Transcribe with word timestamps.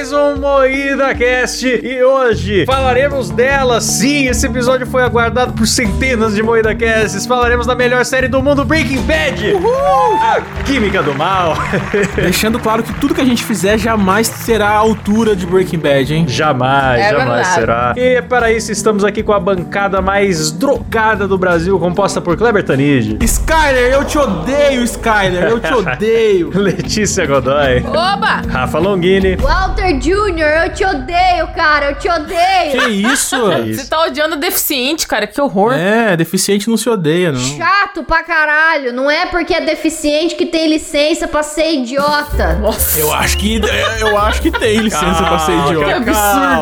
mais 0.00 0.14
Moída 0.36 1.14
Cast 1.14 1.66
e 1.66 2.02
hoje 2.02 2.64
falaremos 2.66 3.30
dela. 3.30 3.80
Sim, 3.80 4.26
esse 4.28 4.46
episódio 4.46 4.86
foi 4.86 5.02
aguardado 5.02 5.52
por 5.52 5.66
centenas 5.66 6.34
de 6.34 6.42
Moída 6.42 6.74
Casts. 6.74 7.26
Falaremos 7.26 7.66
da 7.66 7.74
melhor 7.74 8.04
série 8.04 8.28
do 8.28 8.42
mundo, 8.42 8.64
Breaking 8.64 9.02
Bad. 9.02 9.52
Uhul! 9.54 10.16
A 10.20 10.40
Química 10.64 11.02
do 11.02 11.14
Mal. 11.14 11.54
Deixando 12.16 12.58
claro 12.58 12.82
que 12.82 12.92
tudo 12.94 13.14
que 13.14 13.20
a 13.20 13.24
gente 13.24 13.42
fizer 13.44 13.78
jamais 13.78 14.26
será 14.26 14.68
à 14.70 14.76
altura 14.76 15.34
de 15.34 15.46
Breaking 15.46 15.78
Bad, 15.78 16.14
hein? 16.14 16.24
Jamais, 16.28 17.00
É 17.00 17.10
jamais 17.10 17.46
verdade. 17.48 17.54
será. 17.54 17.94
E 17.96 18.22
para 18.22 18.52
isso 18.52 18.70
estamos 18.72 19.04
aqui 19.04 19.22
com 19.22 19.32
a 19.32 19.40
bancada 19.40 20.00
mais 20.00 20.50
drogada 20.52 21.26
do 21.26 21.36
Brasil, 21.38 21.78
composta 21.78 22.20
por 22.20 22.36
Kleber 22.36 22.62
Tanid, 22.64 23.18
Skyler, 23.24 23.92
eu 23.92 24.04
te 24.04 24.18
odeio, 24.18 24.82
Skyler, 24.84 25.44
eu 25.44 25.60
te 25.60 25.72
odeio. 25.74 26.50
Letícia 26.54 27.26
Godoy, 27.26 27.82
Oba! 27.86 28.42
Rafa 28.48 28.78
Longini. 28.78 29.36
Walter 29.36 29.98
Jr., 30.28 30.64
eu 30.66 30.72
te 30.74 30.84
odeio, 30.84 31.46
cara, 31.54 31.90
eu 31.90 31.94
te 31.96 32.08
odeio. 32.08 32.72
Que 32.72 32.88
isso? 32.90 33.36
Você 33.74 33.86
tá 33.88 34.02
odiando 34.04 34.36
deficiente, 34.36 35.06
cara, 35.06 35.26
que 35.26 35.40
horror. 35.40 35.72
É, 35.74 36.16
deficiente 36.16 36.68
não 36.68 36.76
se 36.76 36.88
odeia, 36.88 37.32
não. 37.32 37.40
Chato 37.40 38.02
pra 38.04 38.22
caralho. 38.22 38.92
Não 38.92 39.10
é 39.10 39.26
porque 39.26 39.54
é 39.54 39.60
deficiente 39.60 40.34
que 40.34 40.46
tem 40.46 40.68
licença 40.68 41.26
pra 41.26 41.42
ser 41.42 41.72
idiota. 41.72 42.54
Nossa. 42.54 42.98
Eu 43.00 43.12
acho 43.12 43.36
que 43.38 43.60
eu 44.00 44.18
acho 44.18 44.42
que 44.42 44.50
tem 44.50 44.78
licença 44.78 45.22
pra 45.22 45.38
ser 45.38 45.52
Que 45.52 45.68
idiota. 45.74 45.96
absurdo. 45.96 46.10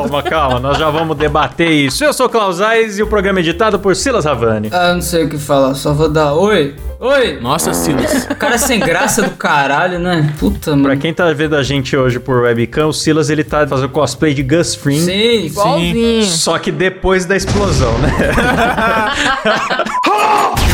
Calma, 0.09 0.23
calma, 0.23 0.61
nós 0.61 0.79
já 0.79 0.91
vamos 0.91 1.17
debater 1.17 1.71
isso. 1.71 2.05
Eu 2.05 2.13
sou 2.13 2.29
Klaus 2.29 2.61
Aires 2.61 2.99
e 2.99 3.03
o 3.03 3.07
programa 3.07 3.39
é 3.39 3.43
editado 3.43 3.79
por 3.79 3.95
Silas 3.97 4.27
Havani. 4.27 4.71
Ah, 4.73 4.95
não 4.95 5.03
sei 5.03 5.25
o 5.25 5.29
que 5.29 5.39
falar, 5.39 5.75
só 5.75 5.93
vou 5.93 6.09
dar 6.09 6.35
oi. 6.35 6.75
Oi! 7.01 7.39
Nossa, 7.41 7.73
Silas. 7.75 8.27
O 8.29 8.35
cara 8.35 8.59
sem 8.59 8.81
graça 8.81 9.23
do 9.23 9.31
caralho, 9.31 10.01
né? 10.01 10.35
Puta, 10.39 10.73
Pra 10.73 10.77
mano. 10.77 11.01
quem 11.01 11.15
tá 11.15 11.33
vendo 11.33 11.55
a 11.55 11.63
gente 11.63 11.97
hoje 11.97 12.19
por 12.19 12.43
webcam, 12.43 12.89
o 12.89 12.93
Silas 12.93 13.31
ele 13.31 13.45
tá 13.45 13.67
fazendo 13.69 13.89
cosplay 13.91 14.35
de 14.35 14.43
Gus 14.43 14.75
Fring. 14.75 14.99
Sim, 15.01 15.47
Igualzinho. 15.47 16.25
Só 16.25 16.59
que 16.59 16.73
depois 16.73 17.25
da 17.25 17.37
explosão, 17.37 17.97
né? 17.99 18.11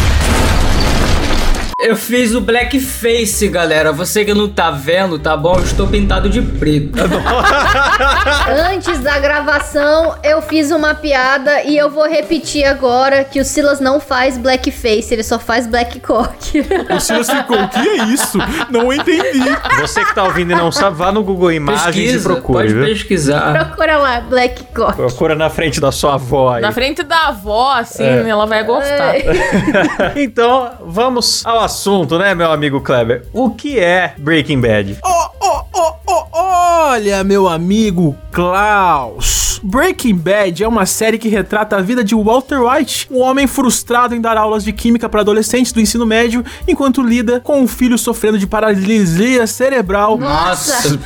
Eu 1.85 1.97
fiz 1.97 2.35
o 2.35 2.41
blackface, 2.41 3.47
galera. 3.49 3.93
Você 3.93 4.25
que 4.25 4.33
não 4.33 4.49
tá 4.49 4.71
vendo, 4.71 5.19
tá 5.19 5.37
bom? 5.37 5.57
Eu 5.57 5.65
estou 5.65 5.87
pintado 5.87 6.31
de 6.31 6.41
preto. 6.41 6.95
Antes 8.73 9.01
da 9.01 9.19
gravação, 9.19 10.17
eu 10.23 10.41
fiz 10.41 10.71
uma 10.71 10.95
piada 10.95 11.63
e 11.65 11.77
eu 11.77 11.91
vou 11.91 12.09
repetir 12.09 12.65
agora 12.65 13.23
que 13.23 13.39
o 13.39 13.45
Silas 13.45 13.81
não 13.81 14.01
faz 14.01 14.39
blackface, 14.39 15.13
ele 15.13 15.23
só 15.23 15.39
faz 15.39 15.67
black 15.67 16.01
cock. 16.01 16.65
O 16.95 17.01
Silas 17.01 17.29
ficou, 17.29 17.63
o 17.63 17.69
que 17.69 17.79
é 17.87 18.05
isso? 18.07 18.39
Não 18.71 18.91
entendi. 18.91 19.41
Você 19.79 20.03
que 20.07 20.15
tá 20.15 20.25
ouvindo 20.25 20.53
e 20.53 20.57
não 20.57 20.73
sabe, 20.73 20.97
vá 20.97 21.13
no 21.13 21.23
Google 21.23 21.53
Imagens 21.53 21.97
e 21.97 22.01
Pesquisa, 22.03 22.29
procure, 22.31 22.59
pode 22.69 22.73
viu? 22.75 22.85
pesquisar. 22.87 23.67
Procura 23.67 23.99
lá, 23.99 24.21
black 24.21 24.65
cock. 24.75 24.97
Procura 24.97 25.35
na 25.35 25.51
frente 25.51 25.83
da 25.83 25.93
sua 25.93 26.15
avó 26.15 26.55
aí. 26.55 26.63
Na 26.63 26.73
frente 26.73 27.03
da 27.03 27.29
avó, 27.29 27.73
assim, 27.75 28.03
É. 28.05 28.27
ela 28.27 28.47
vai 28.47 28.65
gostar. 28.65 29.15
então, 30.17 30.71
vamos 30.87 31.45
ao 31.45 31.59
assunto, 31.61 31.74
né, 32.19 32.35
meu 32.35 32.51
amigo 32.51 32.81
Kleber? 32.81 33.27
O 33.33 33.51
que 33.51 33.79
é 33.79 34.15
Breaking 34.17 34.61
Bad? 34.61 34.99
Oh, 35.05 35.29
oh, 35.41 35.65
oh, 35.75 35.93
oh, 36.07 36.25
olha, 36.33 37.25
meu 37.25 37.49
amigo 37.49 38.17
Klaus. 38.31 39.54
Breaking 39.67 40.17
Bad 40.17 40.63
é 40.63 40.69
uma 40.69 40.85
série 40.85 41.17
que 41.17 41.27
retrata 41.27 41.77
a 41.77 41.81
vida 41.81 42.05
de 42.05 42.15
Walter 42.15 42.61
White, 42.61 43.09
um 43.11 43.23
homem 43.23 43.47
frustrado 43.47 44.15
em 44.15 44.21
dar 44.21 44.37
aulas 44.37 44.63
de 44.63 44.75
química 44.75 45.09
para 45.09 45.23
adolescentes 45.23 45.73
do 45.73 45.81
ensino 45.81 46.05
médio, 46.05 46.45
enquanto 46.69 47.01
lida 47.01 47.41
com 47.41 47.63
um 47.63 47.67
filho 47.67 47.97
sofrendo 47.97 48.39
de 48.39 48.47
paralisia 48.47 49.47
cerebral, 49.47 50.19
Nossa. 50.19 50.99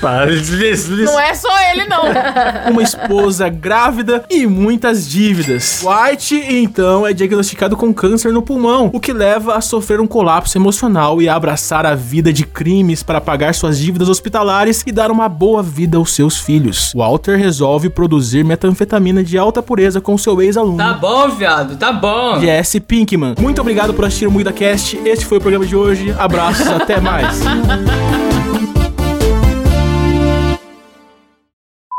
Não 1.12 1.20
é 1.20 1.34
só 1.34 1.48
ele, 1.70 1.86
não. 1.86 2.02
uma 2.72 2.82
esposa 2.82 3.48
grávida 3.48 4.24
e 4.28 4.44
muitas 4.44 5.08
dívidas. 5.08 5.84
White, 5.84 6.34
então, 6.34 7.06
é 7.06 7.12
diagnosticado 7.12 7.76
com 7.76 7.94
câncer 7.94 8.32
no 8.32 8.42
pulmão, 8.42 8.90
o 8.92 8.98
que 8.98 9.12
leva 9.12 9.54
a 9.54 9.60
sofrer 9.60 10.00
um 10.00 10.06
colapso 10.06 10.58
emocional 10.58 11.22
e 11.22 11.28
a 11.28 11.36
abraçar 11.36 11.86
a 11.86 11.94
vida 11.94 12.32
de 12.32 12.44
crimes 12.44 13.04
para 13.04 13.20
pagar 13.20 13.54
suas 13.54 13.78
dívidas 13.78 14.08
hospitalares 14.08 14.82
e 14.84 14.90
dar 14.90 15.12
uma 15.12 15.28
boa 15.28 15.62
vida 15.62 15.96
aos 15.96 16.12
seus 16.12 16.38
filhos. 16.38 16.92
Walter 16.96 17.38
resolve 17.38 17.88
produzir 17.88 18.47
metanfetamina 18.48 19.22
de 19.22 19.38
alta 19.38 19.62
pureza 19.62 20.00
com 20.00 20.18
seu 20.18 20.40
ex-aluno. 20.42 20.78
Tá 20.78 20.94
bom, 20.94 21.28
viado, 21.28 21.76
tá 21.76 21.92
bom. 21.92 22.40
Jesse 22.40 22.80
Pinkman. 22.80 23.34
Muito 23.38 23.60
obrigado 23.60 23.94
por 23.94 24.04
assistir 24.04 24.26
o 24.26 24.30
Muida 24.30 24.52
Cast. 24.52 24.98
Este 25.04 25.24
foi 25.26 25.38
o 25.38 25.40
programa 25.40 25.66
de 25.66 25.76
hoje. 25.76 26.14
Abraços, 26.18 26.66
até 26.72 27.00
mais. 27.00 27.38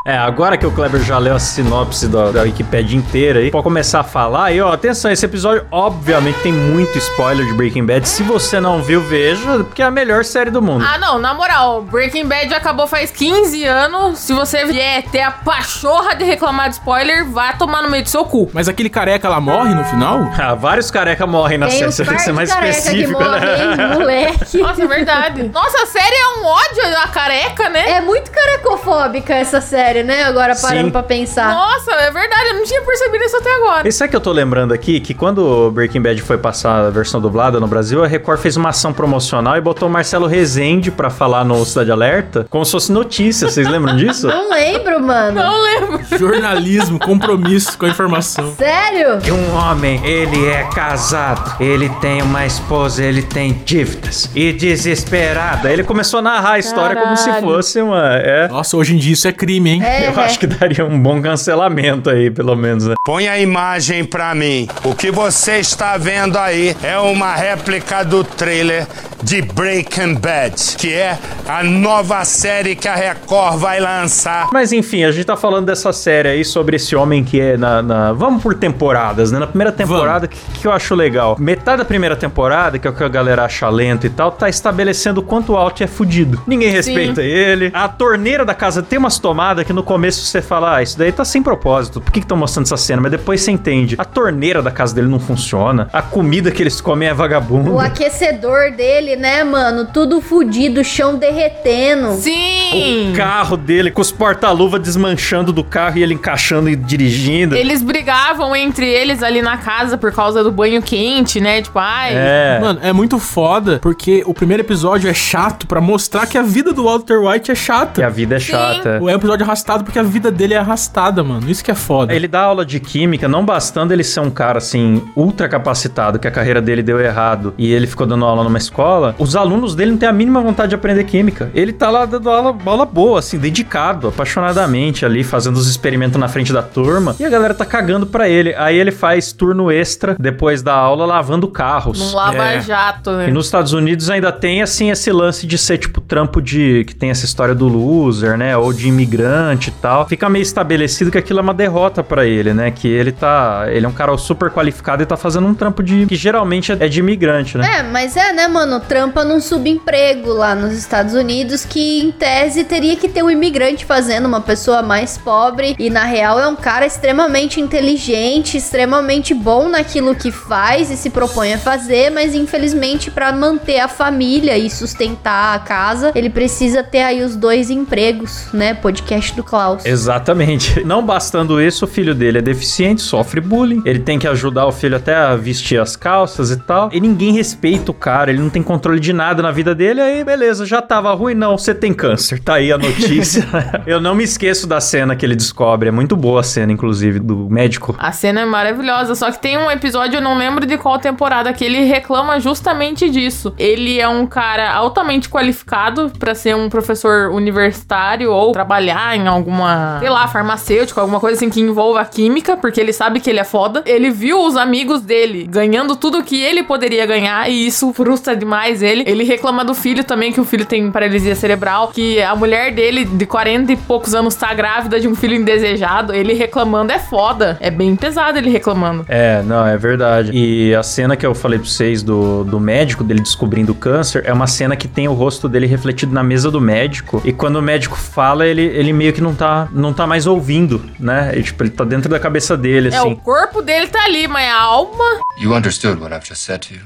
É, 0.09 0.17
agora 0.17 0.57
que 0.57 0.65
o 0.65 0.71
Kleber 0.71 1.03
já 1.03 1.19
leu 1.19 1.35
a 1.35 1.39
sinopse 1.39 2.07
da, 2.07 2.31
da 2.31 2.41
Wikipedia 2.41 2.97
inteira 2.97 3.41
aí, 3.41 3.51
pode 3.51 3.63
começar 3.63 3.99
a 3.99 4.03
falar. 4.03 4.51
E 4.51 4.59
ó, 4.59 4.73
atenção, 4.73 5.11
esse 5.11 5.23
episódio 5.23 5.67
obviamente 5.69 6.39
tem 6.39 6.51
muito 6.51 6.97
spoiler 6.97 7.45
de 7.45 7.53
Breaking 7.53 7.85
Bad. 7.85 8.09
Se 8.09 8.23
você 8.23 8.59
não 8.59 8.81
viu, 8.81 9.01
veja, 9.01 9.59
porque 9.63 9.83
é 9.83 9.85
a 9.85 9.91
melhor 9.91 10.25
série 10.25 10.49
do 10.49 10.63
mundo. 10.63 10.83
Ah, 10.83 10.97
não, 10.97 11.19
na 11.19 11.35
moral, 11.35 11.83
Breaking 11.83 12.25
Bad 12.25 12.51
acabou 12.55 12.87
faz 12.87 13.11
15 13.11 13.63
anos. 13.65 14.17
Se 14.17 14.33
você 14.33 14.65
vier 14.65 15.03
ter 15.11 15.21
a 15.21 15.29
pachorra 15.29 16.15
de 16.15 16.23
reclamar 16.23 16.69
de 16.69 16.77
spoiler, 16.77 17.29
vá 17.29 17.53
tomar 17.53 17.83
no 17.83 17.89
meio 17.91 18.01
do 18.01 18.09
seu 18.09 18.25
cu. 18.25 18.49
Mas 18.51 18.67
aquele 18.67 18.89
careca 18.89 19.29
lá 19.29 19.39
morre 19.39 19.75
no 19.75 19.85
final? 19.85 20.27
Ah, 20.39 20.55
vários 20.55 20.89
careca 20.89 21.27
morrem 21.27 21.57
na 21.57 21.67
Tem 21.67 21.79
série, 21.79 21.91
você 21.91 22.05
tem 22.05 22.15
que 22.15 22.21
ser 22.21 22.31
mais 22.31 22.47
de 22.47 22.55
careca 22.55 22.73
que 22.73 22.79
específico, 22.79 23.21
morre, 23.21 23.39
né? 23.45 23.87
moleque. 23.93 24.57
Nossa, 24.57 24.83
é 24.83 24.87
verdade. 24.87 25.51
Nossa, 25.53 25.83
a 25.83 25.85
série 25.85 26.15
é 26.15 26.39
um 26.39 26.45
ódio 26.45 26.97
a 27.03 27.07
careca, 27.09 27.69
né? 27.69 27.89
É 27.91 28.01
muito 28.01 28.31
carecofóbica 28.31 29.35
essa 29.35 29.59
série, 29.59 29.98
né? 30.03 30.23
Agora 30.23 30.55
parando 30.55 30.85
Sim. 30.85 30.91
pra 30.91 31.03
pensar. 31.03 31.53
Nossa, 31.53 31.91
é 31.91 32.11
verdade, 32.11 32.49
eu 32.49 32.55
não 32.55 32.63
tinha 32.63 32.81
percebido 32.81 33.23
isso 33.23 33.37
até 33.37 33.55
agora. 33.55 33.87
E 33.87 33.91
sabe 33.91 34.09
que 34.09 34.15
eu 34.15 34.21
tô 34.21 34.31
lembrando 34.31 34.73
aqui 34.73 34.99
que 34.99 35.13
quando 35.13 35.39
o 35.39 35.71
Breaking 35.71 36.01
Bad 36.01 36.21
foi 36.21 36.37
passar 36.37 36.85
a 36.87 36.89
versão 36.89 37.19
dublada 37.21 37.59
no 37.59 37.67
Brasil, 37.67 38.03
a 38.03 38.07
Record 38.07 38.39
fez 38.39 38.57
uma 38.57 38.69
ação 38.69 38.93
promocional 38.93 39.57
e 39.57 39.61
botou 39.61 39.87
o 39.87 39.91
Marcelo 39.91 40.27
Rezende 40.27 40.91
pra 40.91 41.09
falar 41.09 41.43
no 41.43 41.63
Cidade 41.65 41.91
Alerta, 41.91 42.45
como 42.49 42.65
se 42.65 42.71
fosse 42.71 42.91
notícia. 42.91 43.49
Vocês 43.49 43.67
lembram 43.67 43.95
disso? 43.95 44.27
Não 44.27 44.49
lembro, 44.49 44.99
mano. 45.01 45.41
Não 45.41 45.61
lembro. 45.61 45.99
Jornalismo, 46.17 46.99
compromisso 46.99 47.77
com 47.77 47.85
a 47.85 47.89
informação. 47.89 48.53
Sério? 48.55 49.19
Que 49.19 49.31
um 49.31 49.55
homem, 49.55 50.01
ele 50.05 50.47
é 50.47 50.63
casado, 50.63 51.55
ele 51.59 51.89
tem 52.01 52.21
uma 52.21 52.45
esposa, 52.45 53.03
ele 53.03 53.21
tem 53.21 53.53
dívidas. 53.65 54.29
E 54.35 54.51
desesperado. 54.53 55.67
Aí 55.67 55.73
ele 55.73 55.83
começou 55.83 56.19
a 56.19 56.21
narrar 56.21 56.53
a 56.53 56.59
história 56.59 57.01
como 57.01 57.15
se 57.17 57.25
Caralho. 57.25 57.45
fosse 57.47 57.81
uma. 57.81 58.15
É. 58.15 58.47
Nossa, 58.47 58.77
hoje 58.77 58.95
em 58.95 58.97
dia 58.97 59.13
isso 59.13 59.27
é 59.27 59.31
crime, 59.31 59.69
hein? 59.71 59.78
É, 59.81 60.07
Eu 60.07 60.19
acho 60.19 60.39
que 60.39 60.47
daria 60.47 60.85
um 60.85 60.99
bom 60.99 61.21
cancelamento 61.21 62.09
aí, 62.09 62.29
pelo 62.29 62.55
menos, 62.55 62.85
né? 62.87 62.93
Põe 63.05 63.27
a 63.27 63.39
imagem 63.39 64.03
pra 64.03 64.33
mim. 64.35 64.67
O 64.83 64.93
que 64.95 65.11
você 65.11 65.57
está 65.57 65.97
vendo 65.97 66.37
aí 66.37 66.75
é 66.83 66.97
uma 66.99 67.33
réplica 67.35 68.03
do 68.03 68.23
trailer 68.23 68.85
de 69.21 69.41
Breaking 69.41 70.15
Bad, 70.15 70.55
que 70.77 70.93
é 70.93 71.17
a 71.47 71.63
nova 71.63 72.23
série 72.23 72.75
que 72.75 72.87
a 72.87 72.95
Record 72.95 73.57
vai 73.57 73.79
lançar. 73.79 74.47
Mas 74.53 74.71
enfim, 74.71 75.03
a 75.03 75.11
gente 75.11 75.25
tá 75.25 75.35
falando 75.35 75.65
dessa 75.65 75.91
série 75.91 76.29
aí 76.29 76.45
sobre 76.45 76.75
esse 76.77 76.95
homem 76.95 77.23
que 77.23 77.39
é 77.39 77.57
na. 77.57 77.81
na- 77.81 78.13
Vamos 78.13 78.41
por 78.41 78.53
temporadas, 78.55 79.31
né? 79.31 79.39
Na 79.39 79.47
primeira 79.47 79.71
temporada, 79.71 80.25
o 80.25 80.29
que, 80.29 80.37
que 80.61 80.67
eu 80.67 80.71
acho 80.71 80.95
legal? 80.95 81.35
Metade 81.39 81.79
da 81.79 81.85
primeira 81.85 82.15
temporada, 82.15 82.77
que 82.79 82.87
é 82.87 82.89
o 82.89 82.93
que 82.93 83.03
a 83.03 83.07
galera 83.07 83.43
acha 83.45 83.67
lento 83.69 84.05
e 84.05 84.09
tal, 84.09 84.31
tá 84.31 84.47
estabelecendo 84.49 85.19
o 85.19 85.23
quanto 85.23 85.53
o 85.53 85.57
Alt 85.57 85.81
é 85.81 85.87
fudido. 85.87 86.41
Ninguém 86.47 86.69
respeita 86.69 87.21
ele. 87.21 87.71
A 87.73 87.87
torneira 87.87 88.45
da 88.45 88.53
casa 88.53 88.81
tem 88.81 88.97
umas 88.97 89.19
tomadas 89.19 89.65
que 89.69 89.73
no 89.73 89.83
começo 89.83 90.25
você 90.25 90.41
fala, 90.41 90.77
ah, 90.77 90.81
isso 90.81 90.97
daí 90.97 91.11
tá 91.11 91.23
sem 91.23 91.43
propósito. 91.43 92.01
Por 92.01 92.11
que 92.11 92.17
estão 92.17 92.35
mostrando 92.35 92.65
essa 92.65 92.75
cena? 92.75 93.03
Mas 93.03 93.11
depois 93.11 93.39
você 93.41 93.51
entende. 93.51 93.93
A 93.99 94.03
torneira 94.03 94.63
da 94.63 94.71
casa 94.71 94.95
dele 94.95 95.07
não 95.07 95.19
funciona. 95.19 95.87
A 95.93 96.01
comida 96.01 96.49
que 96.49 96.63
eles 96.63 96.81
comem 96.81 97.07
é 97.07 97.13
vagabunda. 97.13 97.69
O 97.69 97.79
aquecedor 97.79 98.71
dele, 98.71 99.15
né, 99.15 99.43
mano? 99.43 99.85
Tudo 99.93 100.21
fudido, 100.21 100.81
o 100.81 100.83
chão 100.83 101.17
derretendo. 101.17 102.13
Sim. 102.13 103.11
O 103.13 103.15
carro 103.15 103.55
dele 103.55 103.91
com 103.91 104.01
os 104.01 104.11
porta-luva 104.11 104.79
desmanchando 104.79 105.53
do 105.53 105.63
carro 105.63 105.99
e 105.99 106.03
ele 106.03 106.15
encaixando 106.15 106.67
e 106.67 106.75
dirigindo. 106.75 107.55
Eles 107.55 107.83
brigavam 107.83 108.55
entre 108.55 108.87
eles 108.87 109.21
ali 109.21 109.39
na 109.39 109.57
casa 109.57 109.99
por 109.99 110.11
causa 110.11 110.43
do 110.43 110.51
banho 110.51 110.81
quente, 110.81 111.39
né? 111.39 111.61
Tipo, 111.61 111.77
ai. 111.77 112.13
É. 112.15 112.57
Mano, 112.59 112.79
é 112.81 112.91
muito 112.91 113.19
foda 113.19 113.77
porque 113.83 114.23
o 114.25 114.33
primeiro 114.33 114.63
episódio 114.63 115.07
é 115.07 115.13
chato 115.13 115.67
pra 115.67 115.79
mostrar 115.79 116.25
que 116.25 116.39
a 116.39 116.41
vida 116.41 116.73
do 116.73 116.85
Walter 116.85 117.19
White 117.19 117.51
é 117.51 117.53
Que 117.53 117.59
chata. 117.59 118.03
a 118.03 118.09
vida 118.09 118.37
é 118.37 118.39
chata. 118.39 118.97
O 118.99 119.07
é 119.07 119.13
um 119.13 119.15
episódio 119.15 119.45
arrastado 119.59 119.83
porque 119.83 119.99
a 119.99 120.03
vida 120.03 120.31
dele 120.31 120.53
é 120.53 120.57
arrastada, 120.57 121.23
mano. 121.23 121.49
Isso 121.49 121.63
que 121.63 121.71
é 121.71 121.75
foda. 121.75 122.13
Ele 122.13 122.27
dá 122.27 122.41
aula 122.41 122.65
de 122.65 122.79
química, 122.79 123.27
não 123.27 123.43
bastando 123.43 123.91
ele 123.91 124.03
ser 124.03 124.21
um 124.21 124.29
cara 124.29 124.57
assim, 124.57 125.03
ultra 125.15 125.49
capacitado, 125.49 126.17
que 126.17 126.27
a 126.27 126.31
carreira 126.31 126.61
dele 126.61 126.81
deu 126.81 126.99
errado 126.99 127.53
e 127.57 127.71
ele 127.71 127.85
ficou 127.85 128.07
dando 128.07 128.25
aula 128.25 128.43
numa 128.43 128.57
escola, 128.57 129.15
os 129.17 129.35
alunos 129.35 129.75
dele 129.75 129.91
não 129.91 129.97
têm 129.97 130.07
a 130.07 130.13
mínima 130.13 130.41
vontade 130.41 130.69
de 130.69 130.75
aprender 130.75 131.03
química. 131.03 131.51
Ele 131.53 131.73
tá 131.73 131.89
lá 131.89 132.05
dando 132.05 132.29
aula, 132.29 132.57
aula 132.65 132.85
boa, 132.85 133.19
assim, 133.19 133.37
dedicado, 133.37 134.07
apaixonadamente 134.07 135.05
ali, 135.05 135.23
fazendo 135.23 135.57
os 135.57 135.67
experimentos 135.67 136.19
na 136.19 136.27
frente 136.27 136.53
da 136.53 136.61
turma, 136.61 137.15
e 137.19 137.25
a 137.25 137.29
galera 137.29 137.53
tá 137.53 137.65
cagando 137.65 138.05
pra 138.05 138.29
ele. 138.29 138.53
Aí 138.55 138.77
ele 138.77 138.91
faz 138.91 139.33
turno 139.33 139.71
extra 139.71 140.15
depois 140.17 140.61
da 140.61 140.73
aula 140.73 141.05
lavando 141.05 141.47
carros. 141.47 141.99
Num 141.99 142.15
lava-jato, 142.15 143.11
né? 143.11 143.29
E 143.29 143.31
nos 143.31 143.45
Estados 143.45 143.73
Unidos 143.73 144.09
ainda 144.09 144.31
tem, 144.31 144.61
assim, 144.61 144.89
esse 144.89 145.11
lance 145.11 145.45
de 145.45 145.57
ser, 145.57 145.77
tipo, 145.77 145.99
trampo 145.99 146.41
de... 146.41 146.85
que 146.85 146.95
tem 146.95 147.09
essa 147.09 147.25
história 147.25 147.53
do 147.53 147.67
loser, 147.67 148.37
né? 148.37 148.55
Ou 148.55 148.71
de 148.71 148.87
imigrante 148.87 149.48
e 149.53 149.71
tal. 149.71 150.07
Fica 150.07 150.29
meio 150.29 150.43
estabelecido 150.43 151.11
que 151.11 151.17
aquilo 151.17 151.39
é 151.39 151.41
uma 151.41 151.53
derrota 151.53 152.03
pra 152.03 152.25
ele, 152.25 152.53
né? 152.53 152.71
Que 152.71 152.87
ele 152.87 153.11
tá... 153.11 153.65
ele 153.69 153.85
é 153.85 153.89
um 153.89 153.93
cara 153.93 154.17
super 154.17 154.49
qualificado 154.49 155.03
e 155.03 155.05
tá 155.05 155.17
fazendo 155.17 155.47
um 155.47 155.53
trampo 155.53 155.83
de... 155.83 156.05
que 156.05 156.15
geralmente 156.15 156.71
é 156.71 156.87
de 156.87 156.99
imigrante, 156.99 157.57
né? 157.57 157.79
É, 157.79 157.83
mas 157.83 158.15
é, 158.15 158.33
né, 158.33 158.47
mano? 158.47 158.79
Trampa 158.79 159.23
num 159.23 159.39
subemprego 159.39 160.33
lá 160.33 160.55
nos 160.55 160.73
Estados 160.73 161.13
Unidos 161.13 161.65
que, 161.65 162.01
em 162.01 162.11
tese, 162.11 162.63
teria 162.63 162.95
que 162.95 163.07
ter 163.07 163.23
um 163.23 163.29
imigrante 163.29 163.85
fazendo 163.85 164.25
uma 164.25 164.41
pessoa 164.41 164.81
mais 164.81 165.17
pobre. 165.17 165.75
E, 165.77 165.89
na 165.89 166.03
real, 166.03 166.39
é 166.39 166.47
um 166.47 166.55
cara 166.55 166.85
extremamente 166.85 167.59
inteligente, 167.59 168.57
extremamente 168.57 169.33
bom 169.33 169.67
naquilo 169.67 170.15
que 170.15 170.31
faz 170.31 170.89
e 170.91 170.97
se 170.97 171.09
propõe 171.09 171.53
a 171.53 171.57
fazer, 171.57 172.09
mas, 172.09 172.35
infelizmente, 172.35 173.11
pra 173.11 173.31
manter 173.31 173.79
a 173.79 173.87
família 173.87 174.57
e 174.57 174.69
sustentar 174.69 175.55
a 175.55 175.59
casa, 175.59 176.11
ele 176.15 176.29
precisa 176.29 176.83
ter 176.83 177.01
aí 177.01 177.23
os 177.23 177.35
dois 177.35 177.69
empregos, 177.69 178.47
né? 178.53 178.73
Podcast 178.73 179.38
do 179.39 179.43
Klaus. 179.43 179.85
Exatamente. 179.85 180.83
Não 180.85 181.03
bastando 181.03 181.61
isso, 181.61 181.85
o 181.85 181.87
filho 181.87 182.13
dele 182.13 182.39
é 182.39 182.41
deficiente, 182.41 183.01
sofre 183.01 183.39
bullying. 183.39 183.81
Ele 183.85 183.99
tem 183.99 184.19
que 184.19 184.27
ajudar 184.27 184.65
o 184.65 184.71
filho 184.71 184.97
até 184.97 185.15
a 185.15 185.35
vestir 185.35 185.79
as 185.79 185.95
calças 185.95 186.51
e 186.51 186.57
tal. 186.57 186.89
E 186.91 186.99
ninguém 186.99 187.33
respeita 187.33 187.91
o 187.91 187.93
cara, 187.93 188.29
ele 188.29 188.41
não 188.41 188.49
tem 188.49 188.61
controle 188.61 188.99
de 188.99 189.13
nada 189.13 189.41
na 189.41 189.51
vida 189.51 189.73
dele. 189.73 190.01
Aí, 190.01 190.23
beleza, 190.23 190.65
já 190.65 190.81
tava 190.81 191.13
ruim. 191.13 191.33
Não, 191.33 191.57
você 191.57 191.73
tem 191.73 191.93
câncer. 191.93 192.39
Tá 192.39 192.55
aí 192.55 192.71
a 192.71 192.77
notícia. 192.77 193.47
Eu 193.87 194.01
não 194.01 194.13
me 194.13 194.23
esqueço 194.23 194.67
da 194.67 194.81
cena 194.81 195.15
que 195.15 195.25
ele 195.25 195.35
descobre. 195.35 195.89
É 195.89 195.91
muito 195.91 196.15
boa 196.15 196.41
a 196.41 196.43
cena, 196.43 196.71
inclusive, 196.71 197.19
do 197.19 197.49
médico. 197.49 197.95
A 197.97 198.11
cena 198.11 198.41
é 198.41 198.45
maravilhosa, 198.45 199.15
só 199.15 199.31
que 199.31 199.39
tem 199.39 199.57
um 199.57 199.71
episódio, 199.71 200.17
eu 200.17 200.21
não 200.21 200.37
lembro 200.37 200.65
de 200.65 200.77
qual 200.77 200.99
temporada, 200.99 201.53
que 201.53 201.63
ele 201.63 201.85
reclama 201.85 202.39
justamente 202.39 203.09
disso. 203.09 203.53
Ele 203.57 203.99
é 203.99 204.07
um 204.07 204.25
cara 204.25 204.71
altamente 204.73 205.29
qualificado 205.29 206.11
pra 206.19 206.35
ser 206.35 206.55
um 206.55 206.69
professor 206.69 207.31
universitário 207.31 208.31
ou 208.31 208.51
trabalhar 208.51 209.15
em 209.15 209.28
alguma, 209.29 209.99
sei 209.99 210.09
lá, 210.09 210.27
farmacêutico, 210.27 210.99
alguma 210.99 211.19
coisa 211.19 211.37
assim 211.37 211.49
que 211.49 211.61
envolva 211.61 212.03
química, 212.05 212.57
porque 212.57 212.79
ele 212.79 212.93
sabe 212.93 213.19
que 213.19 213.29
ele 213.29 213.39
é 213.39 213.43
foda. 213.43 213.83
Ele 213.85 214.09
viu 214.09 214.43
os 214.43 214.57
amigos 214.57 215.01
dele 215.01 215.47
ganhando 215.49 215.95
tudo 215.95 216.23
que 216.23 216.41
ele 216.41 216.63
poderia 216.63 217.05
ganhar 217.05 217.49
e 217.49 217.67
isso 217.67 217.91
frustra 217.93 218.35
demais 218.35 218.81
ele. 218.81 219.03
Ele 219.05 219.23
reclama 219.23 219.63
do 219.63 219.73
filho 219.73 220.03
também, 220.03 220.31
que 220.31 220.41
o 220.41 220.45
filho 220.45 220.65
tem 220.65 220.91
paralisia 220.91 221.35
cerebral, 221.35 221.89
que 221.93 222.21
a 222.21 222.35
mulher 222.35 222.73
dele, 222.73 223.05
de 223.05 223.25
40 223.25 223.71
e 223.71 223.77
poucos 223.77 224.13
anos, 224.13 224.35
tá 224.35 224.53
grávida 224.53 224.99
de 224.99 225.07
um 225.07 225.15
filho 225.15 225.35
indesejado. 225.35 226.13
Ele 226.13 226.33
reclamando 226.33 226.91
é 226.91 226.99
foda. 226.99 227.57
É 227.59 227.69
bem 227.71 227.95
pesado 227.95 228.37
ele 228.37 228.49
reclamando. 228.49 229.05
É, 229.07 229.41
não, 229.43 229.65
é 229.65 229.77
verdade. 229.77 230.31
E 230.33 230.73
a 230.75 230.83
cena 230.83 231.15
que 231.15 231.25
eu 231.25 231.35
falei 231.35 231.59
pra 231.59 231.67
vocês 231.67 232.03
do, 232.03 232.43
do 232.43 232.59
médico, 232.59 233.03
dele 233.03 233.21
descobrindo 233.21 233.71
o 233.71 233.75
câncer, 233.75 234.23
é 234.25 234.33
uma 234.33 234.47
cena 234.47 234.75
que 234.75 234.87
tem 234.87 235.07
o 235.07 235.13
rosto 235.13 235.47
dele 235.47 235.65
refletido 235.65 236.13
na 236.13 236.23
mesa 236.23 236.49
do 236.49 236.59
médico. 236.59 237.21
E 237.23 237.31
quando 237.31 237.57
o 237.57 237.61
médico 237.61 237.97
fala, 237.97 238.45
ele, 238.45 238.61
ele 238.61 238.93
meio 238.93 239.13
que 239.13 239.18
não 239.21 239.33
tá, 239.35 239.67
não 239.71 239.93
tá 239.93 240.05
mais 240.07 240.25
ouvindo, 240.27 240.83
né? 240.99 241.37
E, 241.37 241.43
tipo, 241.43 241.63
ele 241.63 241.69
tá 241.71 241.83
dentro 241.83 242.09
da 242.09 242.19
cabeça 242.19 242.55
dele, 242.57 242.89
É, 242.93 243.01
o 243.01 243.05
assim. 243.07 243.15
corpo 243.15 243.61
dele 243.61 243.87
tá 243.87 244.03
ali, 244.03 244.27
mas 244.27 244.47
a 244.49 244.55
alma. 244.61 245.19
You 245.37 245.53
understood 245.53 245.99
what 246.01 246.13
I've 246.13 246.25
just 246.27 246.43
said 246.43 246.59
to 246.67 246.73
you. 246.75 246.81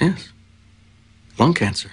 Yes. 0.00 0.30
Lung 1.38 1.52
cancer. 1.54 1.90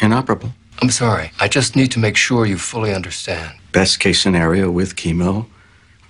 Inoperable. 0.00 0.52
I'm 0.82 0.90
sorry. 0.90 1.30
I 1.40 1.48
just 1.48 1.74
need 1.74 1.90
to 1.92 1.98
make 2.00 2.18
sure 2.18 2.46
you 2.46 2.58
fully 2.58 2.94
understand. 2.94 3.52
Best 3.72 3.98
case 3.98 4.20
scenario 4.20 4.70
with 4.70 4.94
chemo, 4.94 5.46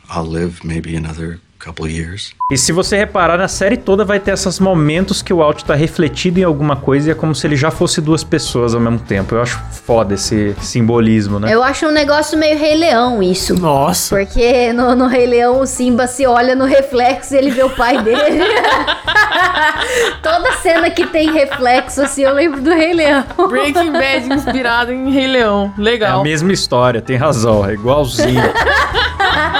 I'll 0.08 0.26
live 0.26 0.64
maybe 0.64 0.96
another 0.96 1.40
couple 1.66 1.90
years. 1.92 2.34
E 2.50 2.56
se 2.56 2.70
você 2.70 2.96
reparar, 2.96 3.36
na 3.36 3.48
série 3.48 3.76
toda 3.76 4.04
vai 4.04 4.20
ter 4.20 4.32
esses 4.32 4.60
momentos 4.60 5.20
que 5.20 5.32
o 5.32 5.42
Alt 5.42 5.64
tá 5.64 5.74
refletido 5.74 6.38
em 6.38 6.44
alguma 6.44 6.76
coisa 6.76 7.08
e 7.08 7.12
é 7.12 7.14
como 7.14 7.34
se 7.34 7.44
ele 7.46 7.56
já 7.56 7.72
fosse 7.72 8.00
duas 8.00 8.22
pessoas 8.22 8.72
ao 8.74 8.80
mesmo 8.80 9.00
tempo. 9.00 9.34
Eu 9.34 9.42
acho 9.42 9.60
foda 9.84 10.14
esse 10.14 10.54
simbolismo, 10.60 11.40
né? 11.40 11.52
Eu 11.52 11.62
acho 11.62 11.86
um 11.86 11.90
negócio 11.90 12.38
meio 12.38 12.56
Rei 12.56 12.76
Leão 12.76 13.20
isso. 13.22 13.58
Nossa. 13.58 14.14
Porque 14.16 14.72
no, 14.72 14.94
no 14.94 15.08
Rei 15.08 15.26
Leão 15.26 15.60
o 15.60 15.66
Simba 15.66 16.06
se 16.06 16.24
olha 16.24 16.54
no 16.54 16.64
reflexo 16.64 17.34
e 17.34 17.38
ele 17.38 17.50
vê 17.50 17.64
o 17.64 17.70
pai 17.70 18.00
dele. 18.00 18.44
Toda 20.22 20.52
cena 20.58 20.90
que 20.90 21.06
tem 21.06 21.32
reflexo, 21.32 22.02
assim, 22.02 22.22
eu 22.22 22.34
lembro 22.34 22.60
do 22.60 22.70
Rei 22.70 22.92
Leão. 22.92 23.24
Breaking 23.48 23.92
Bad 23.92 24.32
inspirado 24.32 24.92
em 24.92 25.10
Rei 25.10 25.26
Leão. 25.26 25.72
É 25.76 25.80
a 25.80 25.82
Legal. 25.82 26.22
mesma 26.22 26.52
história, 26.52 27.00
tem 27.00 27.16
razão, 27.16 27.68
é 27.68 27.74
igualzinho. 27.74 28.42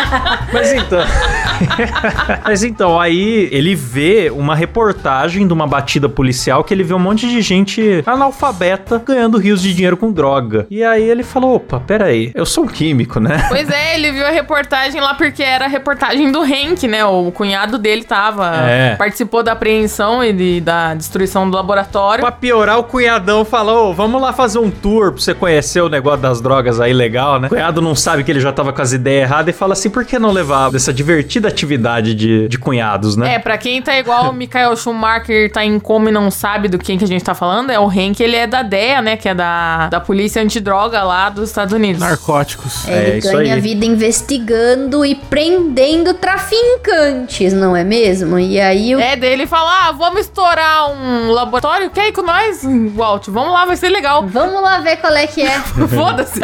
Mas 0.53 0.73
então. 0.73 1.01
Mas 2.45 2.63
então, 2.65 3.01
aí 3.01 3.49
ele 3.51 3.75
vê 3.75 4.31
uma 4.35 4.55
reportagem 4.55 5.47
de 5.47 5.53
uma 5.53 5.67
batida 5.67 6.09
policial 6.09 6.63
que 6.65 6.73
ele 6.73 6.83
vê 6.83 6.95
um 6.95 6.99
monte 6.99 7.29
de 7.29 7.41
gente 7.41 8.03
analfabeta 8.07 9.03
ganhando 9.05 9.39
rios 9.39 9.63
de 9.63 9.75
dinheiro 9.75 9.97
com 9.97 10.13
droga. 10.13 10.67
E 10.71 10.83
aí 10.85 11.03
ele 11.09 11.23
falou: 11.23 11.57
opa, 11.57 11.81
peraí, 11.81 12.31
eu 12.35 12.45
sou 12.47 12.65
um 12.65 12.67
químico, 12.69 13.19
né? 13.21 13.47
Pois 13.49 13.69
é, 13.71 13.95
ele 13.97 14.13
viu 14.13 14.27
a 14.27 14.31
reportagem 14.31 15.01
lá 15.01 15.15
porque 15.15 15.43
era 15.43 15.65
a 15.65 15.69
reportagem 15.69 16.31
do 16.31 16.41
Hank, 16.43 16.87
né? 16.87 17.05
O 17.05 17.31
cunhado 17.33 17.79
dele 17.79 18.05
tava. 18.05 18.55
É. 18.69 18.97
Participou 18.97 19.43
da 19.43 19.53
apreensão 19.53 20.23
e 20.23 20.33
de- 20.33 20.61
da 20.61 20.95
destruição 20.95 21.49
do 21.49 21.57
laboratório. 21.57 22.23
Pra 22.23 22.33
piorar, 22.33 22.79
o 22.79 22.85
cunhadão 22.85 23.45
falou: 23.45 23.91
"Ô, 23.91 23.95
vamos 23.95 24.21
lá 24.21 24.33
fazer 24.33 24.59
um 24.59 24.71
tour 24.71 25.13
pra 25.13 25.21
você 25.21 25.35
conhecer 25.35 25.81
o 25.81 25.89
negócio 25.89 26.21
das 26.21 26.41
drogas 26.41 26.81
aí 26.81 26.93
legal, 26.93 27.39
né? 27.41 27.47
O 27.47 27.51
cunhado 27.51 27.81
não 27.81 27.95
sabe 27.95 28.25
que 28.25 28.31
ele 28.31 28.41
já 28.41 28.53
tava 28.53 28.73
com 28.73 28.83
as 28.83 28.93
ideias 28.93 29.29
erradas 29.31 29.55
e 29.55 29.59
fala 29.59 29.73
assim: 29.73 29.89
por 29.97 30.05
que 30.05 30.19
não 30.19 30.31
levar 30.31 30.71
dessa 30.71 30.93
divertida 30.93 31.49
atividade 31.49 32.15
de, 32.15 32.47
de 32.49 32.59
cunhados, 32.59 33.17
né? 33.17 33.37
É, 33.37 33.39
pra 33.39 33.57
quem 33.57 33.81
tá 33.81 33.99
igual 33.99 34.29
o 34.29 34.33
Michael 34.35 34.77
Schumacher, 34.77 35.51
tá 35.51 35.65
em 35.65 35.81
coma 35.81 36.11
e 36.11 36.13
não 36.13 36.31
sabe 36.31 36.69
do 36.69 36.77
quem 36.77 36.99
que 36.99 37.05
a 37.05 37.07
gente 37.07 37.25
tá 37.25 37.35
falando, 37.35 37.71
é 37.71 37.81
o 37.81 37.89
Hank, 37.89 38.21
ele 38.21 38.37
é 38.37 38.47
da 38.47 38.63
DEA, 38.63 39.01
né? 39.01 39.17
Que 39.17 39.31
é 39.31 39.35
da, 39.35 39.89
da 39.89 39.99
Polícia 39.99 40.43
Antidroga 40.43 41.03
lá 41.03 41.31
dos 41.31 41.49
Estados 41.49 41.73
Unidos. 41.73 41.99
Narcóticos. 41.99 42.87
É, 42.87 43.09
Ele 43.09 43.19
isso 43.21 43.33
ganha 43.33 43.55
aí. 43.55 43.61
vida 43.63 43.87
investigando 43.87 45.03
e 45.03 45.15
prendendo 45.15 46.13
traficantes, 46.13 47.55
não 47.55 47.75
é 47.75 47.83
mesmo? 47.83 48.39
E 48.39 48.61
aí 48.61 48.95
o 48.95 49.01
É, 49.01 49.17
daí 49.17 49.33
ele 49.33 49.47
fala, 49.47 49.89
ah, 49.89 49.93
vamos 49.93 50.21
estourar 50.21 50.91
um 50.93 51.31
laboratório, 51.31 51.89
quer 51.89 52.09
ir 52.09 52.13
com 52.13 52.21
nós, 52.21 52.61
Walt? 52.95 53.29
Vamos 53.29 53.51
lá, 53.51 53.65
vai 53.65 53.79
ser 53.79 53.89
legal. 53.89 54.27
Vamos 54.27 54.61
lá 54.61 54.79
ver 54.81 54.99
qual 54.99 55.15
é 55.15 55.27
que 55.27 55.41
é. 55.41 55.59
Foda-se. 55.89 56.39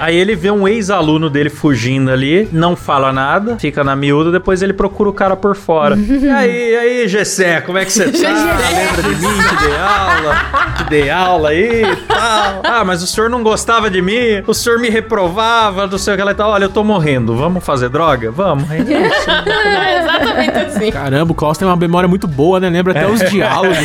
Aí 0.00 0.16
ele 0.16 0.34
vê 0.34 0.50
um 0.50 0.66
ex-aluno 0.66 1.30
dele 1.30 1.50
fugindo 1.50 2.10
ali, 2.10 2.48
não 2.50 2.74
fala 2.74 2.95
nada, 3.12 3.58
fica 3.58 3.84
na 3.84 3.94
miúda, 3.94 4.30
depois 4.30 4.62
ele 4.62 4.72
procura 4.72 5.08
o 5.10 5.12
cara 5.12 5.36
por 5.36 5.54
fora. 5.54 5.96
e 5.98 6.28
aí, 6.28 6.70
e 6.72 6.76
aí, 6.76 7.08
Gessé, 7.08 7.60
como 7.60 7.78
é 7.78 7.84
que 7.84 7.92
você 7.92 8.10
tá? 8.12 8.28
Lembra 8.28 9.02
de 9.02 9.20
mim 9.20 9.42
que 9.48 9.66
dei 9.66 9.76
aula? 9.76 10.36
Que 10.76 10.84
dei 10.84 11.10
aula 11.10 11.48
aí 11.50 11.82
e 11.82 11.96
tal. 11.96 12.62
Ah, 12.64 12.84
mas 12.84 13.02
o 13.02 13.06
senhor 13.06 13.30
não 13.30 13.42
gostava 13.42 13.90
de 13.90 14.02
mim? 14.02 14.42
O 14.46 14.54
senhor 14.54 14.78
me 14.78 14.88
reprovava, 14.88 15.86
não 15.86 15.98
sei 15.98 16.14
o 16.14 16.16
que 16.16 16.22
lá 16.22 16.32
e 16.32 16.34
tal. 16.34 16.50
Olha, 16.50 16.64
eu 16.64 16.70
tô 16.70 16.82
morrendo, 16.82 17.36
vamos 17.36 17.64
fazer 17.64 17.88
droga? 17.88 18.30
Vamos. 18.30 18.70
É 18.70 18.78
isso. 18.78 19.30
é 19.30 19.98
exatamente 20.02 20.58
assim. 20.58 20.90
Caramba, 20.90 21.32
o 21.32 21.34
Klaus 21.34 21.58
tem 21.58 21.66
uma 21.66 21.76
memória 21.76 22.08
muito 22.08 22.26
boa, 22.26 22.58
né? 22.60 22.68
Lembra 22.68 22.92
até 22.92 23.06
os 23.06 23.20
diálogos. 23.30 23.76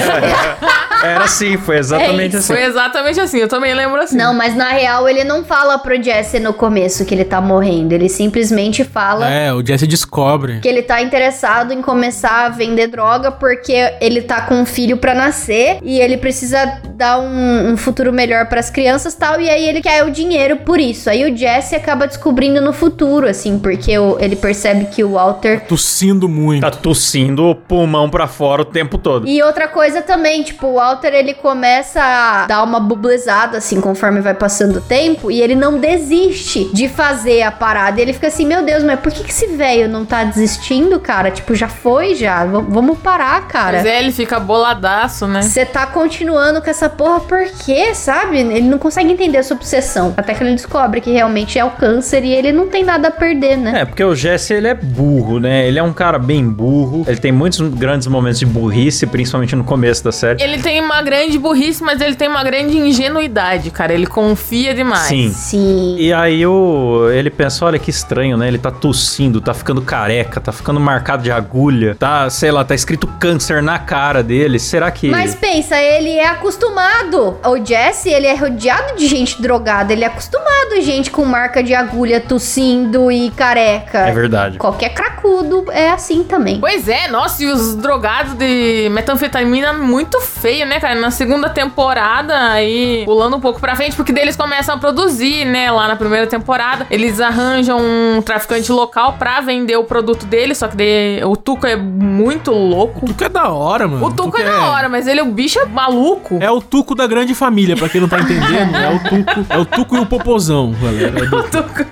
Era 1.04 1.24
assim, 1.26 1.58
foi 1.58 1.78
exatamente 1.78 2.36
É 2.36 2.40
assim. 2.40 2.54
Foi 2.54 2.64
exatamente 2.64 3.20
assim, 3.20 3.38
eu 3.40 3.48
também 3.48 3.74
lembro 3.74 4.02
assim. 4.02 4.18
Não, 4.18 4.34
mas 4.34 4.56
na 4.56 4.70
real 4.70 5.08
ele 5.08 5.24
não 5.24 5.44
fala 5.44 5.78
pro 5.78 6.02
Jesse 6.02 6.40
no 6.40 6.54
começo 6.54 7.06
que 7.06 7.14
ele 7.14 7.26
tá 7.26 7.40
morrendo. 7.42 7.94
Ele 7.94 8.10
simplesmente 8.10 8.84
fala 8.84 9.30
é, 9.30 9.52
o 9.54 9.66
Jesse 9.66 9.88
descobre. 9.88 10.60
que 10.60 10.68
ele 10.68 10.82
tá 10.82 11.02
interessado 11.02 11.74
em 11.74 11.82
começar 11.82 12.46
a 12.46 12.50
vender 12.50 12.88
droga 12.88 13.32
porque 13.32 13.94
ele 14.00 14.22
tá 14.22 14.42
com 14.42 14.56
um 14.56 14.66
filho 14.66 14.98
pra 14.98 15.14
nascer 15.14 15.80
e 15.82 16.00
ele 16.00 16.18
precisa 16.18 16.80
dar 16.96 17.20
um, 17.20 17.72
um 17.72 17.78
futuro 17.78 18.12
melhor 18.14 18.48
pras 18.48 18.70
crianças 18.70 19.14
e 19.14 19.18
tal. 19.18 19.40
E 19.42 19.50
aí 19.50 19.68
ele 19.68 19.82
quer 19.82 20.04
o 20.04 20.12
dinheiro 20.12 20.58
por 20.58 20.80
isso. 20.80 21.10
Aí 21.10 21.30
o 21.32 21.36
Jesse 21.36 21.76
acaba 21.76 22.08
descobrindo 22.08 22.62
no 22.62 22.74
futuro, 22.74 23.28
assim, 23.28 23.58
porque 23.60 23.98
o- 23.98 24.18
ele 24.20 24.36
percebe 24.36 24.86
que 24.86 25.04
o 25.04 25.14
Walter. 25.14 25.62
Tossindo 25.68 26.28
muito. 26.30 26.62
Tá 26.62 26.72
tossindo 26.72 27.46
o 27.46 27.56
pulmão 27.56 28.10
pra 28.10 28.28
fora 28.28 28.62
o 28.62 28.66
tempo 28.66 28.98
todo. 28.98 29.28
E 29.28 29.42
outra 29.42 29.68
coisa 29.68 30.02
também, 30.02 30.44
tipo, 30.44 30.68
o 30.68 30.74
Walter, 30.76 30.91
ele 31.14 31.34
começa 31.34 32.02
a 32.02 32.46
dar 32.46 32.64
uma 32.64 32.80
bublezada, 32.80 33.58
assim, 33.58 33.80
conforme 33.82 34.22
vai 34.22 34.34
passando 34.34 34.78
o 34.78 34.82
tempo, 34.82 35.30
e 35.32 35.42
ele 35.42 35.56
não 35.56 35.78
desiste 35.80 36.70
de 36.74 36.88
fazer 36.88 37.42
a 37.44 37.52
parada. 37.52 38.02
Ele 38.02 38.14
fica 38.14 38.28
assim, 38.28 38.46
meu 38.46 38.64
Deus, 38.64 38.84
mas 38.84 39.00
por 39.00 39.12
que, 39.12 39.24
que 39.24 39.32
esse 39.32 39.48
velho 39.48 39.88
não 39.90 40.06
tá 40.06 40.24
desistindo, 40.24 41.00
cara? 41.00 41.32
Tipo, 41.32 41.54
já 41.56 41.68
foi, 41.68 42.16
já. 42.16 42.46
V- 42.46 42.66
vamos 42.70 43.00
parar, 43.00 43.48
cara. 43.48 43.78
Mas 43.78 43.86
é, 43.86 44.00
ele 44.00 44.12
fica 44.12 44.40
boladaço, 44.40 45.28
né? 45.28 45.42
Você 45.42 45.66
tá 45.66 45.86
continuando 45.86 46.62
com 46.62 46.70
essa 46.70 46.90
porra 46.90 47.20
por 47.22 47.44
quê, 47.66 47.94
sabe? 47.94 48.40
Ele 48.40 48.62
não 48.62 48.78
consegue 48.78 49.12
entender 49.12 49.38
a 49.38 49.44
sua 49.44 49.56
obsessão. 49.56 50.14
Até 50.18 50.34
que 50.34 50.44
ele 50.44 50.54
descobre 50.56 51.02
que 51.02 51.12
realmente 51.12 51.58
é 51.58 51.66
o 51.66 51.72
câncer 51.72 52.24
e 52.24 52.32
ele 52.32 52.52
não 52.52 52.68
tem 52.68 52.84
nada 52.84 53.08
a 53.10 53.12
perder, 53.12 53.58
né? 53.58 53.82
É, 53.82 53.86
porque 53.86 54.04
o 54.04 54.16
Jesse, 54.16 54.54
ele 54.54 54.68
é 54.68 54.74
burro, 54.74 55.40
né? 55.40 55.68
Ele 55.68 55.80
é 55.80 55.84
um 55.84 55.94
cara 55.94 56.18
bem 56.20 56.48
burro. 56.48 57.06
Ele 57.08 57.18
tem 57.20 57.32
muitos 57.32 57.60
grandes 57.62 58.08
momentos 58.08 58.40
de 58.40 58.46
burrice, 58.46 59.06
principalmente 59.08 59.56
no 59.56 59.64
começo 59.64 60.04
da 60.04 60.12
série. 60.12 60.42
Ele 60.44 60.62
tem 60.62 60.81
uma 60.82 61.02
grande 61.02 61.38
burrice, 61.38 61.84
mas 61.84 62.02
ele 62.02 62.16
tem 62.16 62.28
uma 62.28 62.44
grande 62.44 62.78
ingenuidade, 62.78 63.72
cara. 63.72 63.94
Ele 63.94 64.08
confia 64.08 64.74
demais. 64.74 65.08
Sim. 65.08 65.30
Sim. 65.32 65.96
E 65.98 66.14
aí 66.14 66.46
o, 66.46 67.10
ele 67.12 67.30
pensa, 67.30 67.66
olha 67.66 67.80
que 67.80 67.90
estranho, 67.90 68.38
né? 68.38 68.48
Ele 68.48 68.58
tá 68.58 68.72
tossindo, 68.72 69.42
tá 69.42 69.54
ficando 69.54 69.82
careca, 69.82 70.40
tá 70.40 70.52
ficando 70.52 70.80
marcado 70.80 71.24
de 71.24 71.32
agulha, 71.32 71.96
tá, 71.96 72.30
sei 72.30 72.52
lá, 72.52 72.64
tá 72.64 72.76
escrito 72.76 73.08
câncer 73.08 73.62
na 73.62 73.80
cara 73.80 74.24
dele. 74.24 74.60
Será 74.60 74.92
que... 74.92 75.10
Mas 75.10 75.36
pensa, 75.36 75.82
ele 75.82 76.12
é 76.12 76.28
acostumado. 76.28 77.38
O 77.46 77.66
Jesse, 77.66 78.10
ele 78.10 78.28
é 78.28 78.36
rodeado 78.36 78.96
de 78.96 79.08
gente 79.08 79.42
drogada. 79.42 79.94
Ele 79.94 80.04
é 80.04 80.08
acostumado 80.08 80.82
gente 80.82 81.12
com 81.12 81.24
marca 81.26 81.64
de 81.64 81.74
agulha, 81.74 82.20
tossindo 82.20 83.12
e 83.12 83.30
careca. 83.32 84.00
É 84.00 84.12
verdade. 84.12 84.58
Qualquer 84.58 84.90
cracudo 85.22 85.66
é 85.72 85.92
assim 85.92 86.24
também. 86.24 86.60
Pois 86.60 86.88
é, 86.88 87.08
nossa, 87.08 87.44
e 87.44 87.48
os 87.48 87.76
drogados 87.76 88.34
de 88.34 88.90
metanfetamina 88.92 89.74
muito 89.74 90.20
feio, 90.20 90.66
né, 90.66 90.80
cara? 90.80 91.00
Na 91.00 91.12
segunda 91.12 91.50
temporada, 91.50 92.38
aí 92.52 93.04
pulando 93.06 93.38
um 93.38 93.40
pouco 93.40 93.60
pra 93.60 93.76
frente, 93.76 93.96
porque 93.96 94.12
daí 94.12 94.24
eles 94.24 94.36
começam 94.36 94.76
a 94.76 94.78
produzir, 94.78 95.46
né, 95.46 95.72
lá 95.72 95.88
na 95.88 95.96
primeira 95.96 96.28
temporada. 96.28 96.88
Eles 96.90 97.20
arranjam 97.20 97.80
um 97.80 98.22
traficante 98.22 98.72
local 98.72 99.14
pra 99.14 99.42
vender 99.42 99.78
o 99.78 99.84
produto 99.84 100.26
dele, 100.26 100.56
só 100.56 100.68
que 100.68 100.76
daí 100.76 101.24
o 101.24 101.36
Tuco 101.36 101.68
é 101.68 101.76
muito 101.76 102.52
louco. 102.52 103.06
O 103.06 103.08
Tuco 103.10 103.24
é 103.24 103.30
da 103.30 103.50
hora, 103.50 103.88
mano. 103.88 104.06
O 104.06 104.12
Tuco 104.12 104.38
é 104.38 104.44
da 104.44 104.72
hora, 104.72 104.90
mas 104.90 105.08
ele, 105.08 105.22
o 105.22 105.26
bicho 105.26 105.60
é 105.60 105.66
maluco. 105.66 106.38
É 106.42 106.50
o 106.50 106.62
Tuco 106.62 106.96
da 106.96 107.06
grande 107.06 107.36
família, 107.36 107.76
pra 107.76 107.88
quem 107.88 108.02
não 108.02 108.10
tá 108.10 108.20
entendendo. 108.20 108.76
É 108.76 108.90
o 108.90 109.00
Tuco, 109.00 109.46
é 109.50 109.58
o 109.58 109.66
Tuco 109.66 109.96
e 109.96 110.00
o 110.00 110.06
Popozão, 110.06 110.74
galera. 110.82 111.20
É 111.20 111.32
O 111.42 111.44
Tuco. 111.44 111.86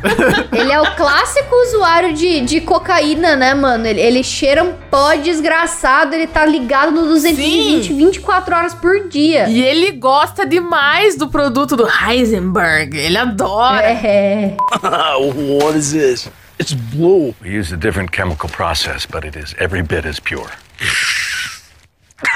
Ele 0.52 0.72
é 0.72 0.82
o 0.82 0.96
clássico 0.96 1.56
usuário 1.68 2.14
de, 2.14 2.42
de 2.42 2.62
cocaína, 2.62 3.19
né, 3.20 3.54
mano? 3.54 3.86
Ele, 3.86 4.00
ele 4.00 4.24
cheira 4.24 4.64
um 4.64 4.74
pó 4.90 5.14
desgraçado, 5.16 6.16
ele 6.16 6.28
tá 6.28 6.46
ligado 6.46 6.92
no 6.92 7.04
220 7.04 7.88
Sim. 7.88 7.98
24 7.98 8.56
horas 8.56 8.74
por 8.74 9.08
dia. 9.08 9.48
E 9.50 9.62
ele 9.62 9.92
gosta 9.92 10.46
demais 10.46 11.16
do 11.16 11.30
produto 11.30 11.76
do 11.76 11.88
Heisenberg. 11.88 12.98
Ele 12.98 13.18
adora. 13.18 13.84
É. 13.84 14.56
what 15.62 15.78
is 15.78 15.92
this? 15.92 16.30
It's 16.60 16.74
blue. 16.74 17.34
We 17.42 17.58
use 17.58 17.74
a 17.74 17.78
different 17.78 18.12
chemical 18.12 18.50
process, 18.50 19.06
but 19.06 19.24
it 19.24 19.38
is 19.38 19.56
every 19.60 19.82
bit 19.82 20.06
as 20.06 20.20
pure. 20.20 20.52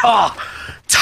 Ah, 0.03 0.33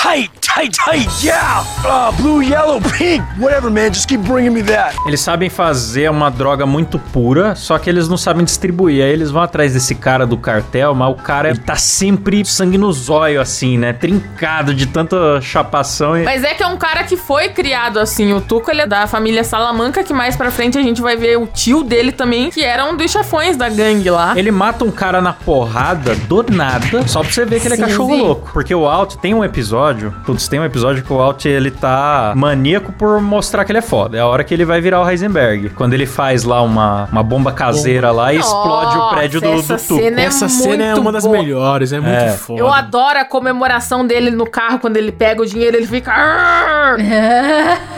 tight, 0.01 0.31
tight, 0.41 0.72
tight. 0.74 1.24
Yeah. 1.24 1.63
Ah, 1.86 2.12
blue, 2.17 2.41
yellow, 2.41 2.81
pink. 2.98 3.24
Whatever, 3.38 3.70
man. 3.70 3.93
Just 3.93 4.08
keep 4.08 4.22
bringing 4.24 4.51
me 4.51 4.63
that. 4.63 4.98
Eles 5.05 5.22
sabem 5.22 5.50
fazer 5.50 6.10
uma 6.10 6.31
droga 6.31 6.65
muito 6.65 6.98
pura, 6.98 7.55
só 7.55 7.77
que 7.77 7.89
eles 7.89 8.10
não 8.10 8.17
sabem 8.17 8.43
distribuir. 8.43 9.03
Aí 9.03 9.12
eles 9.12 9.29
vão 9.29 9.43
atrás 9.43 9.74
desse 9.74 9.93
cara 9.93 10.25
do 10.25 10.38
cartel, 10.38 10.96
mas 10.96 11.12
o 11.12 11.15
cara 11.15 11.50
ele 11.50 11.60
tá 11.60 11.75
sempre 11.75 12.43
sangue 12.43 12.77
no 12.79 12.91
zóio, 12.91 13.39
assim, 13.39 13.77
né? 13.77 13.93
Trincado 13.93 14.74
de 14.74 14.88
tanta 14.88 15.39
chapação. 15.39 16.17
E... 16.17 16.24
Mas 16.24 16.43
é 16.43 16.55
que 16.55 16.63
é 16.63 16.67
um 16.67 16.77
cara 16.77 17.03
que 17.03 17.15
foi 17.15 17.50
criado 17.50 18.00
assim. 18.00 18.34
O 18.34 18.41
Tuco, 18.41 18.72
ele 18.72 18.81
é 18.81 18.88
da 18.88 19.05
família 19.05 19.43
Salamanca, 19.43 20.03
que 20.03 20.13
mais 20.13 20.36
pra 20.36 20.50
frente 20.50 20.79
a 20.79 20.81
gente 20.81 21.01
vai 21.01 21.15
ver 21.15 21.38
o 21.38 21.46
tio 21.46 21.84
dele 21.84 22.12
também, 22.12 22.50
que 22.50 22.63
era 22.63 22.86
um 22.86 22.98
dos 22.98 23.12
chefões 23.12 23.55
da 23.55 23.70
gangue 23.70 24.10
lá. 24.10 24.34
Ele 24.36 24.51
mata 24.51 24.84
um 24.84 24.91
cara 24.91 25.22
na 25.22 25.34
porrada 25.34 26.15
do 26.15 26.43
nada, 26.51 27.08
só 27.08 27.22
pra 27.22 27.31
você 27.31 27.46
ver 27.46 27.60
que 27.60 27.67
ele 27.67 27.75
é 27.75 27.77
Sim, 27.77 27.84
cachorro 27.84 28.15
sim. 28.15 28.22
louco. 28.22 28.50
Porque 28.51 28.74
o 28.74 28.88
Alt 28.88 29.15
tem 29.17 29.34
um 29.34 29.43
episódio, 29.43 29.90
putz, 30.25 30.48
tem 30.48 30.60
um 30.60 30.65
episódio 30.65 31.03
que 31.03 31.12
o 31.12 31.19
Alt 31.19 31.45
ele 31.45 31.71
tá 31.71 32.33
maníaco 32.36 32.91
por 32.91 33.19
mostrar 33.21 33.65
que 33.65 33.71
ele 33.71 33.79
é 33.79 33.81
foda. 33.81 34.17
É 34.17 34.21
a 34.21 34.27
hora 34.27 34.43
que 34.43 34.53
ele 34.53 34.65
vai 34.65 34.79
virar 34.81 35.01
o 35.01 35.10
Heisenberg. 35.10 35.69
Quando 35.71 35.93
ele 35.93 36.05
faz 36.05 36.43
lá 36.43 36.62
uma, 36.62 37.07
uma 37.12 37.24
bomba 37.24 37.51
caseira 37.51 38.12
lá 38.12 38.33
e 38.33 38.38
explode 38.38 38.98
o 38.98 39.10
prédio 39.10 39.41
do, 39.41 39.51
essa 39.53 39.75
do 39.77 39.81
Tuco. 39.83 40.01
cena 40.01 40.21
é 40.21 40.25
Essa 40.25 40.50
cena 40.50 40.83
é 40.83 40.88
muito 40.88 41.01
uma 41.01 41.12
das 41.12 41.24
boa. 41.25 41.38
melhores, 41.38 41.91
é 41.93 42.00
muito 42.00 42.13
É. 42.15 42.29
foda. 42.31 42.60
Eu 42.60 42.71
adoro 42.71 43.19
a 43.19 43.25
comemoração 43.25 44.05
dele 44.05 44.31
no 44.31 44.50
carro 44.50 44.79
quando 44.79 44.98
ele 44.98 45.12
pega 45.12 45.41
o 45.41 45.45
dinheiro, 45.45 45.77
ele 45.77 45.88
fica. 45.88 46.12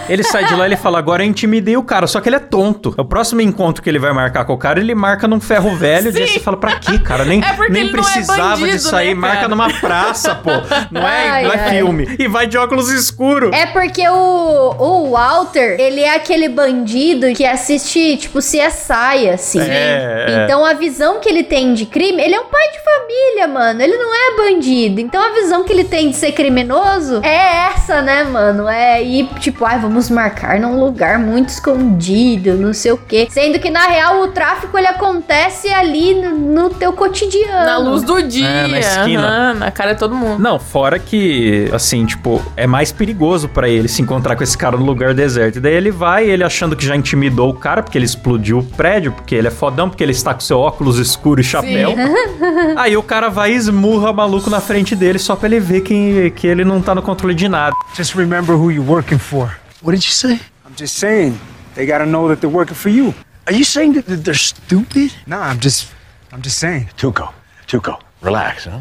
Ele 0.10 0.22
sai 0.22 0.44
de 0.46 0.54
lá 0.54 0.64
e 0.66 0.68
ele 0.70 0.76
fala, 0.76 1.00
agora 1.00 1.24
eu 1.24 1.28
intimidei 1.30 1.78
o 1.78 1.84
cara, 1.84 2.08
só 2.08 2.20
que 2.20 2.28
ele 2.28 2.36
é 2.36 2.40
tonto. 2.40 2.94
O 2.98 3.06
próximo 3.06 3.40
encontro 3.40 3.82
que 3.82 3.90
ele 3.90 4.00
vai 4.00 4.12
marcar 4.12 4.44
com 4.44 4.52
o 4.52 4.58
cara, 4.58 4.80
ele 4.80 4.94
marca 4.94 5.30
num 5.30 5.40
ferro 5.40 5.78
velho, 5.78 6.12
e 6.12 6.22
aí 6.22 6.28
você 6.28 6.40
fala, 6.42 6.58
pra 6.58 6.76
quê, 6.76 7.00
cara? 7.00 7.24
Nem, 7.24 7.42
É 7.42 7.70
nem 7.70 7.88
é 7.88 7.92
precisava 7.92 8.50
bandido, 8.58 8.68
disso 8.68 8.94
aí, 8.94 9.10
né, 9.10 9.16
marca 9.16 9.48
numa 9.48 9.70
praça, 9.80 10.36
pô. 10.36 10.52
Não 10.92 11.08
é, 11.08 11.30
Ai, 11.30 11.44
não 11.46 11.52
é 11.54 11.60
ai. 11.60 11.83
Filme. 11.86 12.16
E 12.20 12.28
vai 12.28 12.48
de 12.48 12.58
óculos 12.58 12.90
escuros. 12.92 13.52
É 13.54 13.66
porque 13.66 14.08
o, 14.08 14.76
o 14.78 15.12
Walter, 15.12 15.76
ele 15.80 16.02
é 16.02 16.16
aquele 16.16 16.48
bandido 16.50 17.34
que 17.34 17.46
assiste, 17.46 18.18
tipo, 18.18 18.40
CSI, 18.40 19.30
assim. 19.34 19.60
É, 19.62 20.26
é. 20.28 20.44
Então 20.46 20.66
a 20.66 20.74
visão 20.74 21.20
que 21.20 21.28
ele 21.30 21.44
tem 21.44 21.74
de 21.74 21.86
crime, 21.86 22.22
ele 22.22 22.36
é 22.36 22.40
um 22.40 22.46
pai 22.46 22.68
de 22.72 22.80
família, 22.84 23.48
mano. 23.48 23.82
Ele 23.82 23.98
não 23.98 24.14
é 24.14 24.36
bandido. 24.38 25.00
Então 25.02 25.22
a 25.22 25.34
visão 25.34 25.64
que 25.64 25.72
ele 25.74 25.84
tem 25.84 26.10
de 26.10 26.16
ser 26.16 26.32
criminoso 26.32 27.20
é 27.24 27.68
essa, 27.68 28.02
né, 28.02 28.24
mano? 28.24 28.68
É 28.68 29.02
ir, 29.04 29.28
tipo, 29.40 29.66
ai, 29.66 29.80
vamos 29.80 30.10
marcar 30.10 30.60
num 30.60 30.80
lugar 30.80 31.20
muito 31.20 31.50
escondido, 31.50 32.54
não 32.56 32.74
sei 32.74 32.92
o 32.92 32.98
quê. 32.98 33.28
Sendo 33.30 33.60
que, 33.60 33.70
na 33.70 33.86
real, 33.88 34.22
o 34.22 34.28
tráfico, 34.30 34.78
ele 34.78 34.88
acontece 34.88 35.68
ali 35.72 36.14
no, 36.16 36.32
no 36.64 36.70
teu 36.70 36.94
cotidiano. 36.94 37.66
Na 37.66 37.78
luz 37.78 38.04
do 38.04 38.22
dia, 38.22 38.48
É, 38.48 38.68
na 38.68 38.80
esquina. 38.80 39.28
aham, 39.28 39.54
na 39.56 39.72
cara 39.72 39.94
de 39.94 40.00
todo 40.00 40.16
mundo. 40.16 40.42
Não, 40.42 40.60
fora 40.60 41.00
que, 41.00 41.70
assim, 41.76 42.06
tipo, 42.06 42.44
é 42.56 42.68
mais 42.68 42.92
perigoso 42.92 43.48
pra 43.48 43.68
ele 43.68 43.88
se 43.88 44.02
encontrar 44.02 44.36
com 44.36 44.44
esse 44.44 44.58
cara 44.58 44.78
no 44.78 44.86
lugar 44.86 45.14
deserto. 45.14 45.58
E 45.58 45.60
daí 45.60 45.74
ele 45.74 45.92
vai, 45.92 46.30
ele 46.30 46.44
achando 46.44 46.76
que 46.76 46.86
já 46.86 46.96
intimidou 46.96 47.50
o 47.50 47.54
cara, 47.54 47.82
porque 47.82 47.98
ele 47.98 48.06
explodiu 48.06 48.60
o 48.60 48.64
prédio, 48.64 49.12
porque 49.12 49.36
ele 49.36 49.48
é 49.48 49.52
fodão, 49.52 49.90
porque 49.90 50.04
ele 50.04 50.12
está 50.12 50.34
com 50.34 50.40
seu 50.40 50.60
óculos 50.60 50.98
escuro 50.98 51.42
e 51.42 51.44
chapéu. 51.44 51.94
Aí 52.78 52.96
o 52.96 53.04
cara 53.04 53.30
vai 53.30 53.54
e 53.54 53.56
esmurra 53.56 54.12
o 54.12 54.14
maluco 54.14 54.50
na 54.50 54.60
frente 54.60 54.96
dele 54.96 55.20
só 55.20 55.36
pra 55.36 55.48
ele 55.48 55.60
ver 55.60 55.82
que, 55.82 56.32
que 56.32 56.48
ele 56.48 56.64
não 56.64 56.82
tá 56.82 56.94
no 56.94 57.02
controle 57.02 57.34
de 57.34 57.48
nada. 57.48 57.76
Just 57.96 58.16
remember 58.16 58.56
who 58.56 58.72
you're 58.72 58.90
working 58.90 59.20
for. 59.20 59.58
What 59.82 59.96
did 59.96 60.06
you 60.06 60.14
say? 60.14 60.40
I'm 60.66 60.76
just 60.78 60.98
saying, 60.98 61.38
they 61.76 61.86
gotta 61.86 62.06
know 62.06 62.28
that 62.30 62.40
they're 62.40 62.54
working 62.54 62.76
for 62.76 62.90
you. 62.90 63.14
Are 63.46 63.54
you 63.54 63.66
saying 63.66 63.94
that, 63.94 64.06
that 64.08 64.24
they're 64.24 64.34
stupid? 64.34 65.12
Nah, 65.28 65.42
I'm 65.42 65.60
just, 65.60 65.92
I'm 66.32 66.42
just 66.42 66.58
saying. 66.58 66.90
Tuco, 66.98 67.34
Tuco, 67.68 68.00
relax, 68.22 68.66
huh? 68.66 68.80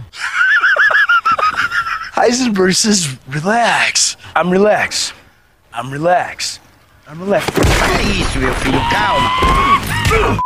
Heisenberg 2.15 2.75
says, 2.75 3.17
relax. 3.29 4.19
I'm 4.37 4.51
relaxed. 4.51 5.15
I'm 5.75 5.91
relaxed. 5.91 6.61
I'm 7.09 7.19
relaxed. 7.19 7.51
Isso, 8.21 8.39
meu 8.39 8.55
filho, 8.57 8.79
calma. 8.91 9.31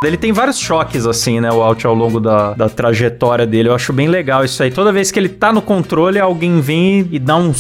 Ele 0.04 0.16
tem 0.16 0.32
vários 0.32 0.58
choques, 0.58 1.06
assim, 1.06 1.40
né, 1.40 1.50
o 1.50 1.60
Alt 1.60 1.84
ao 1.84 1.94
longo 1.94 2.20
da, 2.20 2.54
da 2.54 2.68
trajetória 2.68 3.44
dele. 3.44 3.68
Eu 3.68 3.74
acho 3.74 3.92
bem 3.92 4.06
legal 4.06 4.44
isso 4.44 4.62
aí. 4.62 4.70
Toda 4.70 4.92
vez 4.92 5.10
que 5.10 5.18
ele 5.18 5.28
tá 5.28 5.52
no 5.52 5.60
controle, 5.60 6.20
alguém 6.20 6.60
vem 6.60 7.08
e 7.10 7.18
dá 7.18 7.34
um 7.34 7.52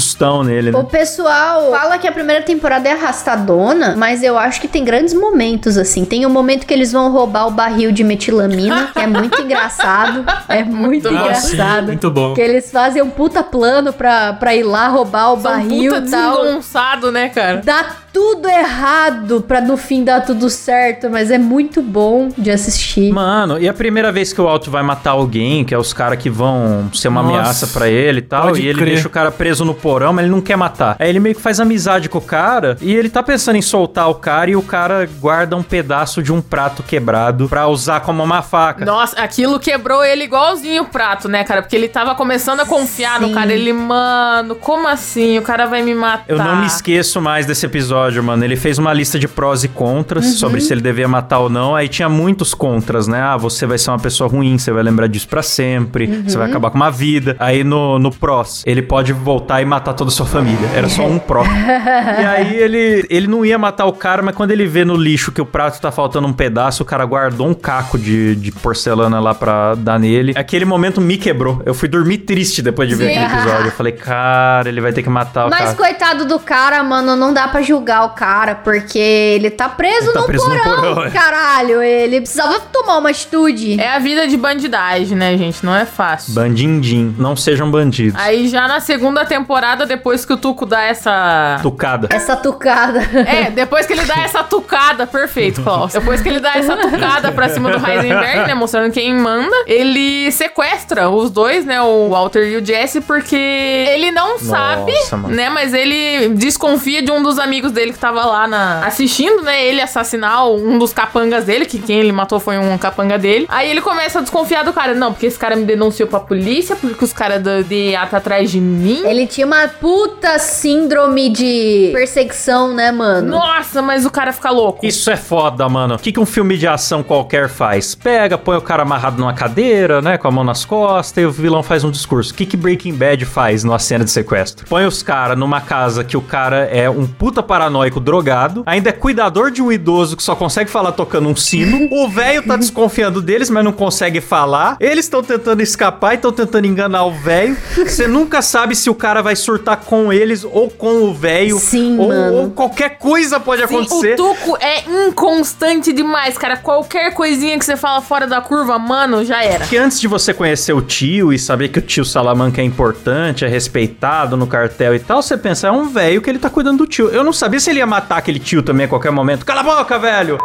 sustão 0.00 0.42
nele, 0.42 0.70
O 0.70 0.78
né? 0.78 0.86
pessoal 0.90 1.70
fala 1.70 1.98
que 1.98 2.06
a 2.06 2.12
primeira 2.12 2.42
temporada 2.42 2.88
é 2.88 2.92
arrastadona, 2.92 3.94
mas 3.96 4.22
eu 4.22 4.36
acho 4.38 4.60
que 4.60 4.68
tem 4.68 4.84
grandes 4.84 5.14
momentos, 5.14 5.76
assim. 5.78 6.04
Tem 6.04 6.26
o 6.26 6.30
momento 6.30 6.66
que 6.66 6.74
eles 6.74 6.92
vão 6.92 7.10
roubar 7.12 7.46
o 7.46 7.50
barril 7.50 7.92
de 7.92 8.02
metilamina, 8.04 8.88
que 8.92 8.98
é 8.98 9.06
muito 9.06 9.40
engraçado. 9.42 10.24
É 10.48 10.62
muito 10.64 11.08
Ah, 11.08 11.10
sim, 11.10 11.16
engraçado. 11.54 11.86
muito 11.86 12.10
bom. 12.10 12.34
Que 12.34 12.40
eles 12.40 12.70
fazem 12.70 13.02
um 13.02 13.10
puta 13.10 13.42
plano 13.42 13.92
pra, 13.92 14.32
pra 14.34 14.54
ir 14.54 14.62
lá 14.64 14.88
roubar 14.88 15.32
o 15.32 15.40
São 15.40 15.50
barril 15.52 15.92
puta 15.94 16.06
e 16.06 16.10
tal. 16.10 16.36
desengonçado, 16.42 17.12
né, 17.12 17.28
cara? 17.28 17.62
Dá 17.64 17.84
tudo 18.14 18.48
errado 18.48 19.44
pra 19.46 19.60
no 19.60 19.76
fim 19.76 20.04
dar 20.04 20.20
tudo 20.20 20.48
certo, 20.48 21.10
mas 21.10 21.32
é 21.32 21.36
muito 21.36 21.82
bom 21.82 22.28
de 22.38 22.48
assistir. 22.48 23.12
Mano, 23.12 23.58
e 23.58 23.68
a 23.68 23.74
primeira 23.74 24.12
vez 24.12 24.32
que 24.32 24.40
o 24.40 24.46
Alt 24.46 24.68
vai 24.68 24.84
matar 24.84 25.10
alguém, 25.10 25.64
que 25.64 25.74
é 25.74 25.78
os 25.78 25.92
caras 25.92 26.16
que 26.22 26.30
vão 26.30 26.88
ser 26.94 27.08
uma 27.08 27.22
Nossa, 27.24 27.34
ameaça 27.40 27.66
pra 27.66 27.88
ele 27.88 28.20
e 28.20 28.22
tal, 28.22 28.56
e 28.56 28.68
ele 28.68 28.78
crer. 28.78 28.94
deixa 28.94 29.08
o 29.08 29.10
cara 29.10 29.32
preso 29.32 29.64
no 29.64 29.74
porão, 29.74 30.12
mas 30.12 30.24
ele 30.24 30.32
não 30.32 30.40
quer 30.40 30.56
matar. 30.56 30.94
Aí 31.00 31.08
ele 31.08 31.18
meio 31.18 31.34
que 31.34 31.40
faz 31.40 31.58
amizade 31.58 32.08
com 32.08 32.18
o 32.18 32.20
cara 32.20 32.76
e 32.80 32.94
ele 32.94 33.10
tá 33.10 33.20
pensando 33.20 33.56
em 33.56 33.62
soltar 33.62 34.08
o 34.08 34.14
cara 34.14 34.48
e 34.48 34.54
o 34.54 34.62
cara 34.62 35.08
guarda 35.20 35.56
um 35.56 35.62
pedaço 35.62 36.22
de 36.22 36.32
um 36.32 36.40
prato 36.40 36.84
quebrado 36.84 37.48
pra 37.48 37.66
usar 37.66 37.98
como 38.00 38.22
uma 38.22 38.42
faca. 38.42 38.84
Nossa, 38.84 39.20
aquilo 39.20 39.58
quebrou 39.58 40.04
ele 40.04 40.22
igualzinho 40.22 40.84
o 40.84 40.86
prato, 40.86 41.28
né, 41.28 41.42
cara? 41.42 41.62
Porque 41.62 41.74
ele 41.74 41.88
tava 41.88 42.14
começando 42.14 42.60
a 42.60 42.64
confiar 42.64 43.18
Sim. 43.18 43.26
no 43.26 43.34
cara. 43.34 43.52
Ele, 43.52 43.72
mano, 43.72 44.54
como 44.54 44.86
assim? 44.86 45.36
O 45.36 45.42
cara 45.42 45.66
vai 45.66 45.82
me 45.82 45.96
matar. 45.96 46.26
Eu 46.28 46.38
não 46.38 46.60
me 46.60 46.66
esqueço 46.66 47.20
mais 47.20 47.44
desse 47.44 47.66
episódio, 47.66 48.03
mano. 48.22 48.44
Ele 48.44 48.56
fez 48.56 48.78
uma 48.78 48.92
lista 48.92 49.18
de 49.18 49.26
prós 49.28 49.64
e 49.64 49.68
contras 49.68 50.24
Uhum. 50.26 50.32
sobre 50.32 50.60
se 50.60 50.72
ele 50.72 50.80
devia 50.80 51.06
matar 51.08 51.38
ou 51.40 51.48
não. 51.50 51.74
Aí 51.74 51.88
tinha 51.88 52.08
muitos 52.08 52.54
contras, 52.54 53.06
né? 53.08 53.20
Ah, 53.20 53.36
você 53.36 53.66
vai 53.66 53.78
ser 53.78 53.90
uma 53.90 53.98
pessoa 53.98 54.28
ruim, 54.28 54.58
você 54.58 54.70
vai 54.72 54.82
lembrar 54.82 55.06
disso 55.06 55.28
pra 55.28 55.42
sempre, 55.42 56.06
você 56.06 56.34
Uhum. 56.36 56.40
vai 56.42 56.48
acabar 56.50 56.70
com 56.70 56.76
uma 56.76 56.90
vida. 56.90 57.36
Aí 57.38 57.62
no, 57.64 57.98
no 57.98 58.10
prós, 58.10 58.62
ele 58.66 58.82
pode 58.82 59.12
voltar 59.12 59.60
e 59.62 59.64
matar 59.64 59.92
toda 59.94 60.08
a 60.10 60.12
sua 60.12 60.26
família. 60.26 60.68
Era 60.74 60.88
só 60.88 61.02
um 61.06 61.18
pró. 61.18 61.42
e 61.44 62.24
aí 62.26 62.54
ele, 62.56 63.06
ele 63.10 63.26
não 63.26 63.44
ia 63.44 63.58
matar 63.58 63.86
o 63.86 63.92
cara, 63.92 64.22
mas 64.22 64.34
quando 64.34 64.50
ele 64.50 64.66
vê 64.66 64.84
no 64.84 64.96
lixo 64.96 65.32
que 65.32 65.40
o 65.40 65.46
prato 65.46 65.80
tá 65.80 65.90
faltando 65.90 66.26
um 66.28 66.32
pedaço, 66.32 66.82
o 66.82 66.86
cara 66.86 67.04
guardou 67.04 67.46
um 67.48 67.54
caco 67.54 67.98
de, 67.98 68.34
de 68.36 68.52
porcelana 68.52 69.20
lá 69.20 69.34
pra 69.34 69.74
dar 69.74 69.98
nele. 69.98 70.32
Aquele 70.36 70.64
momento 70.64 71.00
me 71.00 71.16
quebrou. 71.16 71.62
Eu 71.64 71.74
fui 71.74 71.88
dormir 71.88 72.18
triste 72.18 72.62
depois 72.62 72.88
de 72.88 72.94
ver 72.94 73.12
Sim. 73.12 73.18
aquele 73.18 73.40
episódio. 73.40 73.66
Eu 73.66 73.72
falei, 73.72 73.92
cara, 73.92 74.68
ele 74.68 74.80
vai 74.80 74.92
ter 74.92 75.02
que 75.02 75.08
matar 75.10 75.46
o 75.46 75.50
Mas 75.50 75.60
cara. 75.60 75.74
coitado 75.74 76.24
do 76.24 76.38
cara, 76.38 76.82
mano, 76.82 77.14
não 77.16 77.32
dá 77.32 77.46
pra 77.48 77.62
julgar 77.62 77.93
o 78.02 78.10
cara, 78.10 78.54
porque 78.54 78.98
ele 78.98 79.50
tá 79.50 79.68
preso, 79.68 80.06
Ele 80.06 80.12
tá 80.12 80.20
no, 80.20 80.26
preso 80.26 80.48
no 80.48 80.58
porão, 80.58 80.94
porão, 80.94 81.04
é. 81.04 81.10
caralho. 81.10 81.82
Ele 81.82 82.20
precisava 82.20 82.60
tomar 82.72 82.98
uma 82.98 83.10
atitude. 83.10 83.80
É 83.80 83.94
a 83.94 83.98
vida 83.98 84.26
de 84.26 84.36
bandidagem, 84.36 85.16
né, 85.16 85.36
gente? 85.36 85.64
Não 85.64 85.74
é 85.74 85.84
fácil. 85.84 86.34
Bandindim. 86.34 87.14
Não 87.18 87.36
sejam 87.36 87.70
bandidos. 87.70 88.20
Aí 88.20 88.48
já 88.48 88.66
na 88.66 88.80
segunda 88.80 89.24
temporada, 89.24 89.86
depois 89.86 90.24
que 90.24 90.32
o 90.32 90.36
Tuco 90.36 90.66
dá 90.66 90.82
essa. 90.82 91.58
Tucada. 91.62 92.08
Essa 92.10 92.36
tucada. 92.36 93.00
É, 93.26 93.50
depois 93.50 93.86
que 93.86 93.92
ele 93.92 94.04
dá 94.04 94.16
essa 94.22 94.42
tucada, 94.42 95.06
perfeito, 95.06 95.62
Klaus. 95.62 95.92
Depois 95.92 96.20
que 96.20 96.28
ele 96.28 96.40
dá 96.40 96.54
essa 96.56 96.76
tucada 96.76 97.32
pra 97.32 97.48
cima 97.48 97.70
do 97.70 97.86
Heisenberg, 97.86 98.46
né, 98.46 98.54
mostrando 98.54 98.92
quem 98.92 99.14
manda, 99.14 99.54
ele 99.66 100.30
sequestra 100.32 101.08
os 101.08 101.30
dois, 101.30 101.64
né, 101.64 101.80
o 101.80 102.10
Walter 102.10 102.44
e 102.48 102.56
o 102.56 102.64
Jesse, 102.64 103.00
porque 103.00 103.36
ele 103.36 104.10
não 104.10 104.38
sabe, 104.38 104.92
mano. 105.12 105.28
né, 105.28 105.48
mas 105.50 105.72
ele 105.72 106.30
desconfia 106.30 107.02
de 107.02 107.10
um 107.10 107.22
dos 107.22 107.38
amigos 107.38 107.72
dele 107.72 107.83
que 107.92 107.98
tava 107.98 108.24
lá 108.24 108.46
na 108.46 108.84
assistindo, 108.84 109.42
né, 109.42 109.64
ele 109.64 109.80
assassinar 109.80 110.48
um 110.48 110.78
dos 110.78 110.92
capangas 110.92 111.44
dele, 111.44 111.66
que 111.66 111.78
quem 111.78 112.00
ele 112.00 112.12
matou 112.12 112.40
foi 112.40 112.58
um 112.58 112.76
capanga 112.78 113.18
dele. 113.18 113.46
Aí 113.48 113.70
ele 113.70 113.80
começa 113.80 114.18
a 114.18 114.22
desconfiar 114.22 114.64
do 114.64 114.72
cara, 114.72 114.94
não, 114.94 115.12
porque 115.12 115.26
esse 115.26 115.38
cara 115.38 115.56
me 115.56 115.64
denunciou 115.64 116.08
pra 116.08 116.20
polícia, 116.20 116.76
porque 116.76 117.04
os 117.04 117.12
caras 117.12 117.42
do 117.42 117.62
DEA 117.64 118.06
tá 118.06 118.18
atrás 118.18 118.50
de 118.50 118.60
mim. 118.60 119.02
Ele 119.04 119.26
tinha 119.26 119.46
uma 119.46 119.68
puta 119.68 120.38
síndrome 120.38 121.28
de 121.28 121.90
perseguição, 121.92 122.72
né, 122.74 122.90
mano? 122.90 123.28
Nossa, 123.28 123.82
mas 123.82 124.04
o 124.06 124.10
cara 124.10 124.32
fica 124.32 124.50
louco. 124.50 124.84
Isso 124.84 125.10
é 125.10 125.16
foda, 125.16 125.68
mano. 125.68 125.94
O 125.94 125.98
que, 125.98 126.12
que 126.12 126.20
um 126.20 126.26
filme 126.26 126.56
de 126.56 126.66
ação 126.66 127.02
qualquer 127.02 127.48
faz? 127.48 127.94
Pega, 127.94 128.36
põe 128.38 128.56
o 128.56 128.62
cara 128.62 128.82
amarrado 128.82 129.18
numa 129.18 129.34
cadeira, 129.34 130.00
né? 130.00 130.18
Com 130.18 130.28
a 130.28 130.30
mão 130.30 130.44
nas 130.44 130.64
costas 130.64 131.22
e 131.22 131.26
o 131.26 131.30
vilão 131.30 131.62
faz 131.62 131.84
um 131.84 131.90
discurso. 131.90 132.32
O 132.32 132.34
que, 132.34 132.46
que 132.46 132.56
Breaking 132.56 132.94
Bad 132.94 133.24
faz 133.24 133.64
numa 133.64 133.78
cena 133.78 134.04
de 134.04 134.10
sequestro? 134.10 134.66
Põe 134.68 134.86
os 134.86 135.02
caras 135.02 135.36
numa 135.38 135.60
casa 135.60 136.04
que 136.04 136.16
o 136.16 136.22
cara 136.22 136.64
é 136.66 136.88
um 136.88 137.06
puta 137.06 137.42
paranoico 137.42 137.73
drogado, 138.00 138.62
ainda 138.66 138.90
é 138.90 138.92
cuidador 138.92 139.50
de 139.50 139.62
um 139.62 139.72
idoso 139.72 140.16
que 140.16 140.22
só 140.22 140.34
consegue 140.34 140.70
falar 140.70 140.92
tocando 140.92 141.28
um 141.28 141.36
sino. 141.36 141.88
O 141.90 142.08
velho 142.08 142.42
tá 142.42 142.56
desconfiando 142.56 143.20
deles, 143.20 143.50
mas 143.50 143.64
não 143.64 143.72
consegue 143.72 144.20
falar. 144.20 144.76
Eles 144.80 145.06
estão 145.06 145.22
tentando 145.22 145.62
escapar 145.62 146.12
e 146.12 146.16
estão 146.16 146.32
tentando 146.32 146.66
enganar 146.66 147.04
o 147.04 147.12
velho. 147.12 147.56
Você 147.76 148.06
nunca 148.06 148.42
sabe 148.42 148.74
se 148.74 148.88
o 148.90 148.94
cara 148.94 149.22
vai 149.22 149.36
surtar 149.36 149.78
com 149.78 150.12
eles 150.12 150.44
ou 150.44 150.70
com 150.70 151.04
o 151.04 151.14
velho. 151.14 151.58
Sim, 151.58 151.98
ou, 151.98 152.08
mano. 152.08 152.36
ou 152.36 152.50
qualquer 152.50 152.98
coisa 152.98 153.40
pode 153.40 153.66
Sim, 153.66 153.74
acontecer. 153.74 154.14
o 154.14 154.16
Tuco 154.16 154.56
é 154.60 154.84
inconstante 155.08 155.92
demais, 155.92 156.36
cara. 156.38 156.56
Qualquer 156.56 157.12
coisinha 157.14 157.58
que 157.58 157.64
você 157.64 157.76
fala 157.76 158.00
fora 158.00 158.26
da 158.26 158.40
curva, 158.40 158.78
mano, 158.78 159.24
já 159.24 159.42
era. 159.42 159.66
Que 159.66 159.76
antes 159.76 160.00
de 160.00 160.08
você 160.08 160.32
conhecer 160.32 160.72
o 160.72 160.82
tio 160.82 161.32
e 161.32 161.38
saber 161.38 161.68
que 161.68 161.78
o 161.78 161.82
tio 161.82 162.04
Salamanca 162.04 162.60
é 162.60 162.64
importante, 162.64 163.44
é 163.44 163.48
respeitado 163.48 164.36
no 164.36 164.46
cartel 164.46 164.94
e 164.94 164.98
tal, 164.98 165.22
você 165.22 165.36
pensa, 165.36 165.68
é 165.68 165.70
um 165.70 165.88
velho 165.88 166.20
que 166.20 166.30
ele 166.30 166.38
tá 166.38 166.50
cuidando 166.50 166.78
do 166.78 166.86
tio. 166.86 167.08
Eu 167.08 167.24
não 167.24 167.32
sabia 167.32 167.60
se 167.64 167.70
ele 167.70 167.78
ia 167.78 167.86
matar 167.86 168.18
aquele 168.18 168.38
tio 168.38 168.62
também 168.62 168.84
a 168.84 168.88
qualquer 168.88 169.10
momento. 169.10 169.44
Cala 169.44 169.60
a 169.60 169.64
boca, 169.64 169.98
velho! 169.98 170.38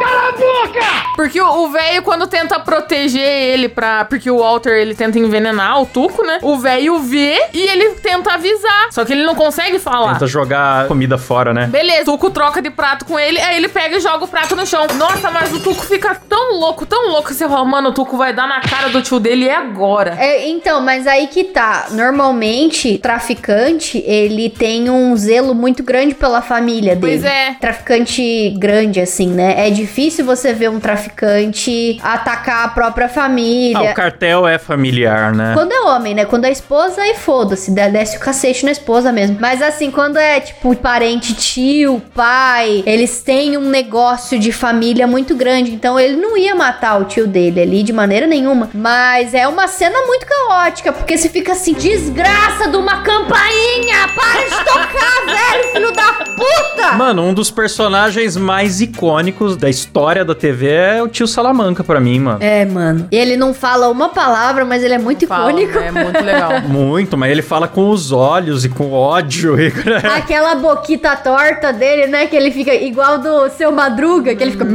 Porque 1.15 1.41
o 1.41 1.67
velho, 1.69 2.01
quando 2.01 2.27
tenta 2.27 2.57
proteger 2.59 3.21
ele 3.21 3.67
pra. 3.67 4.05
Porque 4.05 4.31
o 4.31 4.38
Walter 4.38 4.71
ele 4.71 4.95
tenta 4.95 5.19
envenenar 5.19 5.81
o 5.81 5.85
Tuco, 5.85 6.25
né? 6.25 6.39
O 6.41 6.57
velho 6.57 6.97
vê 6.99 7.38
e 7.53 7.61
ele 7.61 7.95
tenta 7.95 8.33
avisar. 8.33 8.88
Só 8.91 9.03
que 9.03 9.11
ele 9.11 9.25
não 9.25 9.35
consegue 9.35 9.79
falar. 9.79 10.13
Tenta 10.13 10.27
jogar 10.27 10.88
comida 10.88 11.17
fora, 11.17 11.53
né? 11.53 11.67
Beleza, 11.67 12.03
o 12.03 12.13
Tuco 12.13 12.29
troca 12.29 12.61
de 12.61 12.69
prato 12.69 13.03
com 13.03 13.19
ele, 13.19 13.38
aí 13.38 13.57
ele 13.57 13.67
pega 13.67 13.97
e 13.97 13.99
joga 13.99 14.23
o 14.23 14.27
prato 14.27 14.55
no 14.55 14.65
chão. 14.65 14.88
Nossa, 14.95 15.29
mas 15.29 15.51
o 15.51 15.59
Tuco 15.59 15.83
fica 15.83 16.15
tão 16.15 16.57
louco, 16.57 16.85
tão 16.85 17.09
louco 17.09 17.27
que 17.27 17.33
você 17.33 17.49
fala, 17.49 17.65
mano, 17.65 17.89
o 17.89 17.93
Tuco 17.93 18.15
vai 18.15 18.31
dar 18.31 18.47
na 18.47 18.61
cara 18.61 18.88
do 18.89 19.01
tio 19.01 19.19
dele 19.19 19.45
e 19.45 19.49
é 19.49 19.57
agora. 19.57 20.15
É, 20.17 20.47
então, 20.47 20.79
mas 20.79 21.05
aí 21.05 21.27
que 21.27 21.43
tá. 21.43 21.88
Normalmente, 21.91 22.97
traficante, 22.97 24.01
ele 24.05 24.49
tem 24.49 24.89
um 24.89 25.15
zelo 25.17 25.53
muito 25.53 25.83
grande 25.83 26.15
pela 26.15 26.41
família 26.41 26.95
dele. 27.00 27.22
Pois 27.22 27.25
é. 27.32 27.56
Traficante 27.60 28.53
grande, 28.58 29.00
assim, 29.00 29.27
né? 29.27 29.68
É 29.68 29.70
difícil 29.70 30.25
você 30.25 30.53
ver 30.53 30.70
um 30.70 30.79
traficante 30.79 32.00
atacar 32.03 32.65
a 32.65 32.68
própria 32.70 33.06
Ah, 33.06 33.10
família. 33.10 33.91
o 33.91 33.94
cartel 33.94 34.48
é 34.48 34.58
familiar, 34.58 35.34
né? 35.34 35.51
Quando 35.53 35.72
é 35.72 35.82
homem, 35.82 36.13
né? 36.13 36.25
Quando 36.25 36.46
é 36.46 36.51
esposa, 36.51 37.01
aí 37.01 37.15
foda-se, 37.15 37.72
desce 37.72 38.18
o 38.18 38.20
cacete 38.20 38.65
na 38.65 38.72
esposa 38.72 39.12
mesmo. 39.12 39.38
Mas 39.39 39.62
assim, 39.62 39.89
quando 39.91 40.18
é 40.18 40.39
tipo 40.39 40.75
parente, 40.75 41.34
tio, 41.34 42.01
pai, 42.13 42.84
eles 42.86 43.22
têm 43.22 43.58
um 43.58 43.70
negócio 43.70 44.38
de 44.39 44.51
família 44.51 45.08
muito 45.08 45.36
grande. 45.36 45.72
Então 45.72 46.00
ele 46.00 46.15
não 46.15 46.38
ia 46.38 46.56
matar 46.56 47.00
o 47.01 47.06
tio 47.06 47.27
dele 47.27 47.62
ali 47.62 47.84
de 47.84 47.94
maneira 47.94 48.27
nenhuma. 48.27 48.70
Mas 48.74 49.34
é 49.34 49.48
uma 49.48 49.68
cena 49.68 50.00
muito 50.08 50.25
caótica, 50.25 50.91
porque 50.94 51.18
você 51.18 51.29
fica 51.29 51.53
assim: 51.53 51.74
desgraça 51.74 52.67
de 52.69 52.78
uma 52.78 53.02
campainha! 53.02 54.08
Para 54.15 54.41
de 54.43 54.63
tocar, 54.65 55.26
velho, 55.26 55.63
filho 55.73 55.91
da 55.91 56.13
puta! 56.13 56.88
Mano, 56.97 57.23
um 57.23 57.34
dos 57.34 57.52
personagens 57.52 58.36
mais 58.36 58.82
icônicos 58.82 59.56
da 59.56 59.69
história 59.69 60.25
da 60.25 60.36
TV 60.36 60.69
é 60.69 61.04
o 61.04 61.08
tio 61.08 61.28
Salamanca 61.28 61.84
pra 61.84 61.99
mim, 61.99 62.19
mano. 62.19 62.39
É, 62.41 62.65
mano. 62.65 63.08
E 63.12 63.15
ele 63.15 63.38
não 63.38 63.54
fala 63.54 63.89
uma 63.89 64.10
palavra, 64.10 64.65
mas 64.65 64.84
ele 64.84 64.93
é 64.93 64.97
muito 64.97 65.25
Fala, 65.28 65.52
icônico. 65.52 65.80
É 65.80 65.91
muito 65.91 66.23
legal. 66.23 66.49
Muito, 66.69 67.17
mas 67.17 67.32
ele 67.32 67.41
fala 67.41 67.67
com 67.67 67.89
os 67.89 68.12
olhos 68.12 68.63
e 68.63 68.69
com 68.69 68.91
ódio. 68.91 69.60
E... 69.60 69.73
Aquela 70.15 70.56
boquita 70.56 71.15
torta 71.15 71.73
dele, 71.73 72.08
né? 72.08 72.28
Que 72.28 72.36
ele 72.36 72.52
fica 72.52 72.73
igual 72.73 73.17
do 73.17 73.49
seu 73.49 73.71
Madruga, 73.71 74.36
que 74.36 74.43
ele 74.43 74.52
fica. 74.52 74.65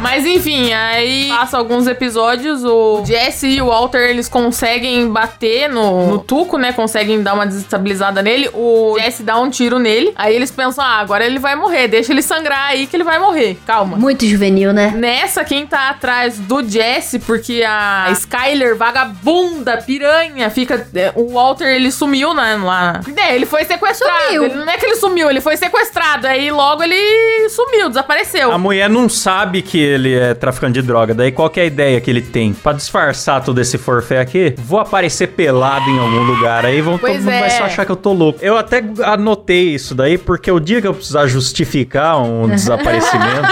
Mas 0.00 0.26
enfim, 0.26 0.72
aí 0.72 1.28
passa 1.28 1.58
alguns 1.58 1.86
episódios, 1.86 2.64
o 2.64 3.04
Jesse 3.04 3.48
e 3.48 3.62
o 3.62 3.66
Walter, 3.66 4.10
eles 4.10 4.28
conseguem 4.28 5.08
bater 5.08 5.68
no, 5.68 6.08
no 6.08 6.18
Tuco, 6.18 6.58
né? 6.58 6.72
Conseguem 6.72 7.22
dar 7.22 7.34
uma 7.34 7.46
desestabilizada 7.80 8.22
nele. 8.22 8.48
O 8.54 8.96
Jesse 9.00 9.22
dá 9.22 9.38
um 9.38 9.50
tiro 9.50 9.78
nele. 9.78 10.12
Aí 10.16 10.34
eles 10.34 10.50
pensam, 10.50 10.84
ah, 10.84 10.98
agora 11.00 11.24
ele 11.24 11.38
vai 11.38 11.56
morrer. 11.56 11.88
Deixa 11.88 12.12
ele 12.12 12.22
sangrar 12.22 12.68
aí 12.68 12.86
que 12.86 12.96
ele 12.96 13.04
vai 13.04 13.18
morrer. 13.18 13.58
Calma. 13.66 13.96
Muito 13.96 14.24
juvenil, 14.26 14.72
né? 14.72 14.92
Nessa, 14.96 15.44
quem 15.44 15.66
tá 15.66 15.90
atrás 15.90 16.38
do 16.38 16.62
Jesse, 16.68 17.18
porque 17.18 17.62
a 17.66 18.08
Skyler, 18.12 18.76
vagabunda, 18.76 19.78
piranha, 19.78 20.50
fica. 20.50 20.86
é, 20.94 21.12
O 21.14 21.32
Walter, 21.34 21.66
ele 21.68 21.90
sumiu 21.90 22.34
né, 22.34 22.56
lá. 22.62 23.00
É, 23.16 23.34
ele 23.34 23.46
foi 23.46 23.64
sequestrado. 23.64 24.24
Sumiu. 24.26 24.44
Ele- 24.44 24.54
não 24.54 24.68
é 24.72 24.76
que 24.76 24.86
ele 24.86 24.96
sumiu, 24.96 25.30
ele 25.30 25.40
foi 25.40 25.56
sequestrado. 25.56 26.26
Aí 26.26 26.50
logo 26.50 26.82
ele 26.82 27.48
sumiu, 27.48 27.88
desapareceu. 27.88 28.52
A 28.52 28.58
mulher 28.58 28.88
não 28.88 29.08
sabe 29.08 29.62
que 29.62 29.78
ele 29.80 30.14
é 30.14 30.34
traficante 30.34 30.74
de 30.80 30.82
droga. 30.86 31.14
Daí 31.14 31.32
qual 31.32 31.48
que 31.50 31.60
é 31.60 31.64
a 31.64 31.66
ideia 31.66 32.00
que 32.00 32.10
ele 32.10 32.22
tem? 32.22 32.52
Pra 32.52 32.72
disfarçar 32.72 33.42
todo 33.44 33.60
esse 33.60 33.78
forfé 33.78 34.20
aqui, 34.20 34.54
vou 34.58 34.78
aparecer 34.80 35.28
pelado 35.28 35.88
em 35.88 35.98
algum 35.98 36.22
lugar. 36.22 36.64
Aí 36.64 36.80
vão, 36.80 36.94
todo 36.98 37.00
Pois 37.10 37.18
mundo 37.24 37.30
vai 37.38 37.46
é. 37.46 37.50
só 37.50 37.68
achar 37.72 37.84
que 37.86 37.92
eu 37.92 37.96
tô 37.96 38.12
louco. 38.12 38.38
Eu 38.42 38.56
até 38.56 38.82
anotei 39.04 39.74
isso 39.74 39.94
daí, 39.94 40.16
porque 40.18 40.50
o 40.50 40.60
dia 40.60 40.80
que 40.80 40.86
eu 40.86 40.94
precisar 40.94 41.26
justificar 41.26 42.20
um 42.20 42.48
desaparecimento, 42.54 43.48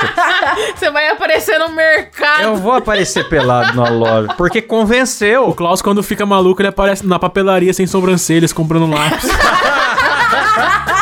Você 0.76 0.90
vai 0.90 1.08
aparecer 1.08 1.58
no 1.58 1.70
mercado. 1.70 2.42
eu 2.42 2.56
vou 2.56 2.72
aparecer 2.72 3.28
pelado 3.28 3.74
na 3.76 3.88
loja. 3.88 4.28
Porque 4.36 4.58
O 4.58 4.62
convenceu. 4.62 5.52
Klaus, 5.54 5.80
quando 5.82 6.02
fica 6.02 6.24
maluco, 6.26 6.60
ele 6.60 6.68
aparece 6.68 7.06
na 7.06 7.18
papelaria 7.18 7.72
sem 7.72 7.86
sobrancelhas, 7.86 8.52
comprando 8.52 8.86
lápis. 8.90 9.28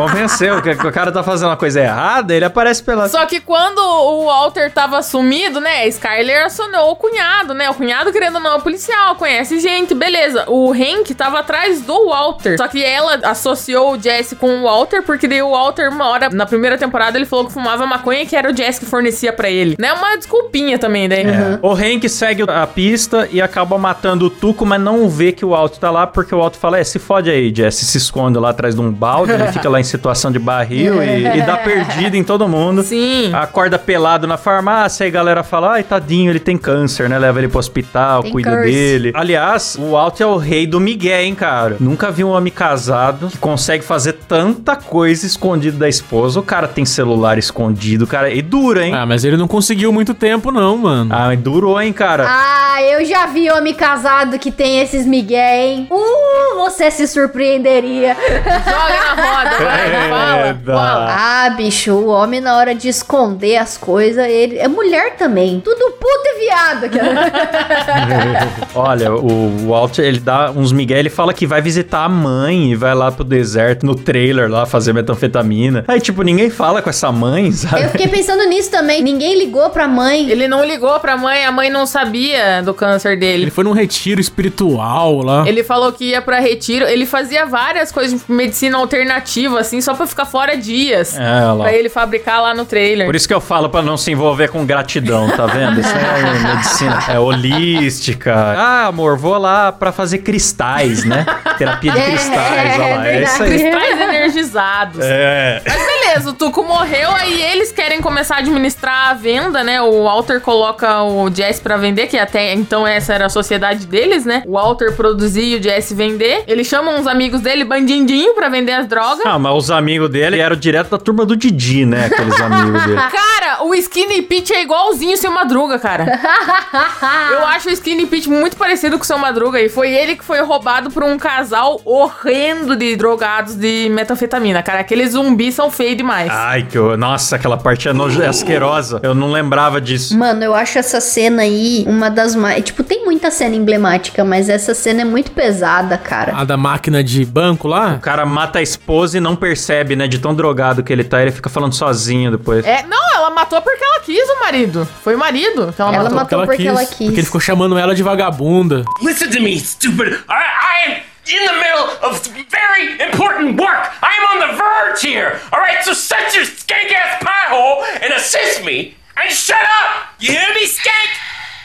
Convenceu 0.00 0.62
que 0.62 0.70
o 0.70 0.92
cara 0.92 1.12
tá 1.12 1.22
fazendo 1.22 1.48
uma 1.48 1.58
coisa 1.58 1.78
errada, 1.78 2.34
ele 2.34 2.44
aparece 2.44 2.82
pelado. 2.82 3.10
Só 3.10 3.26
que 3.26 3.38
quando 3.38 3.78
o 3.78 4.24
Walter 4.24 4.72
tava 4.72 5.02
sumido, 5.02 5.60
né? 5.60 5.82
A 5.82 5.86
Skyler 5.88 6.46
acionou 6.46 6.92
o 6.92 6.96
cunhado, 6.96 7.52
né? 7.52 7.68
O 7.68 7.74
cunhado, 7.74 8.10
querendo 8.10 8.36
ou 8.36 8.40
não, 8.40 8.56
é 8.56 8.60
policial, 8.60 9.14
conhece 9.16 9.60
gente, 9.60 9.94
beleza. 9.94 10.44
O 10.48 10.72
Hank 10.72 11.12
tava 11.14 11.40
atrás 11.40 11.82
do 11.82 12.08
Walter. 12.08 12.56
Só 12.56 12.66
que 12.66 12.82
ela 12.82 13.20
associou 13.24 13.92
o 13.92 14.00
Jesse 14.00 14.36
com 14.36 14.60
o 14.60 14.62
Walter, 14.62 15.02
porque 15.02 15.28
daí 15.28 15.42
o 15.42 15.50
Walter, 15.50 15.90
uma 15.90 16.08
hora, 16.08 16.30
na 16.30 16.46
primeira 16.46 16.78
temporada, 16.78 17.18
ele 17.18 17.26
falou 17.26 17.44
que 17.44 17.52
fumava 17.52 17.86
maconha 17.86 18.24
que 18.24 18.34
era 18.34 18.50
o 18.50 18.56
Jesse 18.56 18.80
que 18.80 18.86
fornecia 18.86 19.34
pra 19.34 19.50
ele. 19.50 19.76
Né? 19.78 19.92
Uma 19.92 20.16
desculpinha 20.16 20.78
também, 20.78 21.10
daí. 21.10 21.24
O 21.60 21.74
Hank 21.74 22.08
segue 22.08 22.44
a 22.48 22.66
pista 22.66 23.28
e 23.30 23.42
acaba 23.42 23.76
matando 23.76 24.26
o 24.26 24.30
Tuco, 24.30 24.64
mas 24.64 24.80
não 24.80 25.10
vê 25.10 25.30
que 25.30 25.44
o 25.44 25.54
Alto 25.54 25.78
tá 25.78 25.90
lá, 25.90 26.06
porque 26.06 26.34
o 26.34 26.40
Alto 26.40 26.56
fala: 26.56 26.78
É, 26.78 26.84
se 26.84 26.98
fode 26.98 27.30
aí, 27.30 27.52
Jesse, 27.54 27.84
se 27.84 27.98
esconde 27.98 28.38
lá 28.38 28.48
atrás 28.48 28.74
de 28.74 28.80
um 28.80 28.90
balde, 28.90 29.32
ele 29.32 29.46
fica 29.52 29.68
lá 29.68 29.78
em 29.78 29.89
situação 29.90 30.30
de 30.32 30.38
barril 30.38 31.02
e, 31.02 31.38
e 31.38 31.42
dá 31.42 31.56
perdido 31.62 32.16
em 32.16 32.24
todo 32.24 32.48
mundo. 32.48 32.82
Sim. 32.82 33.30
Acorda 33.34 33.78
pelado 33.78 34.26
na 34.26 34.36
farmácia 34.36 35.04
e 35.04 35.08
a 35.08 35.10
galera 35.10 35.42
fala: 35.42 35.72
ai, 35.72 35.82
tadinho, 35.82 36.30
ele 36.30 36.40
tem 36.40 36.56
câncer, 36.56 37.08
né? 37.08 37.18
Leva 37.18 37.38
ele 37.38 37.48
pro 37.48 37.58
hospital, 37.58 38.22
Tem 38.22 38.32
cuida 38.32 38.50
curse. 38.50 38.70
dele. 38.70 39.12
Aliás, 39.14 39.76
o 39.78 39.92
Walt 39.92 40.20
é 40.20 40.26
o 40.26 40.36
rei 40.36 40.66
do 40.66 40.80
Miguel, 40.80 41.20
hein, 41.22 41.34
cara? 41.34 41.76
Nunca 41.80 42.10
vi 42.10 42.24
um 42.24 42.30
homem 42.30 42.52
casado 42.52 43.28
que 43.28 43.38
consegue 43.38 43.84
fazer 43.84 44.14
tanta 44.28 44.76
coisa 44.76 45.26
escondido 45.26 45.76
da 45.78 45.88
esposa. 45.88 46.40
O 46.40 46.42
cara 46.42 46.66
tem 46.68 46.84
celular 46.84 47.38
escondido, 47.38 48.06
cara. 48.06 48.30
E 48.30 48.40
dura, 48.42 48.86
hein? 48.86 48.94
Ah, 48.94 49.04
mas 49.06 49.24
ele 49.24 49.36
não 49.36 49.48
conseguiu 49.48 49.92
muito 49.92 50.14
tempo, 50.14 50.50
não, 50.50 50.76
mano. 50.78 51.10
Ah, 51.12 51.26
mas 51.26 51.38
durou, 51.40 51.80
hein, 51.80 51.92
cara? 51.92 52.26
Ah, 52.28 52.82
eu 52.82 53.04
já 53.04 53.26
vi 53.26 53.50
homem 53.50 53.74
casado 53.74 54.38
que 54.38 54.50
tem 54.52 54.80
esses 54.80 55.06
migué, 55.06 55.66
hein? 55.66 55.88
Uh, 55.90 56.56
você 56.58 56.90
se 56.90 57.06
surpreenderia. 57.06 58.14
Joga 58.14 59.14
na 59.14 59.22
roda, 59.22 59.64
vai, 59.64 59.69
fala, 60.08 60.46
Eita. 60.48 60.72
fala. 60.72 61.06
Ah, 61.10 61.50
bicho, 61.50 61.92
o 61.92 62.08
homem 62.08 62.40
na 62.40 62.56
hora 62.56 62.74
de 62.74 62.88
esconder 62.88 63.56
as 63.56 63.76
coisas, 63.76 64.24
ele 64.26 64.58
é 64.58 64.68
mulher 64.68 65.16
também. 65.16 65.60
Tudo 65.60 65.90
puto 65.92 66.22
e 66.26 66.38
viado. 66.44 66.86
Olha, 68.74 69.12
o 69.14 69.68
Walt, 69.68 69.98
ele 69.98 70.18
dá 70.20 70.50
uns 70.50 70.72
migué, 70.72 70.98
ele 70.98 71.10
fala 71.10 71.32
que 71.32 71.46
vai 71.46 71.60
visitar 71.60 72.04
a 72.04 72.08
mãe 72.08 72.72
e 72.72 72.74
vai 72.76 72.94
lá 72.94 73.10
pro 73.10 73.24
deserto, 73.24 73.84
no 73.84 73.94
trailer 73.94 74.50
lá, 74.50 74.66
fazer 74.66 74.92
metanfetamina. 74.92 75.84
Aí, 75.88 76.00
tipo, 76.00 76.22
ninguém 76.22 76.50
fala 76.50 76.80
com 76.82 76.90
essa 76.90 77.10
mãe, 77.12 77.50
sabe? 77.52 77.82
Eu 77.84 77.88
fiquei 77.90 78.08
pensando 78.08 78.44
nisso 78.48 78.70
também. 78.70 79.02
Ninguém 79.02 79.38
ligou 79.38 79.70
pra 79.70 79.86
mãe. 79.88 80.28
Ele 80.30 80.46
não 80.48 80.64
ligou 80.64 80.98
pra 81.00 81.16
mãe, 81.16 81.44
a 81.44 81.52
mãe 81.52 81.70
não 81.70 81.86
sabia 81.86 82.62
do 82.62 82.74
câncer 82.74 83.12
Ele 83.12 83.20
dele. 83.20 83.50
foi 83.50 83.64
num 83.64 83.72
retiro 83.72 84.20
espiritual 84.20 85.22
lá. 85.22 85.46
Ele 85.46 85.62
falou 85.62 85.92
que 85.92 86.06
ia 86.10 86.22
pra 86.22 86.40
retiro, 86.40 86.86
ele 86.86 87.06
fazia 87.06 87.46
várias 87.46 87.90
coisas 87.92 88.20
de 88.20 88.32
medicina 88.32 88.78
alternativa, 88.78 89.59
assim, 89.60 89.80
só 89.80 89.94
pra 89.94 90.06
ficar 90.06 90.24
fora 90.26 90.56
dias. 90.56 91.16
É, 91.16 91.22
lá. 91.52 91.64
Pra 91.64 91.72
ele 91.72 91.88
fabricar 91.88 92.42
lá 92.42 92.54
no 92.54 92.64
trailer. 92.64 93.06
Por 93.06 93.14
isso 93.14 93.28
que 93.28 93.34
eu 93.34 93.40
falo 93.40 93.68
pra 93.68 93.82
não 93.82 93.96
se 93.96 94.10
envolver 94.10 94.48
com 94.48 94.64
gratidão, 94.66 95.28
tá 95.30 95.46
vendo? 95.46 95.80
Isso 95.80 95.92
é 95.94 96.54
medicina, 96.54 96.98
é 97.08 97.18
holística. 97.18 98.34
Ah, 98.34 98.86
amor, 98.86 99.16
vou 99.18 99.36
lá 99.38 99.72
pra 99.72 99.92
fazer 99.92 100.18
cristais, 100.18 101.04
né? 101.04 101.24
Terapia 101.58 101.92
de 101.92 101.98
É, 101.98 102.04
cristais, 102.06 102.74
olha 102.80 102.96
lá. 102.96 103.06
É 103.06 103.12
verdade. 103.12 103.22
isso 103.34 103.42
aí. 103.42 103.50
Cristais 103.50 104.00
energizados. 104.00 105.00
É. 105.02 105.62
Mas 105.66 105.99
beleza, 106.10 106.30
o 106.30 106.32
Tuco 106.32 106.64
morreu, 106.64 107.10
aí 107.12 107.40
eles 107.40 107.70
querem 107.70 108.00
começar 108.00 108.36
a 108.36 108.38
administrar 108.38 109.10
a 109.10 109.14
venda, 109.14 109.62
né? 109.62 109.80
O 109.80 110.04
Walter 110.04 110.40
coloca 110.40 111.04
o 111.04 111.32
Jesse 111.32 111.60
pra 111.60 111.76
vender, 111.76 112.08
que 112.08 112.18
até 112.18 112.52
então 112.52 112.86
essa 112.86 113.14
era 113.14 113.26
a 113.26 113.28
sociedade 113.28 113.86
deles, 113.86 114.24
né? 114.24 114.42
O 114.46 114.52
Walter 114.52 114.96
produzir 114.96 115.44
e 115.44 115.56
o 115.56 115.62
Jesse 115.62 115.94
vender. 115.94 116.42
Ele 116.48 116.64
chama 116.64 116.90
uns 116.92 117.06
amigos 117.06 117.40
dele, 117.40 117.64
bandindinho, 117.64 118.34
pra 118.34 118.48
vender 118.48 118.72
as 118.72 118.88
drogas. 118.88 119.24
Ah, 119.24 119.38
mas 119.38 119.54
os 119.54 119.70
amigos 119.70 120.10
dele 120.10 120.40
eram 120.40 120.56
direto 120.56 120.90
da 120.90 120.98
turma 120.98 121.24
do 121.24 121.36
Didi, 121.36 121.86
né? 121.86 122.06
Aqueles 122.06 122.38
amigos 122.40 122.82
dele. 122.82 122.96
Cara, 122.96 123.64
o 123.64 123.74
Skinny 123.74 124.22
Pete 124.22 124.52
é 124.52 124.62
igualzinho 124.62 125.14
o 125.14 125.16
seu 125.16 125.30
Madruga, 125.30 125.78
cara. 125.78 126.06
Eu 127.30 127.46
acho 127.46 127.68
o 127.68 127.72
Skinny 127.72 128.06
Pete 128.06 128.28
muito 128.28 128.56
parecido 128.56 128.96
com 128.98 129.04
o 129.04 129.06
seu 129.06 129.18
Madruga 129.18 129.60
e 129.60 129.68
foi 129.68 129.90
ele 129.92 130.16
que 130.16 130.24
foi 130.24 130.40
roubado 130.40 130.90
por 130.90 131.04
um 131.04 131.16
casal 131.16 131.80
horrendo 131.84 132.74
de 132.74 132.96
drogados 132.96 133.54
de 133.54 133.88
metanfetamina, 133.90 134.62
cara. 134.62 134.80
Aqueles 134.80 135.12
zumbis 135.12 135.54
são 135.54 135.70
feios 135.70 135.99
demais. 136.02 136.30
Ai, 136.30 136.62
que 136.64 136.76
eu... 136.76 136.96
Nossa, 136.96 137.36
aquela 137.36 137.56
parte 137.56 137.88
é 137.88 137.92
nojo- 137.92 138.22
é 138.22 138.26
asquerosa. 138.26 139.00
Eu 139.02 139.14
não 139.14 139.30
lembrava 139.30 139.80
disso. 139.80 140.16
Mano, 140.18 140.42
eu 140.42 140.54
acho 140.54 140.78
essa 140.78 141.00
cena 141.00 141.42
aí 141.42 141.84
uma 141.86 142.10
das 142.10 142.34
mais. 142.34 142.62
Tipo, 142.64 142.82
tem 142.82 143.04
muita 143.04 143.30
cena 143.30 143.54
emblemática, 143.56 144.24
mas 144.24 144.48
essa 144.48 144.74
cena 144.74 145.02
é 145.02 145.04
muito 145.04 145.30
pesada, 145.32 145.96
cara. 145.98 146.32
A 146.36 146.44
da 146.44 146.56
máquina 146.56 147.02
de 147.04 147.24
banco 147.24 147.68
lá. 147.68 147.94
O 147.94 148.00
cara 148.00 148.24
mata 148.26 148.58
a 148.58 148.62
esposa 148.62 149.18
e 149.18 149.20
não 149.20 149.36
percebe, 149.36 149.94
né? 149.96 150.06
De 150.08 150.18
tão 150.18 150.34
drogado 150.34 150.82
que 150.82 150.92
ele 150.92 151.04
tá, 151.04 151.20
ele 151.22 151.30
fica 151.32 151.48
falando 151.48 151.74
sozinho 151.74 152.30
depois. 152.30 152.64
É, 152.64 152.82
não, 152.86 153.14
ela 153.16 153.30
matou 153.30 153.60
porque 153.62 153.82
ela 153.84 154.00
quis 154.00 154.28
o 154.28 154.40
marido. 154.40 154.88
Foi 155.02 155.14
o 155.14 155.18
marido 155.18 155.72
que 155.74 155.80
ela, 155.82 155.94
Ela 155.94 156.04
matou. 156.10 156.16
matou 156.38 156.46
porque 156.46 156.66
ela 156.68 156.84
quis. 156.84 156.96
Porque 157.06 157.20
ele 157.20 157.22
ficou 157.26 157.40
chamando 157.40 157.78
ela 157.78 157.94
de 157.94 158.02
vagabunda. 158.02 158.84
Listen 159.02 159.28
to 159.30 159.40
me, 159.42 159.58
stupid. 159.58 160.12
I, 160.12 160.16
I 160.30 160.92
am 160.92 161.00
in 161.30 161.46
the 161.46 161.52
middle 161.52 161.86
of 162.02 162.26
very 162.50 162.98
important 163.00 163.60
work. 163.60 163.86
I 164.02 164.16
am 164.18 164.24
on 164.32 164.38
the 164.50 164.56
verge 164.58 165.02
here. 165.02 165.40
All 165.52 165.60
right, 165.60 165.78
so 165.84 165.92
shut 165.92 166.34
your 166.34 166.44
skank 166.44 166.90
ass 166.92 167.22
pie 167.22 167.46
hole 167.48 167.84
and 168.02 168.12
assist 168.12 168.64
me 168.64 168.96
and 169.16 169.30
shut 169.32 169.62
up. 169.62 170.08
You 170.18 170.32
hear 170.32 170.52
me, 170.54 170.66
skank? 170.66 171.10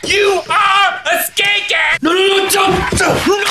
You 0.08 0.41
are 0.49 1.01
a 1.06 1.17
skank 1.25 1.71
ass. 1.71 1.99
No, 2.01 2.13
no, 2.13 2.28
no, 2.28 2.49
don't, 2.49 2.75
don't, 2.97 3.28
no. 3.28 3.43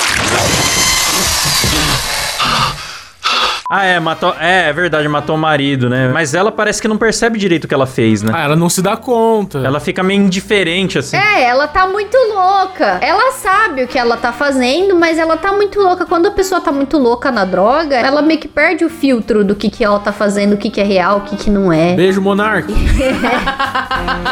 Ah, 3.67 3.83
é, 3.83 3.99
matou. 3.99 4.35
É, 4.39 4.69
é 4.69 4.73
verdade, 4.73 5.07
matou 5.07 5.35
o 5.35 5.39
marido, 5.39 5.89
né? 5.89 6.07
Mas 6.13 6.35
ela 6.35 6.51
parece 6.51 6.79
que 6.79 6.87
não 6.87 6.97
percebe 6.97 7.39
direito 7.39 7.63
o 7.63 7.67
que 7.67 7.73
ela 7.73 7.87
fez, 7.87 8.21
né? 8.21 8.31
Ah, 8.33 8.43
ela 8.43 8.55
não 8.55 8.69
se 8.69 8.79
dá 8.79 8.95
conta. 8.95 9.57
Ela 9.57 9.79
fica 9.79 10.03
meio 10.03 10.21
indiferente, 10.21 10.99
assim. 10.99 11.17
É, 11.17 11.43
ela 11.43 11.67
tá 11.67 11.87
muito 11.87 12.15
louca. 12.15 12.99
Ela 13.01 13.31
sabe 13.31 13.83
o 13.83 13.87
que 13.87 13.97
ela 13.97 14.17
tá 14.17 14.31
fazendo, 14.31 14.95
mas 14.95 15.17
ela 15.17 15.35
tá 15.35 15.51
muito 15.51 15.79
louca. 15.79 16.05
Quando 16.05 16.27
a 16.27 16.31
pessoa 16.31 16.61
tá 16.61 16.71
muito 16.71 16.99
louca 16.99 17.31
na 17.31 17.43
droga, 17.43 17.95
ela 17.95 18.21
meio 18.21 18.39
que 18.39 18.47
perde 18.47 18.85
o 18.85 18.89
filtro 18.89 19.43
do 19.43 19.55
que, 19.55 19.71
que 19.71 19.83
ela 19.83 19.99
tá 19.99 20.11
fazendo, 20.11 20.53
o 20.53 20.57
que, 20.57 20.69
que 20.69 20.79
é 20.79 20.83
real, 20.83 21.17
o 21.17 21.21
que, 21.21 21.35
que 21.35 21.49
não 21.49 21.73
é. 21.73 21.95
Beijo, 21.97 22.21
Monark. 22.21 22.71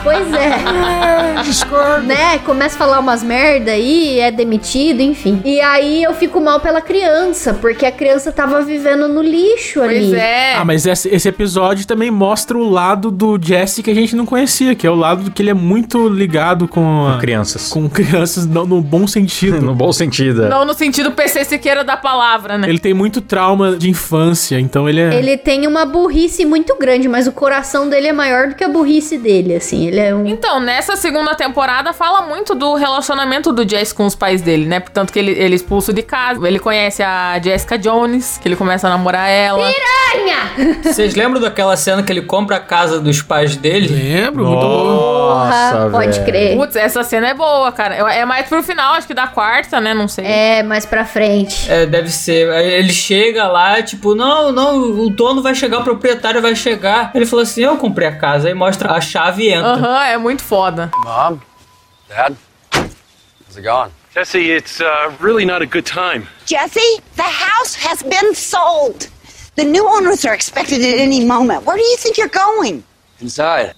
Pois 0.03 0.27
é. 0.33 2.01
né? 2.03 2.37
Começa 2.39 2.75
a 2.75 2.77
falar 2.77 2.99
umas 2.99 3.23
merda 3.23 3.71
aí, 3.71 4.19
é 4.19 4.31
demitido, 4.31 5.01
enfim. 5.01 5.41
E 5.45 5.61
aí 5.61 6.03
eu 6.03 6.13
fico 6.13 6.39
mal 6.41 6.59
pela 6.59 6.81
criança, 6.81 7.53
porque 7.53 7.85
a 7.85 7.91
criança 7.91 8.31
tava 8.31 8.61
vivendo 8.61 9.07
no 9.07 9.22
lixo 9.23 9.81
ali. 9.81 9.99
Pois 10.09 10.13
é. 10.13 10.55
Ah, 10.55 10.65
mas 10.65 10.85
esse, 10.85 11.09
esse 11.09 11.27
episódio 11.29 11.85
também 11.87 12.11
mostra 12.11 12.57
o 12.57 12.69
lado 12.69 13.09
do 13.09 13.39
Jesse 13.41 13.81
que 13.81 13.89
a 13.89 13.95
gente 13.95 14.15
não 14.15 14.25
conhecia, 14.25 14.75
que 14.75 14.85
é 14.85 14.89
o 14.91 14.95
lado 14.95 15.31
que 15.31 15.41
ele 15.41 15.49
é 15.49 15.53
muito 15.53 16.07
ligado 16.07 16.67
com, 16.67 17.07
a- 17.07 17.17
Crianças. 17.19 17.69
com 17.69 17.89
crianças 17.89 18.45
no, 18.45 18.65
no 18.65 18.81
bom 18.81 19.07
sentido. 19.07 19.53
No 19.63 19.73
bom 19.73 19.91
sentido. 19.93 20.45
é. 20.45 20.49
Não 20.49 20.65
no 20.65 20.73
sentido 20.73 21.11
PC 21.11 21.45
Siqueira 21.45 21.83
da 21.83 21.95
palavra, 21.95 22.57
né? 22.57 22.67
Ele 22.69 22.79
tem 22.79 22.93
muito 22.93 23.21
trauma 23.21 23.75
de 23.77 23.89
infância, 23.89 24.59
então 24.59 24.87
ele 24.89 24.99
é. 24.99 25.15
Ele 25.15 25.37
tem 25.37 25.65
uma 25.67 25.85
burrice 25.85 26.45
muito 26.45 26.75
grande, 26.77 27.07
mas 27.07 27.27
o 27.27 27.31
coração 27.31 27.87
dele 27.89 28.07
é 28.07 28.13
maior 28.13 28.49
do 28.49 28.55
que 28.55 28.63
a 28.63 28.69
burrice 28.69 29.17
dele, 29.17 29.55
assim. 29.55 29.87
Ele 29.87 29.99
é 29.99 30.13
um. 30.13 30.25
Então, 30.27 30.59
nessa 30.59 30.95
segunda 30.95 31.33
temporada 31.35 31.93
fala 31.93 32.21
muito 32.27 32.53
do 32.55 32.73
relacionamento 32.75 33.51
do 33.53 33.67
Jesse 33.67 33.93
com 33.95 34.05
os 34.05 34.15
pais 34.15 34.41
dele, 34.41 34.65
né? 34.65 34.79
Portanto 34.79 35.11
que 35.13 35.19
ele, 35.19 35.31
ele 35.31 35.53
é 35.53 35.55
expulso 35.55 35.93
de 35.93 36.01
casa, 36.01 36.45
ele 36.47 36.59
conhece 36.59 37.01
a 37.01 37.39
Jessica 37.41 37.77
Jones, 37.77 38.37
que 38.41 38.47
ele 38.47 38.55
começa 38.55 38.87
a 38.87 38.89
namorar 38.89 39.12
ela. 39.19 39.71
Piranha! 39.71 40.81
Vocês 40.83 41.15
lembram 41.15 41.41
daquela 41.41 41.75
cena 41.75 42.03
que 42.03 42.11
ele 42.11 42.21
compra 42.21 42.57
a 42.57 42.59
casa 42.59 42.99
dos 42.99 43.21
pais 43.21 43.55
dele? 43.55 43.87
Lembro, 43.87 44.45
muito 44.45 44.61
bom. 44.61 44.83
Nossa, 45.29 45.71
Porra, 45.77 45.89
pode 45.89 46.11
velho. 46.19 46.25
crer. 46.25 46.57
Putz, 46.57 46.75
essa 46.75 47.03
cena 47.03 47.29
é 47.29 47.33
boa, 47.33 47.71
cara. 47.71 47.95
É 48.13 48.25
mais 48.25 48.47
pro 48.47 48.61
final, 48.63 48.93
acho 48.93 49.07
que 49.07 49.13
da 49.13 49.27
quarta, 49.27 49.79
né? 49.81 49.93
Não 49.93 50.07
sei. 50.07 50.25
É, 50.25 50.63
mais 50.63 50.85
pra 50.85 51.05
frente. 51.05 51.69
É, 51.71 51.85
deve 51.85 52.09
ser. 52.09 52.47
Ele 52.53 52.91
chega 52.93 53.47
lá, 53.47 53.81
tipo, 53.81 54.13
não, 54.15 54.51
não, 54.51 54.77
o 54.81 55.09
dono 55.09 55.41
vai 55.41 55.55
chegar, 55.55 55.79
o 55.79 55.83
proprietário 55.83 56.41
vai 56.41 56.55
chegar. 56.55 57.11
Ele 57.15 57.25
falou 57.25 57.43
assim: 57.43 57.61
eu 57.63 57.77
comprei 57.77 58.07
a 58.07 58.15
casa. 58.15 58.47
Aí 58.47 58.53
mostra 58.53 58.91
a 58.91 59.01
chave 59.01 59.43
e 59.43 59.53
entra. 59.53 59.71
Aham, 59.73 60.03
é 60.05 60.17
muito 60.17 60.43
foda. 60.43 60.91
Mom? 61.03 61.37
Dad? 62.09 62.33
How's 62.75 63.57
it 63.57 63.61
going? 63.67 63.89
Jesse, 64.13 64.51
it's 64.51 64.79
uh, 64.79 65.17
really 65.19 65.43
not 65.43 65.63
a 65.63 65.65
good 65.65 65.87
time. 65.87 66.27
Jesse, 66.45 67.01
the 67.15 67.23
house 67.23 67.73
has 67.73 68.03
been 68.03 68.35
sold. 68.35 69.09
The 69.55 69.63
new 69.63 69.89
owners 69.89 70.23
are 70.23 70.35
expected 70.35 70.81
at 70.81 70.99
any 70.99 71.25
moment. 71.25 71.65
Where 71.65 71.77
do 71.77 71.81
you 71.81 71.97
think 71.97 72.19
you're 72.19 72.27
going? 72.27 72.83
Inside. 73.21 73.73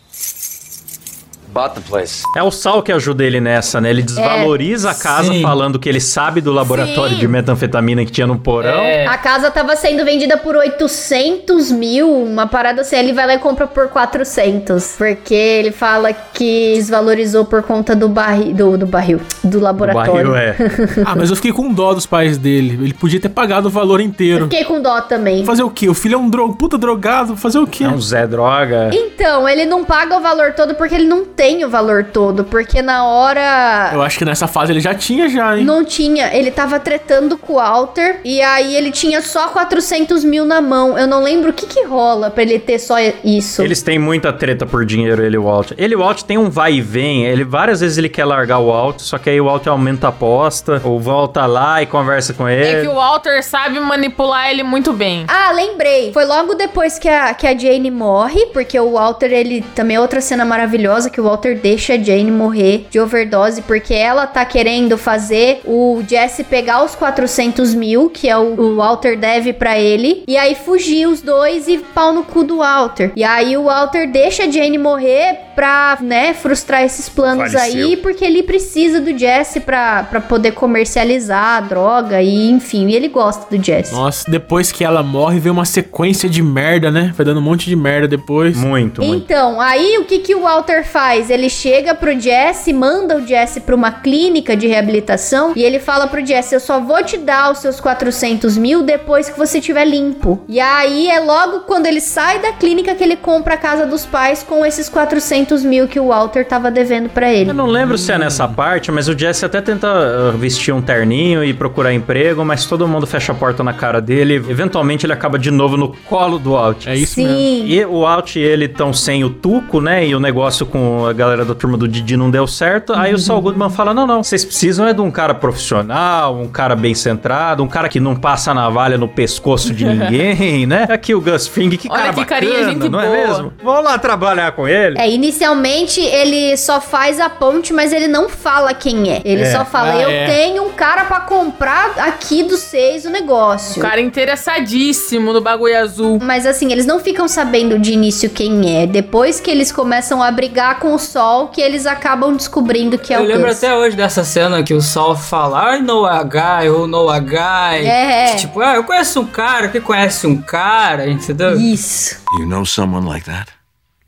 Bought 1.55 1.73
the 1.73 1.81
place. 1.89 2.21
É 2.35 2.43
o 2.43 2.51
Sal 2.51 2.83
que 2.83 2.91
ajuda 2.91 3.23
ele 3.23 3.39
nessa, 3.39 3.79
né? 3.79 3.89
Ele 3.89 4.01
desvaloriza 4.01 4.91
a 4.91 4.93
casa 4.93 5.31
Sim. 5.31 5.41
falando 5.41 5.79
que 5.79 5.87
ele 5.87 6.01
sabe 6.01 6.41
do 6.41 6.51
laboratório 6.51 7.13
Sim. 7.13 7.21
de 7.21 7.27
metanfetamina 7.29 8.03
que 8.03 8.11
tinha 8.11 8.27
no 8.27 8.37
porão. 8.37 8.81
É. 8.81 9.05
A 9.05 9.17
casa 9.17 9.49
tava 9.49 9.73
sendo 9.77 10.03
vendida 10.03 10.35
por 10.35 10.57
800 10.57 11.71
mil, 11.71 12.11
uma 12.11 12.45
parada 12.45 12.81
assim, 12.81 12.97
ele 12.97 13.13
vai 13.13 13.25
lá 13.25 13.35
e 13.35 13.39
compra 13.39 13.67
por 13.67 13.87
400, 13.87 14.95
porque 14.97 15.33
ele 15.33 15.71
fala 15.71 16.11
que 16.11 16.73
desvalorizou 16.75 17.45
por 17.45 17.63
conta 17.63 17.95
do 17.95 18.09
barril, 18.09 18.53
do, 18.53 18.77
do 18.79 18.85
barril, 18.85 19.21
do 19.41 19.61
laboratório. 19.61 20.31
barril 20.31 20.35
é. 20.35 20.55
Ah, 21.05 21.15
mas 21.15 21.29
eu 21.29 21.37
fiquei 21.37 21.53
com 21.53 21.71
dó 21.71 21.93
dos 21.93 22.05
pais 22.05 22.37
dele. 22.37 22.77
Ele 22.83 22.93
podia 22.93 23.21
ter 23.21 23.29
pagado 23.29 23.69
o 23.69 23.71
valor 23.71 24.01
inteiro. 24.01 24.49
Fiquei 24.49 24.65
com 24.65 24.81
dó 24.81 24.99
também. 24.99 25.45
Fazer 25.45 25.63
o 25.63 25.69
quê? 25.69 25.87
O 25.87 25.93
filho 25.93 26.15
é 26.15 26.17
um 26.17 26.29
dro 26.29 26.53
puta 26.53 26.77
drogado. 26.77 27.37
Fazer 27.37 27.59
o 27.59 27.67
quê? 27.67 27.85
É 27.85 27.87
um 27.87 28.01
Zé 28.01 28.27
Droga. 28.27 28.89
Então, 28.91 29.47
ele 29.47 29.63
não 29.63 29.85
paga 29.85 30.17
o 30.17 30.19
valor 30.19 30.51
todo 30.51 30.75
porque 30.75 30.95
ele 30.95 31.07
não 31.07 31.23
tem 31.23 31.44
tem 31.45 31.63
o 31.63 31.69
valor 31.69 32.05
todo, 32.05 32.43
porque 32.43 32.81
na 32.81 33.05
hora. 33.05 33.91
Eu 33.93 34.01
acho 34.01 34.17
que 34.17 34.25
nessa 34.25 34.47
fase 34.47 34.71
ele 34.73 34.79
já 34.79 34.95
tinha 34.95 35.29
já, 35.29 35.55
hein? 35.55 35.63
Não 35.63 35.85
tinha, 35.85 36.35
ele 36.35 36.49
tava 36.49 36.79
tretando 36.79 37.37
com 37.37 37.53
o 37.53 37.55
Walter 37.57 38.19
e 38.25 38.41
aí 38.41 38.75
ele 38.75 38.89
tinha 38.89 39.21
só 39.21 39.49
400 39.49 40.23
mil 40.23 40.43
na 40.43 40.59
mão. 40.59 40.97
Eu 40.97 41.05
não 41.05 41.21
lembro 41.21 41.51
o 41.51 41.53
que 41.53 41.67
que 41.67 41.85
rola 41.85 42.31
pra 42.31 42.41
ele 42.41 42.57
ter 42.57 42.79
só 42.79 42.95
isso. 43.23 43.61
Eles 43.61 43.83
têm 43.83 43.99
muita 43.99 44.33
treta 44.33 44.65
por 44.65 44.83
dinheiro, 44.87 45.23
ele 45.23 45.35
e 45.35 45.37
o 45.37 45.43
Walt. 45.43 45.71
Ele 45.77 45.93
e 45.93 45.95
o 45.95 45.99
Walt 45.99 46.23
tem 46.23 46.35
um 46.35 46.49
vai 46.49 46.73
e 46.73 46.81
vem. 46.81 47.25
Ele 47.25 47.43
várias 47.43 47.79
vezes 47.79 47.99
ele 47.99 48.09
quer 48.09 48.25
largar 48.25 48.57
o 48.57 48.65
Walt, 48.71 49.01
só 49.01 49.19
que 49.19 49.29
aí 49.29 49.39
o 49.39 49.45
Walt 49.45 49.67
aumenta 49.67 50.07
a 50.07 50.09
aposta. 50.09 50.81
O 50.83 50.97
volta 50.99 51.45
lá 51.45 51.79
e 51.79 51.85
conversa 51.85 52.33
com 52.33 52.47
É 52.47 52.55
que 52.59 52.67
ele. 52.77 52.87
o 52.87 52.95
Walter 52.95 53.43
sabe 53.43 53.79
manipular 53.79 54.49
ele 54.49 54.63
muito 54.63 54.91
bem. 54.91 55.25
Ah, 55.27 55.51
lembrei. 55.51 56.11
Foi 56.11 56.25
logo 56.25 56.55
depois 56.55 56.97
que 56.97 57.07
a, 57.07 57.35
que 57.35 57.45
a 57.45 57.55
Jane 57.55 57.91
morre, 57.91 58.47
porque 58.47 58.79
o 58.79 58.93
Walter, 58.93 59.31
ele 59.31 59.61
também 59.75 59.97
é 59.97 60.01
outra 60.01 60.19
cena 60.19 60.43
maravilhosa 60.43 61.07
que 61.07 61.21
o 61.21 61.23
Walter 61.23 61.34
deixa 61.61 61.93
a 61.93 61.97
Jane 61.97 62.31
morrer 62.31 62.87
de 62.89 62.99
overdose, 62.99 63.61
porque 63.61 63.93
ela 63.93 64.27
tá 64.27 64.45
querendo 64.45 64.97
fazer 64.97 65.61
o 65.65 66.01
Jesse 66.07 66.43
pegar 66.43 66.83
os 66.83 66.95
400 66.95 67.73
mil, 67.73 68.09
que 68.09 68.29
é 68.29 68.37
o, 68.37 68.59
o 68.59 68.75
Walter 68.77 69.17
deve 69.17 69.53
pra 69.53 69.77
ele, 69.77 70.23
e 70.27 70.37
aí 70.37 70.55
fugir 70.55 71.07
os 71.07 71.21
dois 71.21 71.67
e 71.67 71.77
pau 71.77 72.13
no 72.13 72.23
cu 72.23 72.43
do 72.43 72.57
Walter. 72.57 73.11
E 73.15 73.23
aí 73.23 73.57
o 73.57 73.63
Walter 73.63 74.09
deixa 74.11 74.43
a 74.43 74.49
Jane 74.49 74.77
morrer 74.77 75.39
pra, 75.55 75.97
né, 76.01 76.33
frustrar 76.33 76.83
esses 76.83 77.07
planos 77.07 77.53
Faleceu. 77.53 77.87
aí, 77.87 77.97
porque 77.97 78.25
ele 78.25 78.43
precisa 78.43 78.99
do 78.99 79.17
Jesse 79.17 79.61
pra, 79.61 80.03
pra 80.03 80.19
poder 80.19 80.51
comercializar 80.51 81.57
a 81.57 81.61
droga 81.61 82.21
e, 82.21 82.49
enfim, 82.49 82.89
e 82.89 82.95
ele 82.95 83.07
gosta 83.07 83.55
do 83.55 83.63
Jesse. 83.63 83.93
Nossa, 83.93 84.29
depois 84.29 84.71
que 84.71 84.83
ela 84.83 85.01
morre, 85.01 85.39
vem 85.39 85.51
uma 85.51 85.65
sequência 85.65 86.29
de 86.29 86.43
merda, 86.43 86.91
né? 86.91 87.13
Vai 87.15 87.25
dando 87.25 87.39
um 87.39 87.43
monte 87.43 87.69
de 87.69 87.75
merda 87.75 88.07
depois. 88.07 88.57
Muito, 88.57 89.01
muito. 89.01 89.23
Então, 89.23 89.61
aí 89.61 89.97
o 89.97 90.05
que, 90.05 90.19
que 90.19 90.35
o 90.35 90.41
Walter 90.41 90.85
faz? 90.85 91.14
Ele 91.15 91.49
chega 91.49 91.95
pro 91.95 92.19
Jesse, 92.19 92.73
manda 92.73 93.17
o 93.17 93.25
Jesse 93.25 93.61
pra 93.61 93.75
uma 93.75 93.91
clínica 93.91 94.55
de 94.55 94.67
reabilitação 94.67 95.53
e 95.55 95.63
ele 95.63 95.79
fala 95.79 96.07
pro 96.07 96.25
Jesse: 96.25 96.55
Eu 96.55 96.59
só 96.59 96.79
vou 96.79 97.03
te 97.03 97.17
dar 97.17 97.51
os 97.51 97.59
seus 97.59 97.79
400 97.79 98.57
mil 98.57 98.83
depois 98.83 99.29
que 99.29 99.37
você 99.37 99.59
estiver 99.59 99.85
limpo. 99.85 100.41
E 100.47 100.59
aí 100.59 101.07
é 101.07 101.19
logo 101.19 101.61
quando 101.61 101.85
ele 101.85 102.01
sai 102.01 102.39
da 102.39 102.51
clínica 102.51 102.93
que 102.95 103.03
ele 103.03 103.15
compra 103.15 103.53
a 103.53 103.57
casa 103.57 103.85
dos 103.85 104.05
pais 104.05 104.43
com 104.43 104.65
esses 104.65 104.89
400 104.89 105.63
mil 105.63 105.87
que 105.87 105.99
o 105.99 106.07
Walter 106.07 106.45
tava 106.45 106.69
devendo 106.69 107.09
pra 107.09 107.31
ele. 107.31 107.51
Eu 107.51 107.53
não 107.53 107.67
lembro 107.67 107.97
se 107.97 108.11
é 108.11 108.17
nessa 108.17 108.47
parte, 108.47 108.91
mas 108.91 109.07
o 109.07 109.17
Jesse 109.17 109.45
até 109.45 109.61
tenta 109.61 109.87
uh, 109.87 110.37
vestir 110.37 110.73
um 110.73 110.81
terninho 110.81 111.43
e 111.43 111.53
procurar 111.53 111.93
emprego, 111.93 112.43
mas 112.43 112.65
todo 112.65 112.87
mundo 112.87 113.07
fecha 113.07 113.31
a 113.31 113.35
porta 113.35 113.63
na 113.63 113.73
cara 113.73 114.01
dele. 114.01 114.35
Eventualmente 114.35 115.05
ele 115.05 115.13
acaba 115.13 115.39
de 115.39 115.51
novo 115.51 115.77
no 115.77 115.95
colo 116.05 116.37
do 116.37 116.55
Alt. 116.55 116.87
É 116.87 116.95
isso 116.95 117.15
Sim. 117.15 117.25
mesmo. 117.25 117.67
E 117.67 117.85
o 117.85 118.05
Alt 118.05 118.35
e 118.35 118.39
ele 118.39 118.65
estão 118.65 118.93
sem 118.93 119.23
o 119.23 119.29
Tuco, 119.29 119.79
né? 119.79 120.05
E 120.07 120.15
o 120.15 120.19
negócio 120.19 120.65
com 120.65 121.04
a 121.07 121.13
galera 121.13 121.43
da 121.45 121.53
turma 121.55 121.77
do 121.77 121.87
Didi 121.87 122.15
não 122.17 122.29
deu 122.31 122.45
certo. 122.47 122.93
Aí 122.93 123.13
o 123.13 123.17
Saul 123.17 123.41
Goodman 123.41 123.69
fala: 123.69 123.93
não, 123.93 124.05
não, 124.07 124.23
vocês 124.23 124.43
precisam 124.45 124.87
é 124.87 124.93
de 124.93 125.01
um 125.01 125.11
cara 125.11 125.33
profissional, 125.33 126.35
um 126.35 126.47
cara 126.47 126.75
bem 126.75 126.93
centrado, 126.93 127.63
um 127.63 127.67
cara 127.67 127.89
que 127.89 127.99
não 127.99 128.15
passa 128.15 128.53
navalha 128.53 128.97
no 128.97 129.07
pescoço 129.07 129.73
de 129.73 129.85
ninguém, 129.85 130.65
né? 130.65 130.87
Aqui 130.89 131.13
o 131.15 131.21
Gus 131.21 131.47
Fring, 131.47 131.69
que 131.77 131.87
Olha 131.89 131.99
cara 132.01 132.13
que 132.13 132.19
bacana, 132.21 132.41
carinha, 132.41 132.69
gente 132.69 132.89
não 132.89 132.99
é 132.99 133.05
boa. 133.07 133.27
mesmo? 133.27 133.53
Vamos 133.63 133.83
lá 133.83 133.97
trabalhar 133.97 134.51
com 134.53 134.67
ele. 134.67 134.97
É, 134.99 135.09
inicialmente 135.09 135.99
ele 136.01 136.55
só 136.57 136.79
faz 136.81 137.19
a 137.19 137.29
ponte, 137.29 137.73
mas 137.73 137.91
ele 137.93 138.07
não 138.07 138.29
fala 138.29 138.73
quem 138.73 139.11
é. 139.11 139.21
Ele 139.25 139.41
É. 139.43 139.51
só 139.51 139.63
fala: 139.65 139.93
Ah, 139.93 140.01
Eu 140.01 140.09
é. 140.09 140.25
tenho 140.27 140.63
um 140.63 140.71
cara 140.71 141.05
pra 141.05 141.21
comprar 141.21 141.91
aqui 141.99 142.43
dos 142.43 142.59
seis 142.59 143.05
o 143.05 143.09
O 143.09 143.11
negócio. 143.11 143.81
cara 143.81 144.01
interessadíssimo 144.01 145.33
no 145.33 145.41
bagulho 145.41 145.77
azul. 145.77 146.19
Mas 146.21 146.45
assim, 146.45 146.71
eles 146.71 146.85
não 146.85 146.99
ficam 146.99 147.27
sabendo 147.27 147.77
de 147.79 147.93
início 147.93 148.29
quem 148.29 148.81
é. 148.81 148.87
Depois 148.87 149.39
que 149.39 149.49
eles 149.49 149.71
começam 149.71 150.21
a 150.21 150.31
brigar 150.31 150.79
com 150.79 150.94
o 150.95 150.99
sol, 150.99 151.49
que 151.49 151.61
eles 151.61 151.85
acabam 151.85 152.35
descobrindo 152.35 152.97
que 152.97 153.13
é 153.13 153.17
Eu 153.17 153.21
o 153.21 153.25
lembro 153.25 153.47
Gus. 153.47 153.57
até 153.57 153.75
hoje 153.75 153.95
dessa 153.95 154.23
cena 154.23 154.63
que 154.63 154.73
o 154.73 154.81
Sol 154.81 155.15
fala 155.15 155.75
I 155.77 155.81
know 155.81 156.05
a 156.05 156.23
guy, 156.23 156.69
ou 156.69 156.87
know 156.87 157.09
a 157.09 157.19
guy. 157.19 157.85
É. 157.85 158.31
Que, 158.31 158.41
tipo, 158.41 158.59
ah, 158.61 158.75
eu 158.75 158.83
conheço 158.83 159.21
um 159.21 159.27
cara 159.27 159.69
que 159.69 159.79
conhece 159.79 160.25
um 160.25 160.41
cara, 160.41 161.09
entendeu? 161.09 161.59
Isso. 161.59 162.17
You 162.39 162.47
know 162.47 162.65
someone 162.65 163.07
like 163.07 163.25
that? 163.25 163.51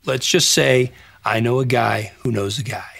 Let's 0.06 0.26
just 0.26 0.52
say 0.52 0.92
I 1.24 1.40
know 1.40 1.60
a 1.60 1.64
guy 1.64 2.12
who 2.24 2.32
knows 2.32 2.58
a 2.58 2.62
guy 2.62 2.76
who 2.76 2.76
knows 2.76 2.78
another 2.78 2.78
guy. 2.78 2.98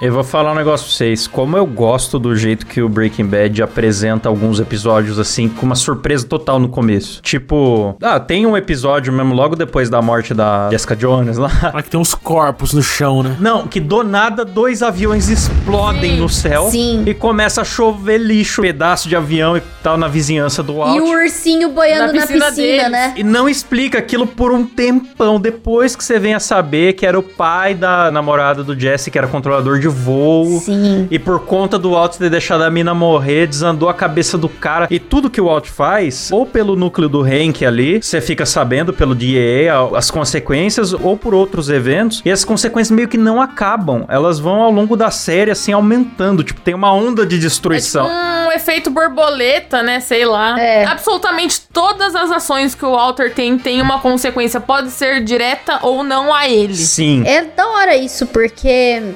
Eu 0.00 0.12
vou 0.12 0.22
falar 0.22 0.52
um 0.52 0.54
negócio 0.54 0.86
pra 0.86 0.94
vocês. 0.94 1.26
Como 1.26 1.56
eu 1.56 1.66
gosto 1.66 2.20
do 2.20 2.36
jeito 2.36 2.64
que 2.66 2.80
o 2.80 2.88
Breaking 2.88 3.26
Bad 3.26 3.60
apresenta 3.64 4.28
alguns 4.28 4.60
episódios 4.60 5.18
assim, 5.18 5.48
com 5.48 5.66
uma 5.66 5.74
surpresa 5.74 6.24
total 6.24 6.60
no 6.60 6.68
começo. 6.68 7.20
Tipo, 7.20 7.96
ah, 8.00 8.20
tem 8.20 8.46
um 8.46 8.56
episódio 8.56 9.12
mesmo 9.12 9.34
logo 9.34 9.56
depois 9.56 9.90
da 9.90 10.00
morte 10.00 10.32
da 10.32 10.70
Jessica 10.70 10.94
Jones 10.94 11.36
lá. 11.36 11.50
Olha 11.74 11.82
que 11.82 11.90
tem 11.90 11.98
uns 11.98 12.14
corpos 12.14 12.72
no 12.72 12.80
chão, 12.80 13.24
né? 13.24 13.36
Não, 13.40 13.66
que 13.66 13.80
do 13.80 14.04
nada 14.04 14.44
dois 14.44 14.84
aviões 14.84 15.28
explodem 15.28 16.16
no 16.18 16.28
céu 16.28 16.68
Sim. 16.70 17.02
e 17.08 17.12
começa 17.12 17.62
a 17.62 17.64
chover 17.64 18.18
lixo, 18.18 18.62
pedaço 18.62 19.08
de 19.08 19.16
avião 19.16 19.56
e 19.56 19.62
tal 19.82 19.96
na 19.98 20.06
vizinhança 20.06 20.62
do 20.62 20.74
E 20.74 20.80
Alt. 20.80 21.00
o 21.00 21.10
ursinho 21.10 21.70
boiando 21.70 22.12
Na 22.12 22.20
na 22.20 22.26
piscina 22.26 22.46
piscina, 22.46 22.66
deles. 22.76 22.90
né? 22.92 23.14
E 23.16 23.24
não 23.24 23.48
explica 23.48 23.98
aquilo 23.98 24.28
por 24.28 24.52
um 24.52 24.64
tempão. 24.64 25.40
Depois 25.40 25.96
que 25.96 26.04
você 26.04 26.20
vem 26.20 26.34
a 26.34 26.40
saber 26.40 26.92
que 26.92 27.04
era 27.04 27.18
o 27.18 27.22
pai 27.22 27.74
da 27.74 28.12
namorada 28.12 28.59
do 28.64 28.78
Jesse, 28.78 29.10
que 29.10 29.18
era 29.18 29.26
controlador 29.26 29.78
de 29.78 29.88
voo. 29.88 30.60
Sim. 30.60 31.06
E 31.10 31.18
por 31.18 31.40
conta 31.40 31.78
do 31.78 31.90
Walt 31.92 32.16
ter 32.16 32.30
deixado 32.30 32.62
a 32.62 32.70
mina 32.70 32.94
morrer, 32.94 33.46
desandou 33.46 33.88
a 33.88 33.94
cabeça 33.94 34.36
do 34.38 34.48
cara. 34.48 34.86
E 34.90 34.98
tudo 34.98 35.30
que 35.30 35.40
o 35.40 35.46
Walt 35.46 35.68
faz, 35.68 36.30
ou 36.32 36.44
pelo 36.46 36.76
núcleo 36.76 37.08
do 37.08 37.22
Hank 37.22 37.64
ali, 37.64 38.02
você 38.02 38.20
fica 38.20 38.44
sabendo 38.46 38.92
pelo 38.92 39.14
DEA 39.14 39.70
as 39.96 40.10
consequências, 40.10 40.92
ou 40.92 41.16
por 41.16 41.34
outros 41.34 41.68
eventos. 41.68 42.22
E 42.24 42.30
as 42.30 42.44
consequências 42.44 42.90
meio 42.94 43.08
que 43.08 43.18
não 43.18 43.40
acabam. 43.40 44.04
Elas 44.08 44.38
vão 44.38 44.62
ao 44.62 44.70
longo 44.70 44.96
da 44.96 45.10
série, 45.10 45.50
assim, 45.50 45.72
aumentando. 45.72 46.42
Tipo, 46.42 46.60
tem 46.60 46.74
uma 46.74 46.92
onda 46.92 47.26
de 47.26 47.36
É 47.36 47.38
tipo 47.38 47.48
destruição. 47.48 48.06
um 48.46 48.52
efeito 48.52 48.90
borboleta, 48.90 49.82
né? 49.82 50.00
Sei 50.00 50.24
lá. 50.24 50.58
É. 50.60 50.84
Absolutamente 50.84 51.60
todas 51.72 52.14
as 52.14 52.30
ações 52.30 52.74
que 52.74 52.84
o 52.84 52.92
Walter 52.92 53.32
tem 53.34 53.58
tem 53.58 53.80
uma 53.80 53.98
consequência. 54.00 54.60
Pode 54.60 54.90
ser 54.90 55.22
direta 55.22 55.78
ou 55.82 56.02
não 56.02 56.32
a 56.34 56.48
ele. 56.48 56.74
Sim. 56.74 57.22
É 57.26 57.42
da 57.44 57.66
hora 57.68 57.96
isso, 57.96 58.26
porque 58.26 58.49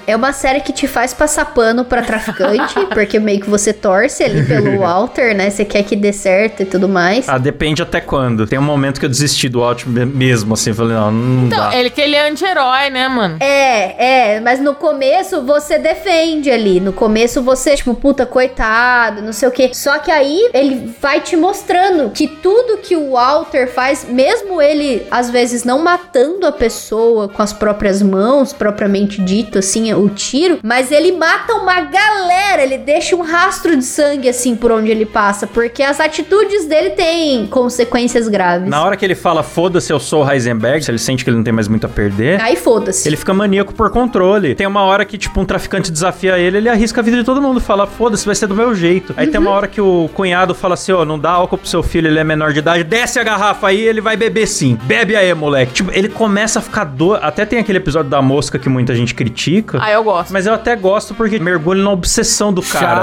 é 0.07 0.15
uma 0.17 0.33
série 0.33 0.61
que 0.61 0.73
te 0.73 0.87
faz 0.87 1.13
passar 1.15 1.47
pano 1.47 1.85
pra 1.85 2.03
traficante, 2.03 2.75
porque 2.93 3.19
meio 3.19 3.41
que 3.41 3.49
você 3.51 3.73
torce 3.73 4.23
ali 4.23 4.45
pelo 4.45 4.79
Walter, 4.81 5.35
né? 5.35 5.51
Você 5.51 5.65
quer 5.65 5.83
que 5.83 5.97
dê 5.97 6.13
certo 6.13 6.63
e 6.63 6.65
tudo 6.65 6.89
mais. 6.89 7.29
Ah, 7.29 7.39
depende 7.39 7.83
até 7.83 8.01
quando. 8.01 8.47
Tem 8.47 8.59
um 8.59 8.63
momento 8.63 8.99
que 9.01 9.07
eu 9.07 9.11
desisti 9.11 9.49
do 9.49 9.61
Walt 9.61 9.85
me- 9.87 10.05
mesmo, 10.07 10.55
assim. 10.55 10.73
Falei, 10.73 10.95
não, 10.97 11.11
não 11.13 11.47
Então, 11.47 11.71
dá. 11.71 11.77
ele 11.77 11.91
que 11.91 12.01
ele 12.01 12.17
é 12.17 12.29
anti-herói, 12.29 12.91
né, 12.91 13.09
mano? 13.09 13.37
É, 13.41 14.35
é, 14.37 14.41
mas 14.41 14.61
no 14.61 14.75
começo 14.75 15.43
você 15.43 15.79
defende 15.79 16.51
ali. 16.51 16.81
No 16.81 16.93
começo 16.93 17.43
você, 17.43 17.75
tipo, 17.77 17.95
puta, 17.95 18.27
coitado, 18.27 19.23
não 19.23 19.33
sei 19.33 19.49
o 19.49 19.51
quê. 19.51 19.71
Só 19.73 19.99
que 19.99 20.11
aí 20.11 20.51
ele 20.53 20.95
vai 21.01 21.21
te 21.21 21.37
mostrando 21.37 22.11
que 22.11 22.27
tudo 22.29 22.79
que 22.79 22.97
o 22.97 23.13
Walter 23.13 23.67
faz, 23.73 24.07
mesmo 24.09 24.61
ele 24.61 25.07
às 25.11 25.31
vezes 25.31 25.65
não 25.65 25.83
matando 25.83 26.47
a 26.47 26.53
pessoa 26.53 27.29
com 27.29 27.43
as 27.43 27.53
próprias 27.53 28.03
mãos, 28.03 28.53
propriamente 28.53 29.21
dito, 29.25 29.59
assim, 29.59 29.93
o 29.95 30.09
tiro, 30.09 30.59
mas 30.63 30.93
ele 30.93 31.13
mata 31.13 31.55
uma 31.55 31.81
galera, 31.81 32.63
ele 32.63 32.79
deixa 32.79 33.17
um 33.17 33.23
rastro 33.23 33.77
de 33.77 33.85
sangue, 33.85 34.29
assim, 34.29 34.55
por 34.55 34.71
onde 34.71 34.91
ele 34.91 35.07
passa, 35.07 35.47
porque 35.47 35.83
as 35.83 36.01
atitudes 36.01 36.67
dele 36.67 36.91
têm 36.91 37.47
consequências 37.47 38.29
graves. 38.29 38.69
Na 38.69 38.83
hora 38.85 38.97
que 38.97 39.05
ele 39.05 39.15
fala, 39.15 39.43
foda-se, 39.43 39.93
eu 39.93 40.01
sou 40.01 40.25
o 40.25 40.31
Heisenberg, 40.31 40.85
se 40.85 40.91
ele 40.91 40.99
sente 40.99 41.25
que 41.25 41.31
ele 41.31 41.37
não 41.37 41.45
tem 41.45 41.53
mais 41.53 41.69
muito 41.69 41.87
a 41.87 41.89
perder. 41.89 42.41
Aí 42.41 42.57
foda-se. 42.57 43.09
Ele 43.09 43.17
fica 43.17 43.33
maníaco 43.33 43.75
por 43.75 43.91
controle. 43.91 44.55
Tem 44.55 44.67
uma 44.67 44.83
hora 44.83 45.05
que, 45.05 45.17
tipo, 45.17 45.41
um 45.41 45.45
traficante 45.45 45.91
desafia 45.91 46.39
ele, 46.39 46.59
ele 46.59 46.69
arrisca 46.69 47.01
a 47.01 47.05
vida 47.05 47.17
de 47.17 47.25
todo 47.25 47.41
mundo. 47.41 47.61
Fala, 47.61 47.87
foda-se, 47.87 48.27
vai 48.27 48.35
ser 48.35 48.47
do 48.47 48.55
meu 48.55 48.75
jeito. 48.75 49.15
Aí 49.17 49.27
tem 49.27 49.41
uma 49.41 49.51
hora 49.51 49.69
que 49.69 49.81
o 49.81 50.09
cunhado 50.15 50.55
fala 50.55 50.75
assim, 50.75 50.93
ó, 50.93 51.05
não 51.05 51.19
dá 51.19 51.31
álcool 51.31 51.59
pro 51.59 51.69
seu 51.69 51.83
filho, 51.83 52.09
ele 52.09 52.19
é 52.19 52.25
menor 52.25 52.53
de 52.53 52.59
idade. 52.59 52.85
Desce 52.85 53.19
a 53.19 53.25
garrafa 53.25 53.69
aí, 53.69 53.81
ele 53.81 54.01
vai 54.01 54.17
beber 54.17 54.47
sim. 54.47 54.79
Bebe 54.83 55.17
aí, 55.17 55.33
moleque. 55.35 55.73
Tipo, 55.73 55.91
ele 55.93 56.09
começa 56.09 56.59
a 56.59 56.63
ficar 56.63 56.85
doido. 56.85 57.23
Até 57.23 57.47
tem 57.47 57.59
aquele 57.59 57.79
episódio 57.79 58.11
da 58.11 58.21
mosca 58.21 58.59
que 58.59 58.69
muita 58.69 58.95
gente 58.95 59.14
critica. 59.15 59.79
Ah, 59.81 59.91
eu 59.91 60.03
gosto. 60.05 60.33
Mas 60.33 60.47
eu 60.47 60.55
até 60.55 60.75
gosto 60.77 61.15
porque 61.15 61.39
mergulho 61.39 61.83
na 61.83 61.91
obsessão 61.91 62.53
do 62.53 62.61
cara. 62.63 63.01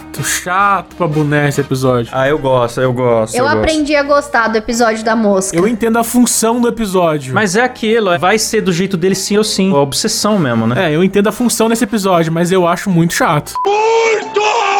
Chato, 0.00 0.24
chato 0.24 0.96
pra 0.96 1.06
boné 1.06 1.48
esse 1.48 1.60
episódio. 1.60 2.10
Ah, 2.14 2.28
eu 2.28 2.38
gosto, 2.38 2.80
eu 2.80 2.92
gosto. 2.92 3.34
Eu 3.36 3.44
gosto. 3.44 3.58
aprendi 3.58 3.94
a 3.96 4.02
gostar 4.02 4.48
do 4.48 4.56
episódio 4.56 5.04
da 5.04 5.14
mosca. 5.16 5.56
Eu 5.56 5.66
entendo 5.68 5.98
a 5.98 6.04
função 6.04 6.60
do 6.60 6.68
episódio. 6.68 7.34
Mas 7.34 7.56
é 7.56 7.62
aquilo, 7.62 8.10
é- 8.12 8.18
vai 8.18 8.38
ser 8.38 8.60
do 8.60 8.72
jeito 8.72 8.96
dele 8.96 9.14
sim 9.14 9.36
ou 9.36 9.44
sim. 9.44 9.72
A 9.72 9.78
obsessão 9.78 10.38
mesmo, 10.38 10.66
né? 10.66 10.90
É, 10.90 10.96
eu 10.96 11.02
entendo 11.04 11.28
a 11.28 11.32
função 11.32 11.68
desse 11.68 11.84
episódio, 11.84 12.32
mas 12.32 12.50
eu 12.52 12.66
acho 12.66 12.88
muito 12.90 13.12
chato. 13.14 13.52
Muito 13.66 14.40
chato! 14.40 14.71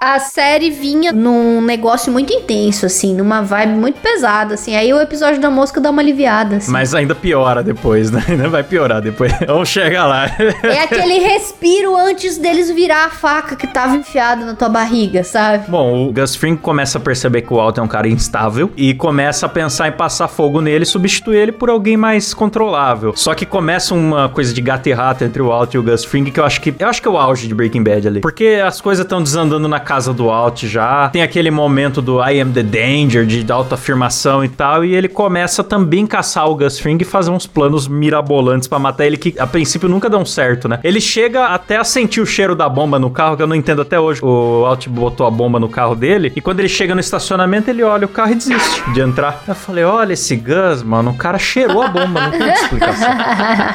A 0.00 0.18
série 0.18 0.70
vinha 0.70 1.12
num 1.12 1.60
negócio 1.60 2.10
muito 2.10 2.32
intenso, 2.32 2.86
assim, 2.86 3.14
numa 3.14 3.42
vibe 3.42 3.74
muito 3.74 4.00
pesada, 4.00 4.54
assim. 4.54 4.74
Aí 4.74 4.90
o 4.94 4.98
episódio 4.98 5.38
da 5.38 5.50
mosca 5.50 5.78
dá 5.78 5.90
uma 5.90 6.00
aliviada, 6.00 6.56
assim. 6.56 6.72
Mas 6.72 6.94
ainda 6.94 7.14
piora 7.14 7.62
depois, 7.62 8.10
né? 8.10 8.24
Ainda 8.26 8.48
vai 8.48 8.62
piorar 8.62 9.02
depois. 9.02 9.30
Vamos 9.46 9.68
chegar 9.68 10.06
lá. 10.06 10.24
É 10.62 10.84
aquele 10.84 11.18
respiro 11.18 11.94
antes 11.94 12.38
deles 12.38 12.70
virar 12.70 13.04
a 13.04 13.10
faca 13.10 13.54
que 13.54 13.66
tava 13.66 13.94
enfiada 13.94 14.46
na 14.46 14.54
tua 14.54 14.70
barriga, 14.70 15.22
sabe? 15.22 15.68
Bom, 15.68 16.08
o 16.08 16.12
Gus 16.14 16.34
Fring 16.34 16.56
começa 16.56 16.96
a 16.96 17.00
perceber 17.00 17.42
que 17.42 17.52
o 17.52 17.56
Walt 17.56 17.76
é 17.76 17.82
um 17.82 17.88
cara 17.88 18.08
instável 18.08 18.70
e 18.78 18.94
começa 18.94 19.44
a 19.44 19.48
pensar 19.50 19.88
em 19.88 19.92
passar 19.92 20.28
fogo 20.28 20.62
nele 20.62 20.84
e 20.84 20.86
substituir 20.86 21.36
ele 21.36 21.52
por 21.52 21.68
alguém 21.68 21.98
mais 21.98 22.32
controlável. 22.32 23.12
Só 23.14 23.34
que 23.34 23.44
começa 23.44 23.94
uma 23.94 24.30
coisa 24.30 24.54
de 24.54 24.62
gato 24.62 24.88
e 24.88 24.94
rato 24.94 25.24
entre 25.24 25.42
o 25.42 25.48
Walt 25.48 25.74
e 25.74 25.78
o 25.78 25.82
Gus 25.82 26.06
Fring 26.06 26.24
que 26.24 26.40
eu 26.40 26.44
acho 26.46 26.58
que 26.58 26.74
eu 26.78 26.88
acho 26.88 27.02
que 27.02 27.08
é 27.08 27.10
o 27.10 27.18
auge 27.18 27.46
de 27.46 27.54
Breaking 27.54 27.82
Bad 27.82 28.08
ali. 28.08 28.20
Porque 28.20 28.62
as 28.64 28.80
coisas 28.80 29.04
estão 29.04 29.22
desandando 29.22 29.68
na 29.68 29.89
casa 29.90 30.14
do 30.14 30.26
Walt 30.26 30.66
já. 30.66 31.08
Tem 31.08 31.20
aquele 31.20 31.50
momento 31.50 32.00
do 32.00 32.22
I 32.22 32.40
am 32.40 32.52
the 32.52 32.62
danger, 32.62 33.26
de 33.26 33.50
autoafirmação 33.50 34.44
e 34.44 34.48
tal, 34.48 34.84
e 34.84 34.94
ele 34.94 35.08
começa 35.08 35.64
também 35.64 36.04
a 36.04 36.06
caçar 36.06 36.48
o 36.48 36.54
Gus 36.54 36.78
Fring 36.78 36.96
e 37.00 37.04
fazer 37.04 37.32
uns 37.32 37.44
planos 37.44 37.88
mirabolantes 37.88 38.68
pra 38.68 38.78
matar 38.78 39.04
ele 39.04 39.16
que 39.16 39.34
a 39.36 39.48
princípio 39.48 39.88
nunca 39.88 40.08
dão 40.08 40.24
certo, 40.24 40.68
né? 40.68 40.78
Ele 40.84 41.00
chega 41.00 41.46
até 41.46 41.76
a 41.76 41.82
sentir 41.82 42.20
o 42.20 42.26
cheiro 42.26 42.54
da 42.54 42.68
bomba 42.68 43.00
no 43.00 43.10
carro, 43.10 43.36
que 43.36 43.42
eu 43.42 43.48
não 43.48 43.56
entendo 43.56 43.82
até 43.82 43.98
hoje. 43.98 44.20
O 44.24 44.62
Walt 44.62 44.86
botou 44.86 45.26
a 45.26 45.30
bomba 45.30 45.58
no 45.58 45.68
carro 45.68 45.96
dele 45.96 46.32
e 46.36 46.40
quando 46.40 46.60
ele 46.60 46.68
chega 46.68 46.94
no 46.94 47.00
estacionamento, 47.00 47.68
ele 47.68 47.82
olha 47.82 48.06
o 48.06 48.08
carro 48.08 48.30
e 48.30 48.36
desiste 48.36 48.88
de 48.92 49.00
entrar. 49.00 49.42
Eu 49.48 49.56
falei: 49.56 49.82
"Olha 49.82 50.12
esse 50.12 50.36
Gus, 50.36 50.84
mano, 50.84 51.10
o 51.10 51.16
cara 51.16 51.36
cheirou 51.36 51.82
a 51.82 51.88
bomba, 51.88 52.28
não 52.28 52.30
tem 52.30 52.48
explicação". 52.48 53.10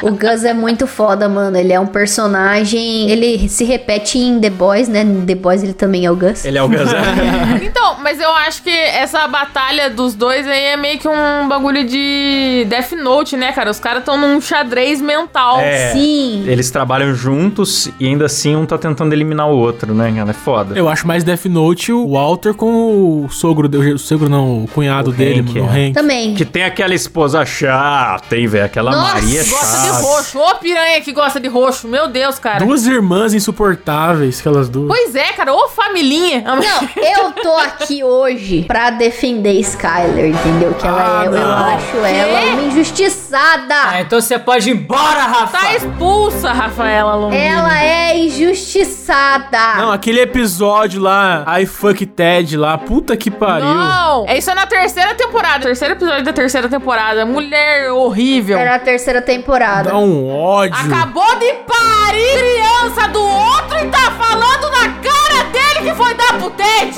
o 0.00 0.12
Gus 0.12 0.44
é 0.44 0.54
muito 0.54 0.86
foda, 0.86 1.28
mano. 1.28 1.58
Ele 1.58 1.74
é 1.74 1.78
um 1.78 1.86
personagem. 1.86 3.10
Ele 3.10 3.50
se 3.50 3.64
repete 3.64 4.16
em 4.18 4.40
The 4.40 4.48
Boys, 4.48 4.88
né? 4.88 5.04
The 5.26 5.34
Boys 5.34 5.62
ele 5.62 5.74
também 5.74 6.05
é 6.06 6.10
o 6.10 6.16
Gus. 6.16 6.44
Ele 6.44 6.58
é 6.58 6.62
o 6.62 6.68
Gus. 6.68 6.80
é. 6.92 7.66
Então, 7.66 7.96
mas 8.00 8.20
eu 8.20 8.32
acho 8.32 8.62
que 8.62 8.70
essa 8.70 9.26
batalha 9.28 9.90
dos 9.90 10.14
dois 10.14 10.46
aí 10.46 10.64
é 10.64 10.76
meio 10.76 10.98
que 10.98 11.08
um 11.08 11.48
bagulho 11.48 11.84
de 11.86 12.64
Death 12.68 12.92
Note, 12.92 13.36
né, 13.36 13.52
cara? 13.52 13.70
Os 13.70 13.78
caras 13.80 14.00
estão 14.00 14.16
num 14.16 14.40
xadrez 14.40 15.00
mental. 15.00 15.60
É. 15.60 15.92
Sim. 15.92 16.44
Eles 16.46 16.70
trabalham 16.70 17.14
juntos 17.14 17.90
e 18.00 18.06
ainda 18.06 18.26
assim 18.26 18.54
um 18.56 18.64
tá 18.66 18.78
tentando 18.78 19.12
eliminar 19.12 19.48
o 19.48 19.56
outro, 19.56 19.94
né? 19.94 20.12
Ela 20.16 20.30
é 20.30 20.34
foda. 20.34 20.76
Eu 20.78 20.88
acho 20.88 21.06
mais 21.06 21.22
Death 21.24 21.46
Note 21.46 21.92
o 21.92 22.12
Walter 22.12 22.54
com 22.54 23.24
o 23.24 23.28
sogro, 23.30 23.68
dele- 23.68 23.94
o 23.94 23.98
sogro 23.98 24.28
não, 24.28 24.64
o 24.64 24.68
cunhado 24.68 25.10
O 25.10 25.12
dele, 25.12 25.40
Hank, 25.40 25.54
mano, 25.58 25.66
o 25.72 25.76
é. 25.76 25.86
Hank. 25.86 25.92
Também. 25.94 26.34
Que 26.34 26.44
tem 26.44 26.64
aquela 26.64 26.94
esposa 26.94 27.44
chata, 27.44 28.36
hein, 28.36 28.46
velho? 28.46 28.64
Aquela 28.64 28.90
Nossa, 28.92 29.14
Maria 29.14 29.44
Gosta 29.44 29.76
de 29.80 29.86
chata. 29.88 30.02
roxo. 30.02 30.38
Ô, 30.38 30.54
piranha 30.56 31.00
que 31.00 31.12
gosta 31.12 31.40
de 31.40 31.48
roxo. 31.48 31.88
Meu 31.88 32.08
Deus, 32.08 32.38
cara. 32.38 32.64
Duas 32.64 32.86
irmãs 32.86 33.34
insuportáveis, 33.34 34.38
aquelas 34.40 34.68
duas. 34.68 34.88
Pois 34.88 35.14
é, 35.14 35.32
cara. 35.32 35.52
Ô, 35.52 35.68
familhinha. 35.96 36.42
Não, 36.42 36.88
eu 37.02 37.32
tô 37.32 37.56
aqui 37.56 38.04
hoje 38.04 38.64
pra 38.66 38.90
defender 38.90 39.52
Skyler, 39.60 40.26
entendeu? 40.26 40.74
Que 40.74 40.86
ela 40.86 41.20
Ah, 41.20 41.24
é, 41.24 41.26
eu 41.26 41.32
não. 41.32 41.64
acho 41.66 41.96
ela 42.04 42.52
uma 42.52 42.62
injustiçada. 42.66 43.74
Ah, 43.74 44.00
então 44.02 44.20
você 44.20 44.38
pode 44.38 44.68
ir 44.68 44.74
embora, 44.74 45.20
Rafa. 45.22 45.56
Tá 45.58 45.74
expulsa, 45.74 46.52
Rafaela 46.52 47.14
Longini. 47.14 47.42
Ela 47.42 47.82
é 47.82 48.18
injustiçada. 48.18 49.76
Não, 49.78 49.92
aquele 49.92 50.20
episódio 50.20 51.00
lá, 51.00 51.44
I 51.60 51.64
Fuck 51.66 52.04
Ted 52.04 52.56
lá, 52.56 52.76
puta 52.76 53.16
que 53.16 53.30
pariu. 53.30 53.66
Não, 53.66 54.26
é 54.28 54.36
isso 54.36 54.50
é 54.50 54.54
na 54.54 54.66
terceira 54.66 55.14
temporada. 55.14 55.60
Terceiro 55.64 55.94
episódio 55.94 56.24
da 56.24 56.32
terceira 56.32 56.68
temporada. 56.68 57.24
Mulher 57.24 57.90
horrível. 57.92 58.58
Era 58.58 58.74
a 58.74 58.78
terceira 58.78 59.22
temporada. 59.22 59.90
Dá 59.90 59.96
um 59.98 60.28
ódio. 60.30 60.76
Acabou 60.78 61.36
de 61.38 61.52
parir 61.66 62.36
criança 62.36 63.08
do 63.08 63.22
outro 63.22 63.78
e 63.78 63.86
tá 63.88 64.10
falando 64.12 64.70
na 64.70 64.88
cara 65.00 65.25
dele 65.44 65.90
que 65.90 65.94
foi 65.94 66.14
dar 66.14 66.38
pro 66.38 66.50
Ted. 66.50 66.96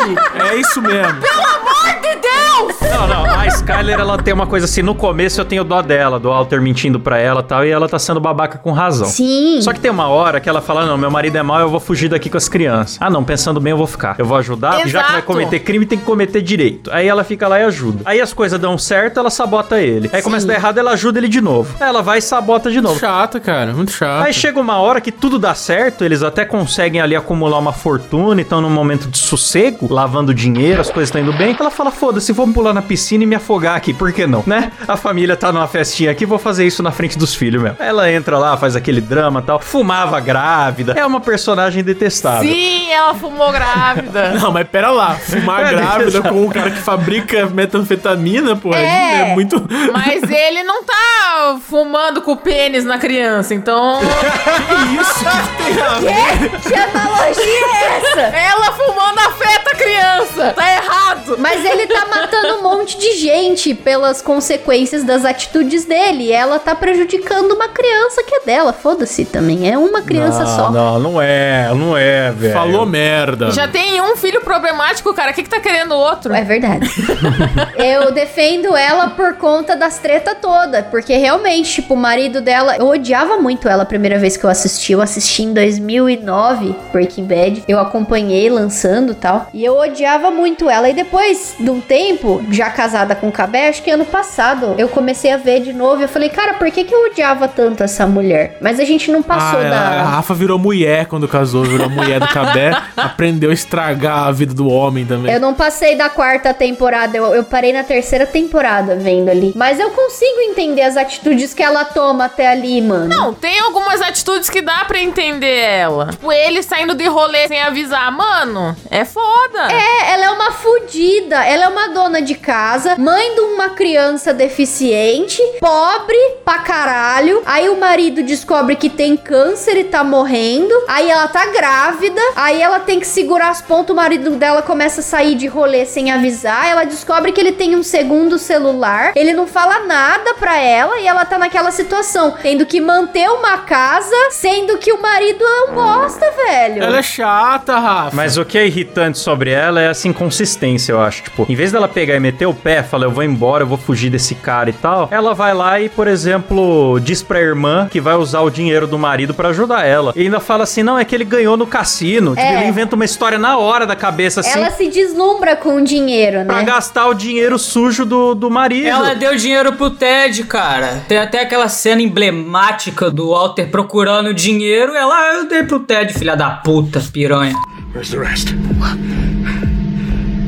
É 0.50 0.54
isso 0.56 0.80
mesmo. 0.82 1.20
Pelo 1.20 1.42
amor 1.42 2.00
de 2.00 2.16
Deus! 2.16 2.90
Não, 2.90 3.06
não. 3.06 3.24
A 3.38 3.46
Skyler, 3.46 3.98
ela 4.00 4.18
tem 4.18 4.34
uma 4.34 4.46
coisa 4.46 4.66
assim. 4.66 4.82
No 4.82 4.94
começo 4.94 5.40
eu 5.40 5.44
tenho 5.44 5.62
dó 5.62 5.80
dela, 5.82 6.18
do 6.18 6.28
Walter 6.28 6.60
mentindo 6.60 6.98
pra 6.98 7.18
ela 7.18 7.40
e 7.40 7.44
tal. 7.44 7.64
E 7.64 7.70
ela 7.70 7.88
tá 7.88 7.98
sendo 7.98 8.18
babaca 8.20 8.58
com 8.58 8.72
razão. 8.72 9.06
Sim. 9.06 9.60
Só 9.62 9.72
que 9.72 9.80
tem 9.80 9.90
uma 9.90 10.08
hora 10.08 10.40
que 10.40 10.48
ela 10.48 10.60
fala: 10.60 10.84
Não, 10.86 10.98
meu 10.98 11.10
marido 11.10 11.36
é 11.36 11.42
mau, 11.42 11.60
eu 11.60 11.68
vou 11.68 11.80
fugir 11.80 12.08
daqui 12.08 12.28
com 12.28 12.36
as 12.36 12.48
crianças. 12.48 12.98
Ah, 13.00 13.08
não, 13.10 13.22
pensando 13.22 13.60
bem, 13.60 13.70
eu 13.70 13.76
vou 13.76 13.86
ficar. 13.86 14.16
Eu 14.18 14.24
vou 14.24 14.36
ajudar. 14.38 14.72
Já 14.72 14.84
que 14.84 14.92
vai 14.92 15.02
Exato. 15.02 15.22
cometer 15.26 15.60
crime, 15.60 15.86
tem 15.86 15.98
que 15.98 16.04
cometer 16.04 16.40
direito. 16.42 16.90
Aí 16.92 17.06
ela 17.06 17.22
fica 17.22 17.46
lá 17.46 17.60
e 17.60 17.64
ajuda. 17.64 18.02
Aí 18.04 18.20
as 18.20 18.32
coisas 18.32 18.58
dão 18.58 18.76
certo, 18.76 19.20
ela 19.20 19.30
sabota 19.30 19.80
ele. 19.80 20.10
Aí 20.12 20.22
começa 20.22 20.44
a 20.46 20.48
dar 20.48 20.54
errado, 20.54 20.78
ela 20.78 20.92
ajuda 20.92 21.18
ele 21.18 21.28
de 21.28 21.40
novo. 21.40 21.74
Aí 21.80 21.88
ela 21.88 22.02
vai 22.02 22.18
e 22.18 22.22
sabota 22.22 22.70
de 22.70 22.80
novo. 22.80 22.98
Chato, 22.98 23.40
cara, 23.40 23.72
muito 23.72 23.92
chato. 23.92 24.24
Aí 24.24 24.32
chega 24.32 24.58
uma 24.58 24.78
hora 24.78 25.00
que 25.00 25.12
tudo 25.12 25.38
dá 25.38 25.54
certo, 25.54 26.04
eles 26.04 26.22
até 26.22 26.44
conseguem 26.44 27.00
ali 27.00 27.14
acumular 27.14 27.58
uma 27.58 27.72
fortuna, 27.72 28.27
estão 28.36 28.60
num 28.60 28.70
momento 28.70 29.08
de 29.08 29.18
sossego, 29.18 29.92
lavando 29.92 30.32
dinheiro, 30.34 30.80
as 30.80 30.90
coisas 30.90 31.08
estão 31.08 31.20
indo 31.20 31.32
bem. 31.32 31.56
Ela 31.58 31.70
fala: 31.70 31.90
foda-se, 31.90 32.32
vamos 32.32 32.54
pular 32.54 32.72
na 32.72 32.82
piscina 32.82 33.24
e 33.24 33.26
me 33.26 33.34
afogar 33.36 33.76
aqui, 33.76 33.92
por 33.92 34.12
que 34.12 34.26
não? 34.26 34.42
Né? 34.46 34.70
A 34.86 34.96
família 34.96 35.36
tá 35.36 35.52
numa 35.52 35.66
festinha 35.66 36.10
aqui, 36.10 36.24
vou 36.26 36.38
fazer 36.38 36.66
isso 36.66 36.82
na 36.82 36.90
frente 36.90 37.18
dos 37.18 37.34
filhos 37.34 37.62
mesmo. 37.62 37.76
Ela 37.80 38.10
entra 38.10 38.38
lá, 38.38 38.56
faz 38.56 38.76
aquele 38.76 39.00
drama 39.00 39.40
e 39.40 39.42
tal, 39.42 39.58
fumava 39.60 40.18
grávida. 40.20 40.94
É 40.96 41.04
uma 41.04 41.20
personagem 41.20 41.82
detestável. 41.82 42.48
Sim, 42.50 42.90
ela 42.92 43.14
fumou 43.14 43.50
grávida. 43.52 44.30
Não, 44.38 44.52
mas 44.52 44.68
pera 44.68 44.90
lá, 44.90 45.14
fumar 45.14 45.68
grávida 45.70 46.22
com 46.22 46.44
o 46.44 46.50
cara 46.50 46.70
que 46.70 46.78
fabrica 46.78 47.46
metanfetamina, 47.46 48.56
pô, 48.56 48.74
é, 48.74 49.30
É. 49.30 49.34
muito. 49.34 49.62
Mas 49.92 50.22
ele 50.30 50.62
não 50.62 50.82
tá 50.84 51.58
fumando 51.68 52.20
com 52.22 52.32
o 52.32 52.36
pênis 52.36 52.84
na 52.84 52.98
criança, 52.98 53.54
então. 53.54 54.00
Que 54.00 55.00
isso 55.00 55.24
que 55.56 55.72
ver? 56.04 56.60
Que 56.60 56.74
analogia 56.74 57.44
é 57.44 57.98
essa? 57.98 58.17
Ela 58.20 58.72
fumando 58.72 59.18
afeta 59.20 59.70
a 59.70 59.74
criança. 59.74 60.52
Tá 60.54 60.72
errado. 60.72 61.36
Mas 61.38 61.64
ele 61.64 61.86
tá 61.86 62.06
matando 62.06 62.56
um 62.56 62.62
monte 62.62 62.98
de 62.98 63.12
gente 63.12 63.74
pelas 63.74 64.20
consequências 64.20 65.04
das 65.04 65.24
atitudes 65.24 65.84
dele. 65.84 66.24
E 66.24 66.32
ela 66.32 66.58
tá 66.58 66.74
prejudicando 66.74 67.52
uma 67.52 67.68
criança 67.68 68.22
que 68.22 68.34
é 68.34 68.40
dela. 68.44 68.72
Foda-se 68.72 69.24
também. 69.24 69.70
É 69.70 69.78
uma 69.78 70.02
criança 70.02 70.40
não, 70.40 70.56
só. 70.56 70.70
Não, 70.70 70.98
não 70.98 71.22
é, 71.22 71.70
não 71.74 71.96
é, 71.96 72.30
velho. 72.30 72.52
Falou 72.52 72.84
merda. 72.84 73.50
Já 73.50 73.68
tem 73.68 74.00
um 74.00 74.16
filho 74.16 74.40
problemático, 74.40 75.12
cara. 75.14 75.30
O 75.30 75.34
que, 75.34 75.42
que 75.42 75.50
tá 75.50 75.60
querendo 75.60 75.92
o 75.92 75.98
outro? 75.98 76.34
É 76.34 76.42
verdade. 76.42 76.90
eu 77.76 78.12
defendo 78.12 78.76
ela 78.76 79.10
por 79.10 79.34
conta 79.34 79.76
das 79.76 79.98
treta 79.98 80.34
toda. 80.34 80.82
Porque 80.82 81.16
realmente, 81.16 81.74
tipo, 81.74 81.94
o 81.94 81.96
marido 81.96 82.40
dela. 82.40 82.76
Eu 82.76 82.88
odiava 82.88 83.36
muito 83.38 83.68
ela 83.68 83.82
a 83.84 83.86
primeira 83.86 84.18
vez 84.18 84.36
que 84.36 84.44
eu 84.44 84.50
assisti. 84.50 84.92
Eu 84.92 85.00
assisti 85.00 85.42
em 85.42 85.52
2009, 85.52 86.74
Breaking 86.92 87.24
Bad. 87.24 87.64
Eu 87.68 87.78
acompanhei 87.78 88.07
lançando 88.50 89.12
e 89.12 89.14
tal. 89.14 89.48
E 89.52 89.64
eu 89.64 89.76
odiava 89.78 90.30
muito 90.30 90.68
ela. 90.68 90.88
E 90.88 90.94
depois 90.94 91.54
de 91.58 91.70
um 91.70 91.80
tempo, 91.80 92.42
já 92.50 92.70
casada 92.70 93.14
com 93.14 93.28
o 93.28 93.32
Cabé, 93.32 93.68
acho 93.68 93.82
que 93.82 93.90
ano 93.90 94.04
passado, 94.04 94.74
eu 94.78 94.88
comecei 94.88 95.32
a 95.32 95.36
ver 95.36 95.60
de 95.60 95.72
novo. 95.72 96.00
E 96.00 96.04
eu 96.04 96.08
falei, 96.08 96.28
cara, 96.28 96.54
por 96.54 96.70
que, 96.70 96.84
que 96.84 96.94
eu 96.94 97.06
odiava 97.06 97.46
tanto 97.48 97.82
essa 97.82 98.06
mulher? 98.06 98.56
Mas 98.60 98.80
a 98.80 98.84
gente 98.84 99.10
não 99.10 99.22
passou 99.22 99.58
Ah, 99.60 99.66
A 99.66 99.70
da. 99.70 100.02
Rafa 100.04 100.34
virou 100.34 100.58
mulher 100.58 101.06
quando 101.06 101.28
casou, 101.28 101.64
virou 101.64 101.88
mulher 101.88 102.20
do 102.20 102.28
Cabé, 102.28 102.72
aprendeu 102.96 103.50
a 103.50 103.54
estragar 103.54 104.26
a 104.26 104.32
vida 104.32 104.54
do 104.54 104.68
homem 104.68 105.04
também. 105.04 105.32
Eu 105.32 105.40
não 105.40 105.54
passei 105.54 105.96
da 105.96 106.08
quarta 106.08 106.52
temporada, 106.54 107.16
eu, 107.16 107.34
eu 107.34 107.44
parei 107.44 107.72
na 107.72 107.82
terceira 107.84 108.26
temporada 108.26 108.96
vendo 108.96 109.28
ali. 109.28 109.52
Mas 109.56 109.78
eu 109.78 109.90
consigo 109.90 110.40
entender 110.40 110.82
as 110.82 110.96
atitudes 110.96 111.52
que 111.54 111.62
ela 111.62 111.84
toma 111.84 112.24
até 112.26 112.48
ali, 112.48 112.80
mano. 112.80 113.06
Não, 113.08 113.34
tem 113.34 113.58
algumas 113.60 114.00
atitudes 114.00 114.48
que 114.50 114.60
dá 114.62 114.84
pra 114.84 115.00
entender 115.00 115.58
ela. 115.58 116.06
Tipo, 116.08 116.32
ele 116.32 116.62
saindo 116.62 116.94
de 116.94 117.06
rolê 117.06 117.46
sem 117.48 117.60
avisar. 117.60 117.97
Mano, 118.10 118.76
é 118.90 119.04
foda. 119.04 119.70
É, 119.70 120.12
ela 120.12 120.24
é 120.26 120.30
uma 120.30 120.52
fudida. 120.52 121.44
Ela 121.44 121.64
é 121.64 121.68
uma 121.68 121.88
dona 121.88 122.22
de 122.22 122.34
casa, 122.34 122.96
mãe 122.96 123.34
de 123.34 123.40
uma 123.40 123.70
criança 123.70 124.32
deficiente, 124.32 125.42
pobre 125.60 126.16
pra 126.44 126.58
caralho. 126.58 127.42
Aí 127.44 127.68
o 127.68 127.78
marido 127.78 128.22
descobre 128.22 128.76
que 128.76 128.88
tem 128.88 129.16
câncer 129.16 129.76
e 129.76 129.84
tá 129.84 130.02
morrendo. 130.04 130.72
Aí 130.88 131.10
ela 131.10 131.28
tá 131.28 131.46
grávida. 131.46 132.20
Aí 132.36 132.60
ela 132.60 132.80
tem 132.80 133.00
que 133.00 133.06
segurar 133.06 133.48
as 133.50 133.60
pontas. 133.60 133.90
O 133.90 133.96
marido 133.96 134.30
dela 134.30 134.62
começa 134.62 135.00
a 135.00 135.04
sair 135.04 135.34
de 135.34 135.46
rolê 135.46 135.84
sem 135.84 136.10
avisar. 136.10 136.66
Ela 136.68 136.84
descobre 136.84 137.32
que 137.32 137.40
ele 137.40 137.52
tem 137.52 137.76
um 137.76 137.82
segundo 137.82 138.38
celular. 138.38 139.12
Ele 139.14 139.32
não 139.32 139.46
fala 139.46 139.80
nada 139.80 140.34
pra 140.34 140.56
ela 140.56 140.98
e 141.00 141.06
ela 141.06 141.24
tá 141.24 141.38
naquela 141.38 141.70
situação, 141.70 142.34
tendo 142.42 142.64
que 142.64 142.80
manter 142.80 143.28
uma 143.30 143.58
casa, 143.58 144.14
sendo 144.30 144.78
que 144.78 144.92
o 144.92 145.02
marido 145.02 145.44
é 145.44 145.62
um 145.64 145.74
bosta, 145.74 146.30
velho. 146.30 146.82
Ela 146.82 146.98
é 146.98 147.02
chata, 147.02 147.78
Rafa. 147.88 148.16
Mas 148.16 148.36
o 148.36 148.44
que 148.44 148.58
é 148.58 148.66
irritante 148.66 149.18
sobre 149.18 149.50
ela 149.50 149.80
é 149.80 149.86
essa 149.86 150.06
inconsistência, 150.08 150.92
eu 150.92 151.00
acho. 151.00 151.22
Tipo, 151.22 151.46
em 151.48 151.54
vez 151.54 151.72
dela 151.72 151.88
pegar 151.88 152.14
e 152.14 152.20
meter 152.20 152.46
o 152.46 152.54
pé, 152.54 152.82
falar, 152.82 153.06
eu 153.06 153.10
vou 153.10 153.24
embora, 153.24 153.62
eu 153.64 153.66
vou 153.66 153.78
fugir 153.78 154.10
desse 154.10 154.34
cara 154.34 154.70
e 154.70 154.72
tal, 154.72 155.08
ela 155.10 155.34
vai 155.34 155.54
lá 155.54 155.80
e, 155.80 155.88
por 155.88 156.06
exemplo, 156.06 156.98
diz 157.00 157.22
pra 157.22 157.40
irmã 157.40 157.88
que 157.90 158.00
vai 158.00 158.14
usar 158.14 158.40
o 158.40 158.50
dinheiro 158.50 158.86
do 158.86 158.98
marido 158.98 159.32
pra 159.34 159.48
ajudar 159.48 159.84
ela. 159.86 160.12
E 160.14 160.22
ainda 160.22 160.40
fala 160.40 160.64
assim, 160.64 160.82
não, 160.82 160.98
é 160.98 161.04
que 161.04 161.14
ele 161.14 161.24
ganhou 161.24 161.56
no 161.56 161.66
cassino. 161.66 162.30
Tipo, 162.30 162.40
É. 162.40 162.60
ele 162.60 162.68
inventa 162.68 162.94
uma 162.94 163.04
história 163.04 163.38
na 163.38 163.56
hora 163.58 163.86
da 163.86 163.96
cabeça, 163.96 164.40
assim, 164.40 164.58
Ela 164.58 164.70
se 164.70 164.88
deslumbra 164.88 165.56
com 165.56 165.76
o 165.76 165.84
dinheiro, 165.84 166.44
pra 166.44 166.56
né? 166.56 166.64
gastar 166.64 167.06
o 167.06 167.14
dinheiro 167.14 167.58
sujo 167.58 168.04
do, 168.04 168.34
do 168.34 168.50
marido. 168.50 168.86
Ela 168.88 169.14
deu 169.14 169.34
dinheiro 169.36 169.72
pro 169.72 169.90
Ted, 169.90 170.44
cara. 170.44 171.02
Tem 171.08 171.18
até 171.18 171.42
aquela 171.42 171.68
cena 171.68 172.02
emblemática 172.02 173.10
do 173.10 173.30
Walter 173.30 173.68
procurando 173.70 174.34
dinheiro. 174.34 174.94
Ela, 174.94 175.14
ah, 175.14 175.34
eu 175.36 175.48
dei 175.48 175.62
pro 175.62 175.80
Ted, 175.80 176.12
filha 176.14 176.36
da 176.36 176.50
puta, 176.50 177.02
piranha. 177.12 177.54
Where's 177.92 178.10
the 178.10 178.18
rest? 178.20 178.48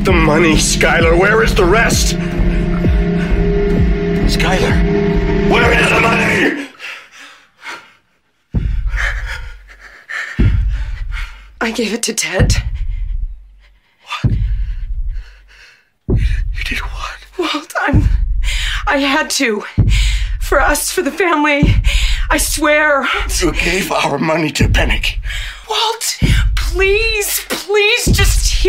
The 0.04 0.12
money, 0.12 0.54
Skylar. 0.54 1.18
Where 1.18 1.42
is 1.42 1.54
the 1.54 1.64
rest? 1.64 2.14
Skylar, 4.30 5.50
where 5.50 5.72
is 5.72 5.88
the 5.90 6.00
money? 6.00 6.68
I 11.60 11.70
gave 11.72 11.92
it 11.92 12.02
to 12.04 12.14
Ted. 12.14 12.54
What? 14.22 14.34
You 16.08 16.64
did 16.64 16.78
what? 16.78 17.18
Walt, 17.38 17.72
I'm. 17.80 18.04
I 18.86 18.98
had 18.98 19.28
to. 19.30 19.64
For 20.40 20.60
us, 20.60 20.90
for 20.90 21.02
the 21.02 21.10
family. 21.12 21.62
I 22.30 22.38
swear. 22.38 23.06
You 23.40 23.52
gave 23.52 23.90
our 23.92 24.18
money 24.18 24.50
to 24.52 24.68
Pennick. 24.68 25.18
Walt, 25.68 26.18
please, 26.20 26.36
please 26.56 26.56
just 26.56 26.59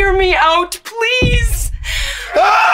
hear 0.02 0.18
me 0.18 0.34
out, 0.36 0.80
please. 0.84 1.72
Ah! 2.36 2.71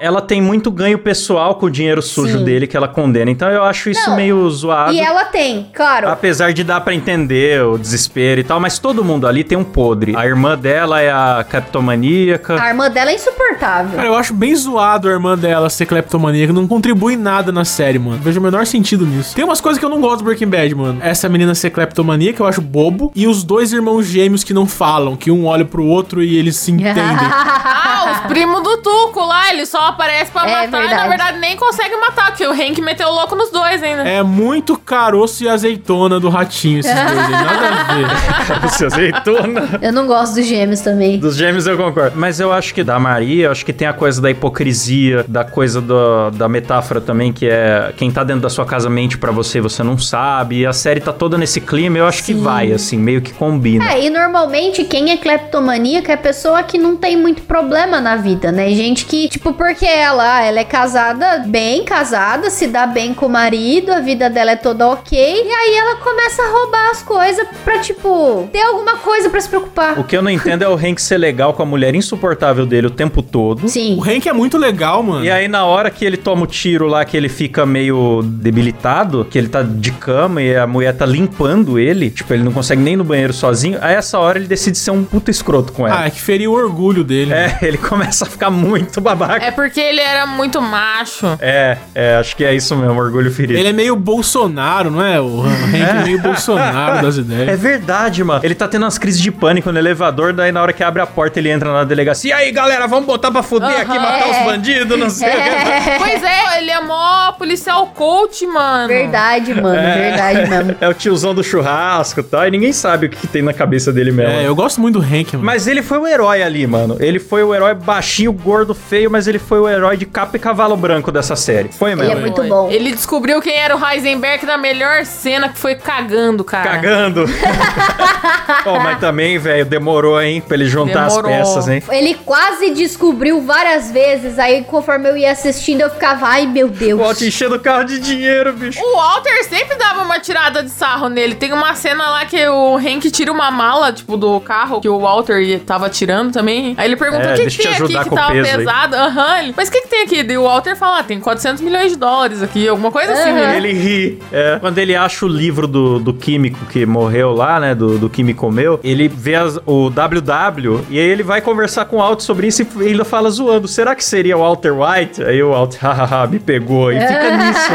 Ela 0.00 0.20
tem 0.22 0.40
muito 0.40 0.70
ganho 0.70 0.96
pessoal 0.96 1.56
com 1.56 1.66
o 1.66 1.70
dinheiro 1.70 2.00
sujo 2.00 2.38
Sim. 2.38 2.44
dele 2.44 2.68
que 2.68 2.76
ela 2.76 2.86
condena. 2.86 3.32
Então 3.32 3.50
eu 3.50 3.64
acho 3.64 3.90
isso 3.90 4.08
Não, 4.08 4.14
meio 4.14 4.48
zoado. 4.48 4.92
E 4.92 5.00
ela 5.00 5.24
tem, 5.24 5.66
claro. 5.74 6.08
Apesar 6.08 6.52
de 6.52 6.62
dar 6.62 6.80
pra 6.82 6.94
entender 6.94 7.64
o 7.64 7.76
desespero 7.76 8.40
e 8.40 8.44
tal, 8.44 8.60
mas 8.60 8.78
todo 8.78 9.04
mundo 9.04 9.26
ali 9.26 9.42
tem 9.42 9.58
um 9.58 9.64
podre. 9.64 10.14
A 10.14 10.24
irmã 10.24 10.56
dela 10.56 11.00
é 11.00 11.10
a 11.10 11.44
captomaníaca. 11.48 12.62
A 12.62 12.68
irmã 12.68 12.88
dela 12.88 13.10
é 13.10 13.16
insuportável. 13.16 13.96
Cara, 13.96 14.06
eu 14.06 14.14
acho 14.14 14.32
bem 14.32 14.54
zoado 14.54 15.08
a 15.08 15.10
irmã 15.10 15.36
dela 15.36 15.68
ser 15.68 15.84
cleptomaníaca. 15.86 16.52
Não 16.52 16.68
contribui 16.68 17.16
nada 17.16 17.50
na 17.50 17.64
série, 17.64 17.98
mano. 17.98 18.18
Vejo 18.22 18.38
o 18.38 18.42
menor 18.42 18.66
sentido 18.66 19.04
nisso. 19.04 19.34
Tem 19.34 19.44
umas 19.44 19.60
coisas 19.60 19.80
que 19.80 19.84
eu 19.84 19.90
não 19.90 20.00
gosto 20.00 20.18
do 20.18 20.26
Breaking 20.26 20.46
Bad, 20.46 20.74
mano. 20.76 21.00
Essa 21.02 21.28
menina 21.28 21.56
ser 21.56 21.70
cleptomaníaca 21.70 22.40
eu 22.40 22.46
acho 22.46 22.60
bobo. 22.60 23.10
E 23.16 23.26
os 23.26 23.42
dois 23.42 23.72
irmãos 23.72 24.06
gêmeos 24.06 24.44
que 24.44 24.54
não 24.54 24.64
falam, 24.64 25.16
que 25.16 25.28
um 25.28 25.44
olha 25.46 25.64
pro 25.64 25.84
outro 25.84 26.22
e 26.22 26.36
eles 26.36 26.54
se 26.54 26.70
entendem. 26.72 26.94
Os 28.20 28.26
primos 28.26 28.62
do 28.62 28.76
Tuco 28.78 29.24
lá, 29.24 29.50
ele 29.50 29.64
só 29.66 29.78
aparece 29.88 30.30
pra 30.30 30.42
É 30.48 30.52
matar 30.52 30.64
e 30.66 30.70
na 30.70 30.78
verdade. 30.80 31.08
verdade 31.08 31.38
nem 31.38 31.56
consegue 31.56 31.96
matar, 31.96 32.26
porque 32.28 32.46
o 32.46 32.50
Hank 32.52 32.80
meteu 32.80 33.08
o 33.08 33.12
louco 33.14 33.34
nos 33.34 33.50
dois 33.50 33.82
ainda. 33.82 34.02
É 34.02 34.22
muito 34.22 34.76
caroço 34.76 35.44
e 35.44 35.48
azeitona 35.48 36.18
do 36.20 36.28
ratinho, 36.28 36.80
esses 36.80 36.92
dois 36.94 37.18
aí. 37.18 37.30
Nada 37.30 37.68
a 37.68 37.94
ver. 37.94 38.68
Se 38.70 38.84
azeitona. 38.84 39.78
Eu 39.80 39.92
não 39.92 40.06
gosto 40.06 40.34
dos 40.36 40.46
gêmeos 40.46 40.80
também. 40.80 41.18
Dos 41.18 41.36
gêmeos 41.36 41.66
eu 41.66 41.76
concordo. 41.76 42.16
Mas 42.16 42.40
eu 42.40 42.52
acho 42.52 42.74
que 42.74 42.82
da 42.84 42.98
Maria, 42.98 43.46
eu 43.46 43.50
acho 43.52 43.64
que 43.64 43.72
tem 43.72 43.86
a 43.88 43.92
coisa 43.92 44.20
da 44.20 44.30
hipocrisia, 44.30 45.24
da 45.28 45.44
coisa 45.44 45.80
do- 45.80 46.30
da 46.32 46.48
metáfora 46.48 47.00
também, 47.00 47.32
que 47.32 47.46
é 47.48 47.92
quem 47.96 48.10
tá 48.10 48.24
dentro 48.24 48.42
da 48.42 48.50
sua 48.50 48.64
casa 48.66 48.88
mente 48.90 49.16
pra 49.18 49.30
você 49.32 49.58
e 49.58 49.60
você 49.60 49.82
não 49.82 49.98
sabe. 49.98 50.60
E 50.60 50.66
a 50.66 50.72
série 50.72 51.00
tá 51.00 51.12
toda 51.12 51.36
nesse 51.38 51.60
clima, 51.60 51.98
eu 51.98 52.06
acho 52.06 52.24
que 52.24 52.34
vai, 52.34 52.72
assim, 52.72 52.96
meio 52.98 53.20
que 53.20 53.32
combina. 53.32 53.92
É, 53.92 54.04
e 54.04 54.10
normalmente 54.10 54.84
quem 54.84 55.10
é 55.10 55.16
cleptomaníaca 55.16 56.12
é 56.12 56.16
pessoa 56.16 56.62
que 56.62 56.78
não 56.78 56.96
tem 56.96 57.16
muito 57.16 57.42
problema 57.42 58.00
na 58.00 58.16
vida, 58.18 58.52
né? 58.52 58.70
Gente 58.70 59.06
que, 59.06 59.28
tipo, 59.28 59.52
porque 59.52 59.86
ela, 59.86 60.36
ah, 60.36 60.44
ela 60.44 60.60
é 60.60 60.64
casada, 60.64 61.44
bem 61.46 61.84
casada, 61.84 62.50
se 62.50 62.66
dá 62.66 62.86
bem 62.86 63.14
com 63.14 63.26
o 63.26 63.30
marido, 63.30 63.90
a 63.92 64.00
vida 64.00 64.28
dela 64.28 64.50
é 64.50 64.56
toda 64.56 64.86
ok, 64.88 65.18
e 65.18 65.50
aí 65.50 65.74
ela 65.74 65.96
começa 65.96 66.42
a 66.42 66.50
roubar 66.50 66.90
as 66.90 67.02
coisas 67.02 67.46
pra, 67.64 67.78
tipo, 67.78 68.48
ter 68.52 68.62
alguma 68.62 68.96
coisa 68.98 69.30
pra 69.30 69.40
se 69.40 69.48
preocupar. 69.48 69.98
O 69.98 70.04
que 70.04 70.16
eu 70.16 70.22
não 70.22 70.30
entendo 70.30 70.62
é 70.62 70.68
o 70.68 70.74
Hank 70.74 71.00
ser 71.00 71.18
legal 71.18 71.54
com 71.54 71.62
a 71.62 71.66
mulher 71.66 71.94
insuportável 71.94 72.66
dele 72.66 72.88
o 72.88 72.90
tempo 72.90 73.22
todo. 73.22 73.68
Sim. 73.68 73.96
O 73.98 74.02
Hank 74.02 74.28
é 74.28 74.32
muito 74.32 74.58
legal, 74.58 75.02
mano. 75.02 75.24
E 75.24 75.30
aí, 75.30 75.48
na 75.48 75.64
hora 75.64 75.90
que 75.90 76.04
ele 76.04 76.16
toma 76.16 76.44
o 76.44 76.46
tiro 76.46 76.86
lá, 76.86 77.04
que 77.04 77.16
ele 77.16 77.28
fica 77.28 77.64
meio 77.64 78.22
debilitado, 78.22 79.24
que 79.24 79.38
ele 79.38 79.48
tá 79.48 79.62
de 79.62 79.92
cama 79.92 80.42
e 80.42 80.56
a 80.56 80.66
mulher 80.66 80.94
tá 80.96 81.06
limpando 81.06 81.78
ele, 81.78 82.10
tipo, 82.10 82.32
ele 82.32 82.42
não 82.42 82.52
consegue 82.52 82.82
nem 82.82 82.94
ir 82.94 82.96
no 82.96 83.04
banheiro 83.04 83.32
sozinho, 83.32 83.78
aí 83.80 83.94
essa 83.94 84.18
hora 84.18 84.38
ele 84.38 84.46
decide 84.46 84.78
ser 84.78 84.90
um 84.90 85.04
puta 85.04 85.30
escroto 85.30 85.72
com 85.72 85.86
ela. 85.86 86.00
Ah, 86.00 86.06
é 86.06 86.10
que 86.10 86.20
feriu 86.20 86.52
o 86.52 86.54
orgulho 86.54 87.04
dele. 87.04 87.32
É, 87.32 87.58
ele 87.62 87.78
começa 87.78 87.97
a 88.02 88.26
ficar 88.26 88.50
muito 88.50 89.00
babaca. 89.00 89.44
É 89.44 89.50
porque 89.50 89.80
ele 89.80 90.00
era 90.00 90.26
muito 90.26 90.60
macho. 90.60 91.26
É, 91.40 91.76
é, 91.94 92.16
acho 92.16 92.36
que 92.36 92.44
é 92.44 92.54
isso 92.54 92.74
mesmo, 92.76 92.98
orgulho 92.98 93.30
ferido. 93.30 93.58
Ele 93.58 93.68
é 93.68 93.72
meio 93.72 93.96
Bolsonaro, 93.96 94.90
não 94.90 95.04
é? 95.04 95.20
O 95.20 95.42
Hank 95.42 95.74
é, 95.74 96.04
meio 96.04 96.20
Bolsonaro 96.20 97.02
das 97.02 97.16
ideias. 97.18 97.48
É 97.48 97.56
verdade, 97.56 98.22
mano. 98.24 98.40
Ele 98.42 98.54
tá 98.54 98.68
tendo 98.68 98.82
umas 98.84 98.98
crises 98.98 99.20
de 99.20 99.30
pânico 99.30 99.70
no 99.72 99.78
elevador, 99.78 100.32
daí 100.32 100.52
na 100.52 100.62
hora 100.62 100.72
que 100.72 100.82
abre 100.82 101.00
a 101.02 101.06
porta 101.06 101.38
ele 101.38 101.50
entra 101.50 101.72
na 101.72 101.84
delegacia. 101.84 102.28
E 102.28 102.32
aí, 102.32 102.52
galera, 102.52 102.86
vamos 102.86 103.06
botar 103.06 103.30
pra 103.30 103.42
fuder 103.42 103.80
aqui, 103.80 103.90
Aham. 103.96 104.00
matar 104.00 104.28
É. 104.28 104.30
os 104.40 104.44
bandidos, 104.46 104.98
não 104.98 105.10
sei 105.10 105.28
o 105.28 105.32
que. 105.32 105.98
Pois 105.98 106.22
é, 106.22 106.58
ele 106.58 106.70
é 106.70 106.80
mó 106.80 107.32
policial 107.32 107.86
coach, 107.88 108.46
mano. 108.46 108.88
Verdade, 108.88 109.54
mano, 109.54 109.80
verdade 109.80 110.48
mesmo. 110.50 110.76
É 110.80 110.88
o 110.88 110.94
tiozão 110.94 111.34
do 111.34 111.42
churrasco 111.42 112.20
e 112.20 112.22
tal, 112.22 112.46
e 112.46 112.50
ninguém 112.50 112.72
sabe 112.72 113.06
o 113.06 113.08
que, 113.10 113.16
que 113.16 113.26
tem 113.26 113.42
na 113.42 113.52
cabeça 113.52 113.92
dele 113.92 114.12
mesmo. 114.12 114.32
É, 114.32 114.46
eu 114.46 114.54
gosto 114.54 114.80
muito 114.80 114.98
do 115.00 115.04
Hank, 115.04 115.32
mano. 115.34 115.44
Mas 115.44 115.66
ele 115.66 115.82
foi 115.82 115.98
o 115.98 116.06
herói 116.06 116.42
ali, 116.42 116.66
mano. 116.66 116.96
Ele 117.00 117.18
foi 117.18 117.42
o 117.42 117.54
herói 117.54 117.74
baixinho, 117.88 118.30
gordo, 118.34 118.74
feio, 118.74 119.10
mas 119.10 119.26
ele 119.26 119.38
foi 119.38 119.58
o 119.58 119.66
herói 119.66 119.96
de 119.96 120.04
capa 120.04 120.36
e 120.36 120.38
cavalo 120.38 120.76
branco 120.76 121.10
dessa 121.10 121.34
série. 121.34 121.70
Foi 121.72 121.92
Ele 121.92 122.02
mesmo. 122.02 122.18
é 122.18 122.20
muito 122.20 122.42
bom. 122.44 122.70
Ele 122.70 122.92
descobriu 122.92 123.40
quem 123.40 123.56
era 123.56 123.74
o 123.74 123.82
Heisenberg 123.82 124.44
na 124.44 124.58
melhor 124.58 125.06
cena 125.06 125.48
que 125.48 125.58
foi 125.58 125.74
cagando, 125.74 126.44
cara. 126.44 126.68
Cagando. 126.68 127.24
Pô, 128.62 128.78
mas 128.78 128.98
também, 128.98 129.38
velho, 129.38 129.64
demorou, 129.64 130.20
hein, 130.20 130.42
pra 130.46 130.54
ele 130.56 130.66
juntar 130.66 131.08
Demorou. 131.08 131.32
as 131.32 131.38
peças, 131.38 131.68
hein? 131.68 131.82
Ele 131.90 132.14
quase 132.26 132.70
descobriu 132.70 133.40
várias 133.42 133.90
vezes, 133.90 134.38
aí 134.38 134.64
conforme 134.64 135.08
eu 135.08 135.16
ia 135.16 135.32
assistindo 135.32 135.80
eu 135.80 135.90
ficava, 135.90 136.26
ai 136.26 136.46
meu 136.46 136.68
Deus. 136.68 137.00
O 137.00 137.02
Walt 137.02 137.20
enchendo 137.22 137.54
o 137.56 137.60
carro 137.60 137.84
de 137.84 137.98
dinheiro, 137.98 138.52
bicho. 138.52 138.80
O 138.82 138.96
Walter 138.96 139.44
sempre 139.44 139.76
dava 139.76 140.02
uma 140.02 140.18
tirada 140.18 140.62
de 140.62 140.70
sarro 140.70 141.08
nele. 141.08 141.34
Tem 141.34 141.52
uma 141.52 141.74
cena 141.74 142.10
lá 142.10 142.26
que 142.26 142.46
o 142.48 142.76
Hank 142.76 143.10
tira 143.10 143.32
uma 143.32 143.50
mala, 143.50 143.92
tipo, 143.92 144.16
do 144.16 144.38
carro 144.40 144.80
que 144.80 144.88
o 144.88 144.98
Walter 144.98 145.60
tava 145.60 145.88
tirando 145.88 146.32
também. 146.32 146.74
Aí 146.76 146.86
ele 146.86 146.96
pergunta 146.96 147.22
É, 147.24 147.32
o 147.34 147.36
que, 147.36 147.46
que 147.46 147.77
tem 147.86 147.96
aqui 147.96 147.96
ajudar 147.96 148.04
que 148.04 148.14
tava 148.14 148.32
peso 148.32 148.48
aí." 148.50 148.56
pesado. 148.56 148.96
Ele, 149.40 149.54
Mas 149.56 149.68
o 149.68 149.72
que, 149.72 149.80
que 149.82 149.88
tem 149.88 150.02
aqui? 150.02 150.20
E 150.32 150.38
o 150.38 150.42
Walter 150.44 150.76
fala, 150.76 150.98
ah, 151.00 151.02
tem 151.02 151.20
400 151.20 151.62
milhões 151.62 151.92
de 151.92 151.98
dólares 151.98 152.42
aqui, 152.42 152.66
alguma 152.68 152.90
coisa 152.90 153.12
assim. 153.12 153.32
Né? 153.32 153.56
Ele 153.56 153.72
ri. 153.72 154.18
É. 154.32 154.58
Quando 154.60 154.78
ele 154.78 154.94
acha 154.94 155.24
o 155.24 155.28
livro 155.28 155.66
do, 155.66 155.98
do 155.98 156.12
químico 156.12 156.64
que 156.66 156.84
morreu 156.86 157.32
lá, 157.32 157.58
né? 157.60 157.74
Do, 157.74 157.98
do 157.98 158.08
químico 158.10 158.40
comeu, 158.40 158.78
ele 158.84 159.08
vê 159.08 159.34
as- 159.34 159.58
o 159.66 159.90
WW 159.90 160.84
e 160.90 160.98
aí 160.98 161.06
ele 161.06 161.22
vai 161.22 161.40
conversar 161.40 161.84
com 161.86 161.96
o 161.96 161.98
Walt 161.98 162.20
sobre 162.20 162.46
isso 162.46 162.62
e 162.62 162.86
ainda 162.86 163.04
fala 163.04 163.30
zoando. 163.30 163.66
Será 163.68 163.94
que 163.94 164.04
seria 164.04 164.36
o 164.36 164.40
Walter 164.40 164.72
White? 164.72 165.22
Aí 165.22 165.42
o 165.42 165.50
Walt, 165.50 165.76
hahaha, 165.82 166.26
me 166.26 166.38
pegou. 166.38 166.92
E 166.92 167.00
fica 167.00 167.36
nisso. 167.36 167.70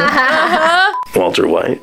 Walter 1.16 1.46
White. 1.46 1.82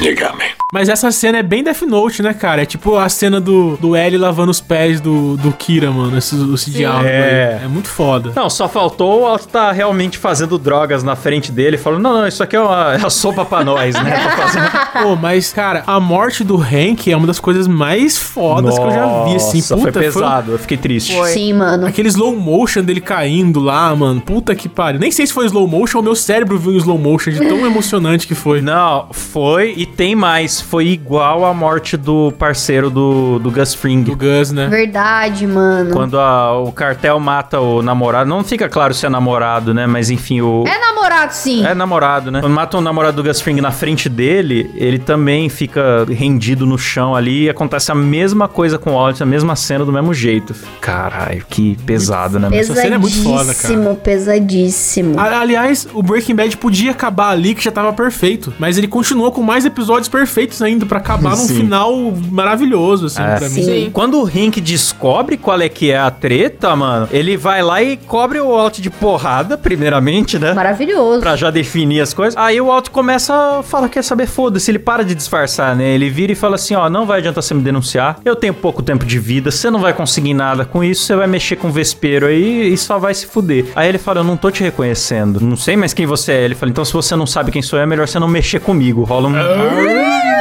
You 0.00 0.14
got 0.16 0.36
me. 0.36 0.63
Mas 0.72 0.88
essa 0.88 1.10
cena 1.12 1.38
é 1.38 1.42
bem 1.42 1.62
Death 1.62 1.82
Note, 1.82 2.22
né, 2.22 2.32
cara? 2.34 2.62
É 2.62 2.66
tipo 2.66 2.96
a 2.96 3.08
cena 3.08 3.40
do, 3.40 3.76
do 3.76 3.94
L 3.94 4.18
lavando 4.18 4.50
os 4.50 4.60
pés 4.60 5.00
do, 5.00 5.36
do 5.36 5.52
Kira, 5.52 5.90
mano. 5.90 6.16
Esse, 6.18 6.34
esse 6.54 6.70
diálogo 6.70 7.06
É. 7.06 7.58
aí. 7.58 7.64
É 7.64 7.68
muito 7.68 7.88
foda. 7.88 8.32
Não, 8.34 8.48
só 8.50 8.68
faltou 8.68 9.20
o 9.20 9.22
Walt 9.24 9.44
tá 9.44 9.70
realmente 9.72 10.18
fazendo 10.18 10.58
drogas 10.58 11.02
na 11.02 11.14
frente 11.14 11.52
dele, 11.52 11.76
falando, 11.76 12.02
não, 12.02 12.12
não, 12.14 12.26
isso 12.26 12.42
aqui 12.42 12.56
é 12.56 12.60
uma, 12.60 12.94
é 12.94 13.04
a 13.06 13.10
sopa 13.10 13.44
pra 13.44 13.62
nós, 13.62 13.94
né? 13.94 14.16
Fazendo... 14.36 14.70
Pô, 15.04 15.16
mas, 15.16 15.52
cara, 15.52 15.84
a 15.86 16.00
morte 16.00 16.42
do 16.42 16.56
Hank 16.56 17.10
é 17.10 17.16
uma 17.16 17.26
das 17.26 17.38
coisas 17.38 17.68
mais 17.68 18.16
fodas 18.18 18.78
que 18.78 18.84
eu 18.84 18.90
já 18.90 19.24
vi, 19.24 19.36
assim. 19.36 19.58
Nossa, 19.58 19.76
Puta, 19.76 19.92
foi 19.92 20.02
pesado, 20.02 20.52
eu 20.52 20.58
fiquei 20.58 20.76
triste. 20.76 21.14
Sim, 21.26 21.52
mano. 21.52 21.86
Aquele 21.86 22.08
slow 22.08 22.34
motion 22.36 22.82
dele 22.82 23.00
caindo 23.00 23.60
lá, 23.60 23.94
mano. 23.94 24.20
Puta 24.20 24.54
que 24.54 24.68
pariu. 24.68 24.98
Nem 24.98 25.10
sei 25.10 25.26
se 25.26 25.32
foi 25.32 25.46
slow 25.46 25.66
motion 25.68 25.98
ou 25.98 26.04
meu 26.04 26.16
cérebro 26.16 26.58
viu 26.58 26.72
em 26.72 26.76
slow 26.78 26.98
motion 26.98 27.30
de 27.30 27.40
tão 27.40 27.64
emocionante 27.66 28.26
que 28.26 28.34
foi. 28.34 28.60
Não, 28.60 29.08
foi 29.12 29.74
e 29.76 29.84
tem 29.86 30.14
mais. 30.16 30.63
Foi 30.64 30.86
igual 30.88 31.44
a 31.44 31.52
morte 31.54 31.96
do 31.96 32.32
parceiro 32.38 32.90
do, 32.90 33.38
do 33.38 33.50
Gus 33.50 33.74
Fring. 33.74 34.02
Do 34.02 34.16
Gus, 34.16 34.50
né? 34.50 34.66
Verdade, 34.66 35.46
mano. 35.46 35.90
Quando 35.92 36.18
a- 36.18 36.58
o 36.58 36.72
cartel 36.72 37.18
mata 37.20 37.60
o 37.60 37.82
namorado, 37.82 38.28
não 38.28 38.42
fica 38.42 38.68
claro 38.68 38.92
se 38.94 39.06
é 39.06 39.08
namorado, 39.08 39.72
né? 39.74 39.86
Mas 39.86 40.10
enfim, 40.10 40.40
o. 40.40 40.64
É 40.66 40.78
namorado, 40.78 41.32
sim. 41.34 41.64
É 41.64 41.74
namorado, 41.74 42.30
né? 42.30 42.40
Quando 42.40 42.52
matam 42.52 42.80
o 42.80 42.82
namorado 42.82 43.16
do 43.22 43.28
Gus 43.28 43.40
Fring 43.40 43.60
na 43.60 43.70
frente 43.70 44.08
dele, 44.08 44.70
ele 44.74 44.98
também 44.98 45.48
fica 45.48 46.04
rendido 46.08 46.66
no 46.66 46.78
chão 46.78 47.14
ali 47.14 47.44
e 47.44 47.50
acontece 47.50 47.92
a 47.92 47.94
mesma 47.94 48.48
coisa 48.48 48.78
com 48.78 48.90
o 48.90 48.94
Walt, 48.94 49.20
a 49.20 49.26
mesma 49.26 49.54
cena 49.56 49.84
do 49.84 49.92
mesmo 49.92 50.12
jeito. 50.12 50.54
Caralho, 50.80 51.44
que 51.48 51.76
pesado, 51.86 52.38
né? 52.38 52.48
Essa 52.52 52.74
cena 52.74 52.96
é 52.96 52.98
muito 52.98 53.22
foda, 53.22 53.54
cara. 53.54 53.94
Pesadíssimo, 53.94 55.18
Aliás, 55.18 55.86
o 55.92 56.02
Breaking 56.02 56.34
Bad 56.34 56.56
podia 56.56 56.90
acabar 56.90 57.30
ali, 57.30 57.54
que 57.54 57.62
já 57.64 57.70
tava 57.72 57.92
perfeito. 57.92 58.52
Mas 58.58 58.76
ele 58.78 58.86
continuou 58.88 59.30
com 59.32 59.42
mais 59.42 59.64
episódios 59.64 60.08
perfeitos 60.08 60.43
ainda, 60.62 60.84
pra 60.86 60.98
acabar 60.98 61.36
num 61.36 61.48
final 61.48 62.12
maravilhoso, 62.30 63.06
assim, 63.06 63.22
É. 63.22 63.36
pra 63.36 63.48
mim. 63.48 63.62
Sim. 63.62 63.90
Quando 63.92 64.20
o 64.20 64.24
Hank 64.26 64.60
descobre 64.60 65.36
qual 65.36 65.60
é 65.60 65.68
que 65.68 65.90
é 65.90 65.98
a 65.98 66.10
treta, 66.10 66.74
mano, 66.76 67.08
ele 67.10 67.36
vai 67.36 67.62
lá 67.62 67.82
e 67.82 67.96
cobre 67.96 68.40
o 68.40 68.48
Walt 68.48 68.78
de 68.80 68.90
porrada, 68.90 69.56
primeiramente, 69.56 70.38
né? 70.38 70.52
Maravilhoso. 70.52 71.20
Pra 71.20 71.36
já 71.36 71.50
definir 71.50 72.00
as 72.00 72.12
coisas. 72.12 72.36
Aí 72.36 72.60
o 72.60 72.66
Walt 72.66 72.88
começa 72.90 73.34
a 73.58 73.62
falar, 73.62 73.88
quer 73.88 74.02
saber, 74.02 74.26
foda-se, 74.26 74.70
ele 74.70 74.78
para 74.78 75.04
de 75.04 75.14
disfarçar, 75.14 75.74
né? 75.76 75.88
Ele 75.90 76.10
vira 76.10 76.32
e 76.32 76.34
fala 76.34 76.56
assim, 76.56 76.74
ó, 76.74 76.88
não 76.88 77.06
vai 77.06 77.18
adiantar 77.18 77.42
você 77.42 77.54
me 77.54 77.62
denunciar, 77.62 78.18
eu 78.24 78.36
tenho 78.36 78.54
pouco 78.54 78.82
tempo 78.82 79.04
de 79.04 79.18
vida, 79.18 79.50
você 79.50 79.70
não 79.70 79.80
vai 79.80 79.92
conseguir 79.92 80.34
nada 80.34 80.64
com 80.64 80.82
isso, 80.82 81.04
você 81.04 81.16
vai 81.16 81.26
mexer 81.26 81.56
com 81.56 81.68
o 81.68 81.70
vespeiro 81.72 82.26
aí 82.26 82.72
e 82.72 82.76
só 82.76 82.98
vai 82.98 83.14
se 83.14 83.26
fuder. 83.26 83.66
Aí 83.74 83.88
ele 83.88 83.98
fala, 83.98 84.20
eu 84.20 84.24
não 84.24 84.36
tô 84.36 84.50
te 84.50 84.62
reconhecendo, 84.62 85.40
não 85.40 85.56
sei 85.56 85.76
mais 85.76 85.92
quem 85.94 86.06
você 86.06 86.32
é. 86.32 86.44
Ele 86.44 86.54
fala, 86.54 86.70
então 86.70 86.84
se 86.84 86.92
você 86.92 87.14
não 87.16 87.26
sabe 87.26 87.50
quem 87.50 87.62
sou 87.62 87.78
eu, 87.78 87.82
é 87.82 87.86
melhor 87.86 88.06
você 88.08 88.18
não 88.18 88.28
mexer 88.28 88.60
comigo. 88.60 89.04
Rola 89.04 89.28
um... 89.28 90.33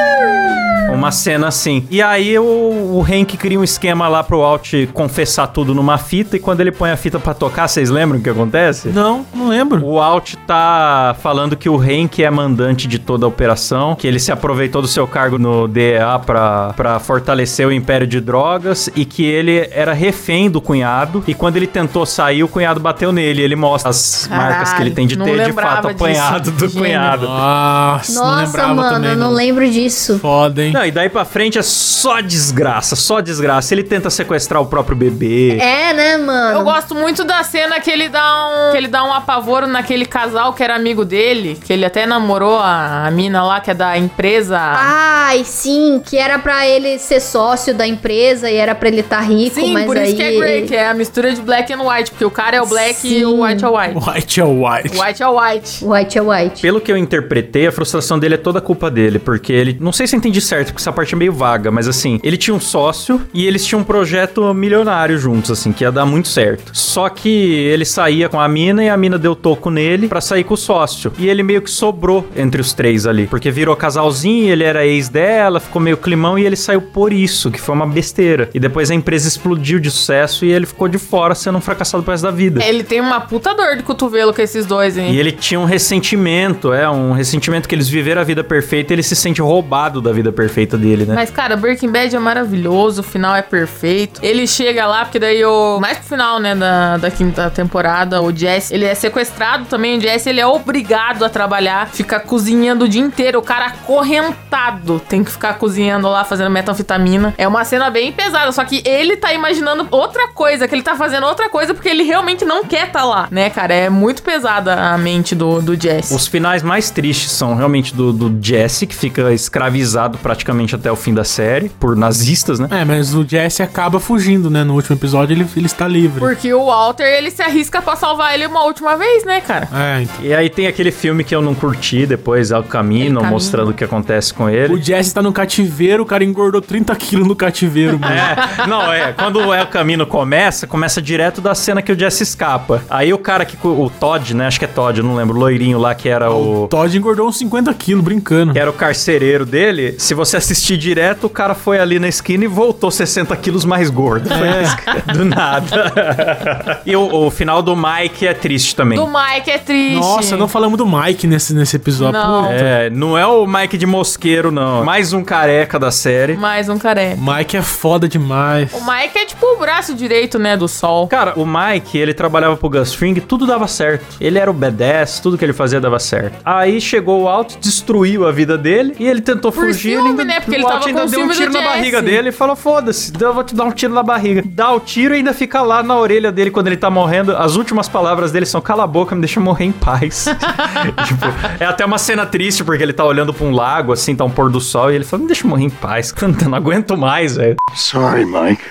uma 1.04 1.12
cena 1.12 1.48
assim. 1.48 1.86
E 1.90 2.02
aí 2.02 2.38
o, 2.40 2.44
o 2.44 3.02
Hank 3.08 3.36
cria 3.38 3.60
um 3.60 3.64
esquema 3.64 4.08
lá 4.08 4.24
pro 4.24 4.40
Walt 4.40 4.74
confessar 4.94 5.48
tudo 5.48 5.74
numa 5.76 5.98
fita, 5.98 6.38
e 6.38 6.40
quando 6.40 6.62
ele 6.62 6.72
põe 6.72 6.92
a 6.92 6.98
fita 6.98 7.20
pra 7.20 7.34
tocar, 7.34 7.68
vocês 7.68 7.90
lembram 7.90 8.20
o 8.20 8.24
que 8.24 8.30
acontece? 8.30 8.90
Não, 8.90 9.26
não 9.34 9.48
lembro. 9.50 9.84
O 9.84 9.96
Walt 9.96 10.36
tá 10.48 11.16
falando 11.22 11.56
que 11.58 11.68
o 11.70 11.78
Hank 11.80 12.24
é 12.24 12.30
mandante 12.30 12.88
de 12.88 12.98
toda 13.00 13.26
a 13.26 13.30
operação, 13.30 13.96
que 13.96 14.08
ele 14.08 14.20
se 14.20 14.32
aproveitou 14.32 14.82
do 14.82 14.88
seu 14.88 15.06
cargo 15.08 15.38
no 15.38 15.68
DEA 15.68 16.20
pra, 16.26 16.74
pra 16.74 17.00
fortalecer 17.00 17.68
o 17.68 17.72
império 17.72 18.08
de 18.08 18.22
drogas 18.22 18.90
e 18.96 19.04
que 19.06 19.26
ele 19.26 19.68
era 19.72 19.94
refém 19.94 20.50
do 20.50 20.62
cunhado. 20.62 21.24
E 21.28 21.34
quando 21.34 21.58
ele 21.58 21.68
tentou 21.68 22.06
sair, 22.06 22.44
o 22.44 22.48
cunhado 22.48 22.80
bateu 22.80 23.12
nele. 23.12 23.42
Ele 23.42 23.56
mostra 23.56 23.90
as 23.90 24.28
marcas 24.30 24.74
que 24.74 24.82
ele 24.82 24.92
tem 24.92 25.06
de 25.08 25.18
não 25.18 25.26
ter 25.26 25.46
de 25.46 25.54
fato 25.54 25.88
disso. 25.88 26.04
apanhado 26.04 26.52
do 26.52 26.68
Gênio. 26.68 26.78
cunhado. 26.86 27.26
Nossa, 27.28 28.14
não 28.14 28.26
Nossa, 28.26 28.46
lembrava 28.46 28.74
mano, 28.76 28.90
também. 28.96 29.10
eu 29.12 29.18
não 29.18 29.32
lembro 29.32 29.70
disso. 29.70 30.20
Foda, 30.20 30.64
hein? 30.64 30.72
Não, 30.74 30.86
e 30.86 30.92
daí 30.94 31.10
pra 31.10 31.26
frente 31.26 31.58
é 31.58 31.62
só 31.62 32.22
desgraça, 32.22 32.96
só 32.96 33.20
desgraça. 33.20 33.74
Ele 33.74 33.84
tenta 33.84 34.10
sequestrar 34.10 34.62
o 34.62 34.66
próprio 34.66 34.96
bebê. 34.96 35.58
É, 35.58 35.94
né, 35.94 36.18
mano? 36.18 36.60
Eu 36.60 36.64
gosto 36.64 36.96
muito 36.96 37.24
da 37.24 37.44
cena 37.44 37.80
que 37.80 37.90
ele 37.90 38.10
dá 38.10 38.48
um, 38.48 38.72
que 38.72 38.78
ele 38.78 38.88
dá 38.88 39.04
um 39.04 39.14
apavoro 39.14 39.68
naquele 39.68 40.06
casal 40.06 40.54
que 40.54 40.64
era 40.64 40.76
amigo 40.76 41.04
dele, 41.04 41.60
que 41.64 41.74
ele 41.74 41.86
até 41.86 42.06
namorou 42.06 42.58
a, 42.58 43.08
a 43.08 43.12
mina 43.12 43.44
lá 43.44 43.60
que 43.60 43.72
é 43.72 43.74
da 43.74 43.98
empresa. 43.98 44.58
Ai, 44.60 45.44
sim, 45.44 46.02
que 46.06 46.18
era 46.18 46.38
pra 46.40 46.68
ele 46.68 47.00
ser 47.00 47.20
sócio 47.20 47.74
da 47.74 47.88
empresa 47.88 48.50
e 48.50 48.56
era 48.56 48.76
pra 48.76 48.88
ele 48.90 49.02
estar 49.02 49.22
rico, 49.22 49.56
Sim, 49.56 49.74
mas 49.74 49.86
por 49.86 49.98
aí... 49.98 50.08
isso 50.08 50.16
que 50.16 50.22
é 50.22 50.32
Grey, 50.36 50.62
que 50.64 50.76
é 50.76 50.88
a 50.88 50.94
mistura 50.94 51.34
de 51.34 51.42
black 51.42 51.72
and 51.74 51.82
white, 51.82 52.12
porque 52.12 52.26
o 52.26 52.32
cara 52.32 52.58
é 52.58 52.62
o 52.62 52.66
black 52.66 53.08
e 53.08 53.26
o 53.26 53.44
white 53.44 53.64
é 53.64 53.68
o 53.68 53.78
white. 53.78 53.98
White 53.98 54.42
é 54.42 54.44
white. 54.44 55.00
White 55.00 55.24
é 55.24 55.28
white. 55.28 55.86
White 55.86 56.18
é 56.18 56.22
white. 56.22 56.62
Pelo 56.62 56.82
que 56.82 56.92
eu 56.92 56.98
interpretei, 56.98 57.68
a 57.68 57.72
frustração 57.72 58.20
dele 58.20 58.36
é 58.36 58.38
toda 58.38 58.62
culpa 58.62 58.92
dele, 58.92 59.20
porque 59.20 59.52
ele. 59.52 59.78
Não 59.80 59.92
sei 59.92 60.06
se 60.08 60.16
eu 60.16 60.18
entendi 60.18 60.42
certo, 60.42 60.68
porque 60.68 60.83
essa 60.84 60.92
parte 60.92 61.16
é 61.16 61.18
meio 61.18 61.32
vaga, 61.32 61.72
mas 61.72 61.88
assim, 61.88 62.20
ele 62.22 62.36
tinha 62.36 62.54
um 62.54 62.60
sócio 62.60 63.22
e 63.34 63.48
eles 63.48 63.66
tinham 63.66 63.82
um 63.82 63.84
projeto 63.84 64.54
milionário 64.54 65.18
juntos, 65.18 65.50
assim, 65.52 65.72
que 65.72 65.84
ia 65.84 65.92
dar 65.92 66.06
muito 66.06 66.28
certo. 66.28 66.72
Só 66.74 67.08
que 67.08 67.30
ele 67.30 67.86
saía 67.86 68.28
com 68.28 68.40
a 68.40 68.48
mina 68.48 68.84
e 68.84 68.90
a 68.90 68.98
mina 68.98 69.18
deu 69.18 69.34
toco 69.36 69.70
nele 69.70 70.08
pra 70.08 70.20
sair 70.20 70.44
com 70.44 70.54
o 70.54 70.58
sócio. 70.58 71.14
E 71.18 71.30
ele 71.30 71.42
meio 71.42 71.62
que 71.62 71.72
sobrou 71.72 72.28
entre 72.36 72.60
os 72.60 72.74
três 72.74 73.08
ali, 73.08 73.28
porque 73.28 73.50
virou 73.50 73.76
casalzinho, 73.76 74.52
ele 74.52 74.64
era 74.64 74.86
ex 74.86 75.08
dela, 75.08 75.60
ficou 75.60 75.82
meio 75.82 75.96
climão 75.96 76.38
e 76.38 76.46
ele 76.46 76.56
saiu 76.56 76.82
por 76.82 77.14
isso, 77.14 77.50
que 77.50 77.62
foi 77.62 77.74
uma 77.74 77.88
besteira. 77.88 78.50
E 78.54 78.60
depois 78.60 78.92
a 78.92 78.96
empresa 78.96 79.28
explodiu 79.28 79.80
de 79.80 79.90
sucesso 79.90 80.44
e 80.44 80.52
ele 80.52 80.66
ficou 80.66 80.90
de 80.90 80.98
fora, 80.98 81.34
sendo 81.34 81.58
um 81.58 81.62
fracassado 81.62 82.04
pro 82.04 82.12
resto 82.12 82.24
da 82.24 82.32
vida. 82.32 82.64
Ele 82.64 82.84
tem 82.84 83.00
uma 83.00 83.22
puta 83.22 83.54
dor 83.54 83.78
de 83.78 83.84
cotovelo 83.84 84.34
com 84.34 84.42
esses 84.42 84.66
dois, 84.66 84.98
hein? 84.98 85.14
E 85.14 85.20
ele 85.20 85.32
tinha 85.32 85.60
um 85.60 85.66
ressentimento, 85.66 86.74
é, 86.74 86.90
um 86.90 87.14
ressentimento 87.14 87.70
que 87.70 87.76
eles 87.76 87.88
viveram 87.88 88.22
a 88.22 88.26
vida 88.26 88.44
perfeita 88.44 88.92
e 88.92 88.96
ele 88.96 89.04
se 89.04 89.16
sente 89.16 89.42
roubado 89.42 90.02
da 90.02 90.12
vida 90.12 90.32
perfeita 90.32 90.73
dele, 90.78 91.06
né? 91.06 91.16
Mas, 91.16 91.30
cara, 91.30 91.56
Breaking 91.56 91.92
Bad 91.92 92.16
é 92.16 92.20
maravilhoso, 92.20 93.02
o 93.02 93.04
final 93.04 93.36
é 93.36 93.42
perfeito. 93.42 94.20
Ele 94.24 94.48
chega 94.48 94.86
lá, 94.86 95.06
porque 95.06 95.20
daí 95.20 95.44
o. 95.44 95.80
Mais 95.80 95.98
pro 95.98 96.08
final, 96.08 96.40
né, 96.40 96.56
da, 96.56 96.98
da 96.98 97.12
quinta 97.12 97.50
temporada, 97.50 98.22
o 98.22 98.36
Jesse, 98.36 98.74
ele 98.74 98.86
é 98.86 98.96
sequestrado 98.96 99.66
também. 99.66 99.98
O 99.98 100.02
Jesse, 100.02 100.30
ele 100.30 100.40
é 100.40 100.48
obrigado 100.48 101.24
a 101.26 101.30
trabalhar, 101.30 101.88
fica 101.88 102.20
cozinhando 102.20 102.86
o 102.86 102.88
dia 102.88 103.02
inteiro. 103.02 103.40
O 103.40 103.42
cara 103.42 103.68
acorrentado 103.68 105.00
tem 105.00 105.24
que 105.24 105.32
ficar 105.32 105.56
cozinhando 105.56 106.08
lá, 106.08 106.24
fazendo 106.24 106.50
metanfetamina. 106.50 107.34
É 107.38 107.48
uma 107.48 107.66
cena 107.66 107.90
bem 107.90 108.12
pesada, 108.12 108.52
só 108.52 108.64
que 108.64 108.82
ele 108.86 109.18
tá 109.18 109.34
imaginando 109.34 109.88
outra 109.92 110.28
coisa, 110.30 110.68
que 110.68 110.76
ele 110.76 110.84
tá 110.84 110.96
fazendo 110.96 111.26
outra 111.26 111.50
coisa 111.50 111.74
porque 111.74 111.90
ele 111.90 112.04
realmente 112.04 112.46
não 112.46 112.64
quer 112.64 112.92
tá 112.92 113.04
lá, 113.04 113.28
né, 113.32 113.50
cara? 113.50 113.74
É 113.74 113.90
muito 113.90 114.22
pesada 114.22 114.74
a 114.74 114.98
mente 114.98 115.34
do, 115.34 115.62
do 115.62 115.80
Jesse. 115.80 116.14
Os 116.14 116.28
finais 116.28 116.62
mais 116.62 116.92
tristes 116.92 117.32
são 117.32 117.56
realmente 117.56 117.96
do, 117.96 118.14
do 118.14 118.38
Jesse, 118.42 118.86
que 118.86 118.96
fica 118.96 119.34
escravizado 119.34 120.18
praticamente 120.20 120.63
até 120.72 120.92
o 120.92 120.96
fim 120.96 121.14
da 121.14 121.24
série, 121.24 121.70
por 121.70 121.96
nazistas, 121.96 122.60
né? 122.60 122.68
É, 122.72 122.86
mas 122.86 123.14
o 123.14 123.26
Jesse 123.28 123.62
acaba 123.64 124.00
fugindo, 124.00 124.50
né? 124.50 124.64
No 124.64 124.74
último 124.76 124.96
episódio 124.96 125.34
ele, 125.34 125.48
ele 125.56 125.66
está 125.66 125.88
livre. 125.88 126.20
Porque 126.20 126.54
o 126.54 126.66
Walter, 126.66 127.04
ele 127.04 127.32
se 127.32 127.42
arrisca 127.42 127.82
pra 127.82 127.96
salvar 127.96 128.34
ele 128.34 128.46
uma 128.48 128.64
última 128.64 128.96
vez, 128.96 129.24
né, 129.26 129.42
cara? 129.42 129.68
É, 129.74 130.02
então. 130.02 130.16
E 130.24 130.34
aí 130.34 130.50
tem 130.50 130.68
aquele 130.68 130.92
filme 130.92 131.24
que 131.24 131.36
eu 131.36 131.42
não 131.42 131.54
curti 131.56 132.06
depois, 132.06 132.52
El 132.52 132.64
Camino, 132.64 133.16
Caminho. 133.16 133.32
mostrando 133.34 133.72
o 133.72 133.74
que 133.74 133.84
acontece 133.84 134.34
com 134.34 134.50
ele. 134.50 134.74
O 134.74 134.82
Jesse 134.82 135.14
tá 135.14 135.22
no 135.22 135.34
cativeiro, 135.34 136.04
o 136.04 136.06
cara 136.06 136.24
engordou 136.24 136.62
30 136.62 136.96
quilos 136.96 137.28
no 137.28 137.36
cativeiro, 137.36 138.00
mano. 138.00 138.14
É, 138.14 138.68
não, 138.68 138.92
é. 138.94 139.12
Quando 139.14 139.40
o 139.40 139.54
El 139.54 139.68
Camino 139.68 140.06
começa, 140.06 140.68
começa 140.68 141.02
direto 141.02 141.42
da 141.42 141.56
cena 141.56 141.82
que 141.82 141.92
o 141.92 141.98
Jesse 142.00 142.24
escapa. 142.24 142.82
Aí 142.90 143.14
o 143.14 143.18
cara 143.18 143.46
que. 143.46 143.58
O 143.66 143.90
Todd, 144.00 144.34
né? 144.36 144.48
Acho 144.48 144.60
que 144.60 144.66
é 144.66 144.68
Todd, 144.68 145.00
eu 145.00 145.04
não 145.04 145.16
lembro. 145.16 145.36
O 145.36 145.40
loirinho 145.40 145.78
lá 145.78 145.96
que 145.96 146.10
era 146.10 146.32
o. 146.32 146.64
O 146.64 146.68
Todd 146.68 146.96
engordou 146.98 147.28
uns 147.28 147.38
50 147.38 147.74
quilos 147.74 148.04
brincando. 148.04 148.54
Que 148.54 148.60
era 148.60 148.70
o 148.70 148.74
carcereiro 148.74 149.46
dele. 149.46 149.96
Se 149.98 150.14
você 150.14 150.38
assistir 150.38 150.53
direto, 150.62 151.26
o 151.26 151.30
cara 151.30 151.56
foi 151.56 151.80
ali 151.80 152.00
na 152.00 152.08
esquina 152.08 152.46
e 152.46 152.48
voltou 152.48 152.92
60 152.92 153.36
quilos 153.38 153.66
mais 153.66 153.90
gordo. 153.90 154.30
É. 154.34 155.14
do 155.14 155.26
nada. 155.26 156.82
e 156.86 156.96
o, 156.96 157.26
o 157.26 157.32
final 157.32 157.62
do 157.62 157.76
Mike 157.76 158.28
é 158.28 158.34
triste 158.34 158.76
também. 158.76 158.98
Do 158.98 159.08
Mike 159.08 159.50
é 159.50 159.58
triste. 159.58 159.96
Nossa, 159.96 160.38
não 160.38 160.48
falamos 160.48 160.78
do 160.78 160.86
Mike 160.86 161.28
nesse, 161.28 161.54
nesse 161.54 161.76
episódio. 161.76 162.20
Não. 162.20 162.52
É, 162.52 162.90
não 162.90 163.18
é 163.18 163.26
o 163.26 163.46
Mike 163.46 163.78
de 163.78 163.86
Mosqueiro, 163.86 164.52
não. 164.52 164.84
Mais 164.84 165.14
um 165.14 165.24
careca 165.24 165.80
da 165.80 165.92
série. 165.92 166.36
Mais 166.36 166.70
um 166.70 166.78
careca. 166.78 167.18
Mike 167.20 167.58
é 167.58 167.62
foda 167.62 168.08
demais. 168.08 168.72
O 168.74 168.80
Mike 168.80 169.18
é 169.18 169.26
tipo 169.26 169.46
o 169.46 169.58
braço 169.58 169.94
direito, 169.94 170.38
né, 170.38 170.56
do 170.58 170.68
sol. 170.68 171.08
Cara, 171.08 171.34
o 171.36 171.46
Mike, 171.46 171.98
ele 171.98 172.14
trabalhava 172.14 172.58
pro 172.58 172.70
Gus 172.70 172.94
Fring, 172.94 173.14
tudo 173.16 173.46
dava 173.46 173.68
certo. 173.68 174.06
Ele 174.20 174.38
era 174.40 174.50
o 174.50 174.54
B10, 174.54 175.22
tudo 175.22 175.38
que 175.38 175.46
ele 175.46 175.54
fazia 175.54 175.80
dava 175.80 176.00
certo. 176.00 176.36
Aí 176.44 176.80
chegou 176.82 177.24
o 177.24 177.28
Alt, 177.28 177.56
destruiu 177.60 178.28
a 178.28 178.32
vida 178.32 178.58
dele 178.58 178.96
e 179.00 179.08
ele 179.08 179.22
tentou 179.22 179.52
Por 179.52 179.66
fugir. 179.66 179.94
ciúme, 179.94 180.10
ainda, 180.10 180.26
né? 180.34 180.40
Porque 180.40 180.56
ele 180.56 180.64
o 180.64 180.68
tava 180.68 180.86
ainda 180.86 181.02
com 181.02 181.08
deu 181.08 181.26
um 181.26 181.30
tiro 181.30 181.52
na 181.52 181.62
barriga 181.62 182.02
dele 182.02 182.30
e 182.30 182.32
falou: 182.32 182.56
Foda-se, 182.56 183.12
eu 183.20 183.34
vou 183.34 183.44
te 183.44 183.56
dar 183.56 183.66
um 183.66 183.72
tiro 183.72 183.94
na 183.94 184.04
barriga. 184.04 184.44
Dá 184.46 184.72
o 184.72 184.80
tiro 184.80 185.14
e 185.14 185.18
ainda 185.18 185.34
fica 185.34 185.62
lá 185.62 185.84
na 185.84 185.96
orelha 185.98 186.32
dele 186.32 186.52
quando 186.52 186.68
ele 186.68 186.78
tá 186.78 186.90
morrendo. 186.90 187.36
As 187.36 187.56
últimas 187.56 187.88
palavras 187.88 188.32
dele 188.32 188.46
são: 188.46 188.62
Cala 188.62 188.84
a 188.84 188.88
boca, 188.88 189.16
me 189.16 189.22
deixa 189.22 189.40
morrer 189.40 189.66
em 189.66 189.72
paz. 189.72 190.26
tipo, 191.08 191.26
é 191.60 191.66
até 191.66 191.86
uma 191.86 191.98
cena 191.98 192.26
triste 192.26 192.64
porque 192.64 192.84
ele 192.84 192.94
tá 192.94 193.06
olhando 193.06 193.34
pra 193.34 193.46
um 193.46 193.52
lago, 193.52 193.94
assim, 193.94 194.16
tá 194.16 194.24
um 194.24 194.32
pôr 194.32 194.50
do 194.50 194.60
sol 194.60 194.92
e 194.92 194.96
ele 194.96 195.06
fala: 195.06 195.22
Me 195.22 195.28
deixa 195.28 195.48
morrer 195.48 195.66
em 195.66 195.70
paz. 195.70 196.14
Eu 196.22 196.50
não 196.50 196.58
aguento 196.58 196.98
mais, 196.98 197.36
velho. 197.36 197.56
Sorry, 197.76 198.26
Mike. 198.26 198.64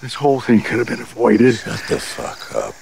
This 0.00 0.14
whole 0.14 0.40
thing 0.40 0.60
could 0.60 0.78
have 0.78 0.86
been 0.86 1.02
avoided. 1.02 1.56
Shut 1.56 1.86
the 1.88 1.98
fuck 1.98 2.54
up. 2.56 2.74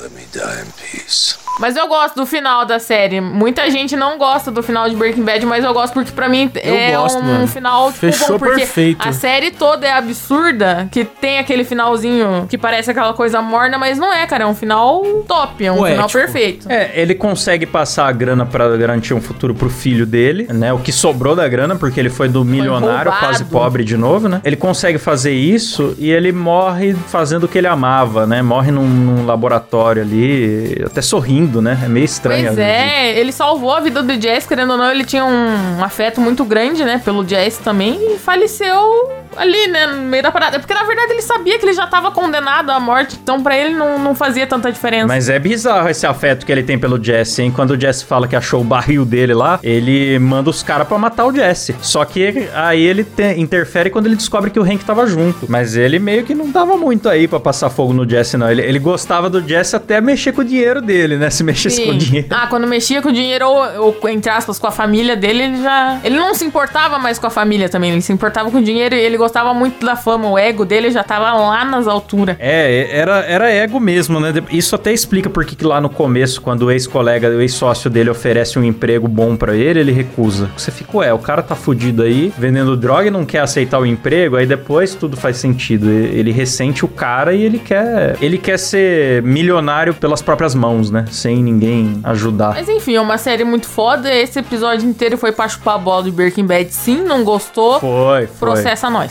Let 0.00 0.12
me 0.12 0.22
die 0.32 0.60
in 0.60 0.70
peace. 0.72 1.45
Mas 1.58 1.76
eu 1.76 1.88
gosto 1.88 2.16
do 2.16 2.26
final 2.26 2.64
da 2.64 2.78
série. 2.78 3.20
Muita 3.20 3.70
gente 3.70 3.96
não 3.96 4.18
gosta 4.18 4.50
do 4.50 4.62
final 4.62 4.88
de 4.88 4.96
Breaking 4.96 5.22
Bad, 5.22 5.44
mas 5.46 5.64
eu 5.64 5.72
gosto 5.72 5.94
porque 5.94 6.12
pra 6.12 6.28
mim 6.28 6.50
é 6.54 6.96
gosto, 6.96 7.18
um 7.18 7.22
mano. 7.22 7.46
final 7.48 7.86
tipo, 7.88 7.98
Fechou 8.00 8.28
bom, 8.32 8.38
porque 8.38 8.60
perfeito. 8.60 9.08
a 9.08 9.12
série 9.12 9.50
toda 9.50 9.86
é 9.86 9.92
absurda, 9.92 10.88
que 10.90 11.04
tem 11.04 11.38
aquele 11.38 11.64
finalzinho 11.64 12.46
que 12.48 12.58
parece 12.58 12.90
aquela 12.90 13.14
coisa 13.14 13.40
morna, 13.40 13.78
mas 13.78 13.98
não 13.98 14.12
é, 14.12 14.26
cara, 14.26 14.44
é 14.44 14.46
um 14.46 14.54
final 14.54 15.02
top, 15.26 15.64
é 15.64 15.72
um 15.72 15.84
final 15.84 16.08
perfeito. 16.08 16.70
É, 16.70 16.90
ele 16.94 17.14
consegue 17.14 17.64
passar 17.66 18.08
a 18.08 18.12
grana 18.12 18.44
pra 18.44 18.76
garantir 18.76 19.14
um 19.14 19.20
futuro 19.20 19.54
pro 19.54 19.70
filho 19.70 20.04
dele, 20.04 20.46
né? 20.52 20.72
O 20.72 20.78
que 20.78 20.92
sobrou 20.92 21.34
da 21.34 21.48
grana, 21.48 21.76
porque 21.76 21.98
ele 21.98 22.10
foi 22.10 22.28
do 22.28 22.44
milionário, 22.44 23.10
roubado. 23.10 23.26
quase 23.26 23.44
pobre 23.44 23.84
de 23.84 23.96
novo, 23.96 24.28
né? 24.28 24.40
Ele 24.44 24.56
consegue 24.56 24.98
fazer 24.98 25.32
isso 25.32 25.94
e 25.98 26.10
ele 26.10 26.32
morre 26.32 26.94
fazendo 27.08 27.44
o 27.44 27.48
que 27.48 27.56
ele 27.58 27.66
amava, 27.66 28.26
né? 28.26 28.42
Morre 28.42 28.70
num, 28.70 28.86
num 28.86 29.26
laboratório 29.26 30.02
ali, 30.02 30.82
até 30.84 31.00
sorrindo, 31.00 31.45
né? 31.60 31.78
É 31.84 31.88
meio 31.88 32.04
estranho. 32.04 32.46
Pois 32.46 32.58
é, 32.58 33.18
ele 33.18 33.32
salvou 33.32 33.74
a 33.74 33.80
vida 33.80 34.02
do 34.02 34.20
Jess, 34.20 34.46
querendo 34.46 34.72
ou 34.72 34.78
não, 34.78 34.90
ele 34.90 35.04
tinha 35.04 35.24
um 35.24 35.82
afeto 35.82 36.20
muito 36.20 36.44
grande, 36.44 36.84
né, 36.84 37.00
pelo 37.04 37.26
Jess 37.26 37.58
também, 37.58 38.14
e 38.14 38.18
faleceu 38.18 39.10
ali, 39.36 39.68
né, 39.68 39.86
no 39.86 40.02
meio 40.02 40.22
da 40.22 40.30
parada. 40.30 40.58
Porque 40.58 40.74
na 40.74 40.84
verdade 40.84 41.12
ele 41.12 41.22
sabia 41.22 41.58
que 41.58 41.64
ele 41.66 41.74
já 41.74 41.86
tava 41.86 42.10
condenado 42.10 42.70
à 42.70 42.78
morte, 42.80 43.18
então 43.22 43.42
pra 43.42 43.56
ele 43.56 43.74
não, 43.74 43.98
não 43.98 44.14
fazia 44.14 44.46
tanta 44.46 44.70
diferença. 44.70 45.06
Mas 45.06 45.28
é 45.28 45.38
bizarro 45.38 45.88
esse 45.88 46.06
afeto 46.06 46.44
que 46.46 46.52
ele 46.52 46.62
tem 46.62 46.78
pelo 46.78 47.02
Jesse, 47.02 47.42
hein? 47.42 47.50
Quando 47.54 47.70
o 47.72 47.80
Jesse 47.80 48.04
fala 48.04 48.26
que 48.28 48.36
achou 48.36 48.60
o 48.60 48.64
barril 48.64 49.04
dele 49.04 49.34
lá, 49.34 49.58
ele 49.62 50.18
manda 50.18 50.50
os 50.50 50.62
caras 50.62 50.86
pra 50.86 50.98
matar 50.98 51.24
o 51.26 51.34
Jesse. 51.34 51.74
Só 51.80 52.04
que 52.04 52.48
aí 52.54 52.82
ele 52.82 53.04
te- 53.04 53.34
interfere 53.38 53.90
quando 53.90 54.06
ele 54.06 54.16
descobre 54.16 54.50
que 54.50 54.58
o 54.58 54.62
Hank 54.62 54.84
tava 54.84 55.06
junto. 55.06 55.46
Mas 55.48 55.76
ele 55.76 55.98
meio 55.98 56.24
que 56.24 56.34
não 56.34 56.50
tava 56.52 56.76
muito 56.76 57.08
aí 57.08 57.26
pra 57.28 57.40
passar 57.40 57.70
fogo 57.70 57.92
no 57.92 58.08
Jesse, 58.08 58.36
não. 58.36 58.50
Ele, 58.50 58.62
ele 58.62 58.78
gostava 58.78 59.28
do 59.30 59.46
Jesse 59.46 59.76
até 59.76 60.00
mexer 60.00 60.32
com 60.32 60.40
o 60.40 60.44
dinheiro 60.44 60.80
dele, 60.80 61.16
né? 61.16 61.30
Se 61.30 61.42
mexesse 61.44 61.82
com 61.84 61.90
o 61.90 61.92
Sim. 61.92 61.98
dinheiro. 61.98 62.28
Ah, 62.30 62.46
quando 62.48 62.66
mexia 62.66 63.00
com 63.02 63.08
o 63.08 63.12
dinheiro, 63.12 63.46
ou, 63.48 63.94
ou, 64.02 64.08
entre 64.08 64.30
aspas, 64.30 64.58
com 64.58 64.66
a 64.66 64.70
família 64.70 65.16
dele, 65.16 65.42
ele 65.44 65.62
já. 65.62 66.00
Ele 66.04 66.16
não 66.16 66.34
se 66.34 66.44
importava 66.44 66.98
mais 66.98 67.18
com 67.18 67.26
a 67.26 67.30
família 67.30 67.68
também. 67.68 67.92
Ele 67.92 68.02
se 68.02 68.12
importava 68.12 68.50
com 68.50 68.58
o 68.58 68.62
dinheiro 68.62 68.94
e 68.94 68.98
ele 69.00 69.15
gostava 69.16 69.54
muito 69.54 69.84
da 69.84 69.96
fama, 69.96 70.28
o 70.28 70.38
ego 70.38 70.64
dele 70.64 70.90
já 70.90 71.02
tava 71.02 71.32
lá 71.32 71.64
nas 71.64 71.86
alturas. 71.86 72.36
É, 72.38 72.88
era, 72.92 73.20
era 73.20 73.50
ego 73.50 73.80
mesmo, 73.80 74.20
né? 74.20 74.32
Isso 74.50 74.74
até 74.74 74.92
explica 74.92 75.30
por 75.30 75.44
que 75.44 75.64
lá 75.64 75.80
no 75.80 75.88
começo, 75.88 76.40
quando 76.40 76.62
o 76.62 76.70
ex-colega, 76.70 77.28
o 77.28 77.40
ex-sócio 77.40 77.88
dele 77.88 78.10
oferece 78.10 78.58
um 78.58 78.64
emprego 78.64 79.08
bom 79.08 79.36
pra 79.36 79.54
ele, 79.54 79.80
ele 79.80 79.92
recusa. 79.92 80.50
Você 80.56 80.70
fica, 80.70 80.98
ué, 80.98 81.12
o 81.12 81.18
cara 81.18 81.42
tá 81.42 81.54
fudido 81.54 82.02
aí, 82.02 82.32
vendendo 82.36 82.76
droga 82.76 83.06
e 83.06 83.10
não 83.10 83.24
quer 83.24 83.40
aceitar 83.40 83.78
o 83.78 83.86
emprego, 83.86 84.36
aí 84.36 84.46
depois 84.46 84.94
tudo 84.94 85.16
faz 85.16 85.38
sentido. 85.38 85.88
Ele 85.90 86.26
ele 86.26 86.32
ressente 86.32 86.84
o 86.84 86.88
cara 86.88 87.32
e 87.32 87.42
ele 87.42 87.58
quer, 87.58 88.16
ele 88.20 88.36
quer 88.36 88.58
ser 88.58 89.22
milionário 89.22 89.94
pelas 89.94 90.20
próprias 90.20 90.54
mãos, 90.54 90.90
né? 90.90 91.04
Sem 91.10 91.42
ninguém 91.42 92.00
ajudar. 92.02 92.54
Mas 92.54 92.68
enfim, 92.68 92.96
é 92.96 93.00
uma 93.00 93.16
série 93.16 93.44
muito 93.44 93.66
foda. 93.66 94.12
Esse 94.12 94.40
episódio 94.40 94.88
inteiro 94.88 95.16
foi 95.16 95.30
pra 95.30 95.48
chupar 95.48 95.76
a 95.76 95.78
bola 95.78 96.02
do 96.02 96.12
Breaking 96.12 96.46
Bad. 96.46 96.72
Sim, 96.72 97.02
não 97.02 97.22
gostou? 97.22 97.78
Foi, 97.78 98.26
foi. 98.26 98.50
Processa 98.50 98.90
nós. 98.90 99.05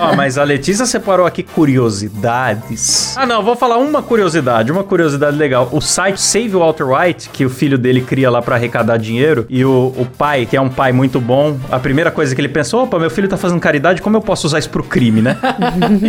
Ó, 0.00 0.14
mas 0.16 0.38
a 0.38 0.44
Letícia 0.44 0.86
separou 0.86 1.26
aqui 1.26 1.42
curiosidades. 1.42 3.16
Ah, 3.16 3.26
não, 3.26 3.42
vou 3.42 3.56
falar 3.56 3.78
uma 3.78 4.02
curiosidade, 4.02 4.70
uma 4.72 4.84
curiosidade 4.84 5.36
legal. 5.36 5.68
O 5.72 5.80
site 5.80 6.20
Save 6.20 6.50
Walter 6.50 6.84
White, 6.84 7.30
que 7.30 7.44
o 7.44 7.50
filho 7.50 7.78
dele 7.78 8.00
cria 8.00 8.30
lá 8.30 8.40
pra 8.42 8.56
arrecadar 8.56 8.96
dinheiro, 8.96 9.46
e 9.48 9.64
o, 9.64 9.92
o 9.96 10.06
pai, 10.06 10.46
que 10.46 10.56
é 10.56 10.60
um 10.60 10.68
pai 10.68 10.92
muito 10.92 11.20
bom, 11.20 11.58
a 11.70 11.78
primeira 11.78 12.10
coisa 12.10 12.34
que 12.34 12.40
ele 12.40 12.48
pensou, 12.48 12.84
opa, 12.84 12.98
meu 12.98 13.10
filho 13.10 13.28
tá 13.28 13.36
fazendo 13.36 13.60
caridade, 13.60 14.02
como 14.02 14.16
eu 14.16 14.20
posso 14.20 14.46
usar 14.46 14.58
isso 14.58 14.70
pro 14.70 14.82
crime, 14.82 15.20
né? 15.22 15.36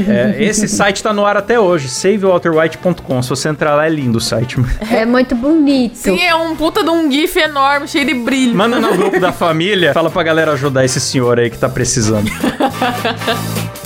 É, 0.09 0.43
esse 0.43 0.67
site 0.67 1.03
tá 1.03 1.13
no 1.13 1.26
ar 1.26 1.38
até 1.38 1.59
hoje, 1.59 1.88
savewalterwhite.com. 1.89 3.22
Se 3.22 3.30
você 3.30 3.49
entrar 3.49 3.76
lá, 3.76 3.86
é 3.86 3.89
lindo 3.89 4.17
o 4.17 4.22
site. 4.22 4.57
É 4.91 5.05
muito 5.05 5.36
bonito. 5.36 5.95
Sim, 5.95 6.22
é 6.22 6.34
um 6.34 6.55
puta 6.55 6.84
de 6.84 6.89
um 6.89 7.11
gif 7.11 7.38
enorme, 7.38 7.88
cheio 7.88 8.05
de 8.05 8.13
brilho. 8.13 8.55
Manda 8.55 8.80
no 8.80 8.95
grupo 8.95 9.20
da 9.20 9.32
família, 9.32 9.93
fala 9.93 10.09
pra 10.09 10.24
galera 10.24 10.53
ajudar 10.53 10.86
esse 10.86 10.99
senhor 10.99 11.39
aí 11.39 11.49
que 11.49 11.57
tá 11.57 11.70
precisando. 11.70 12.09
gemeinsam. 12.10 12.26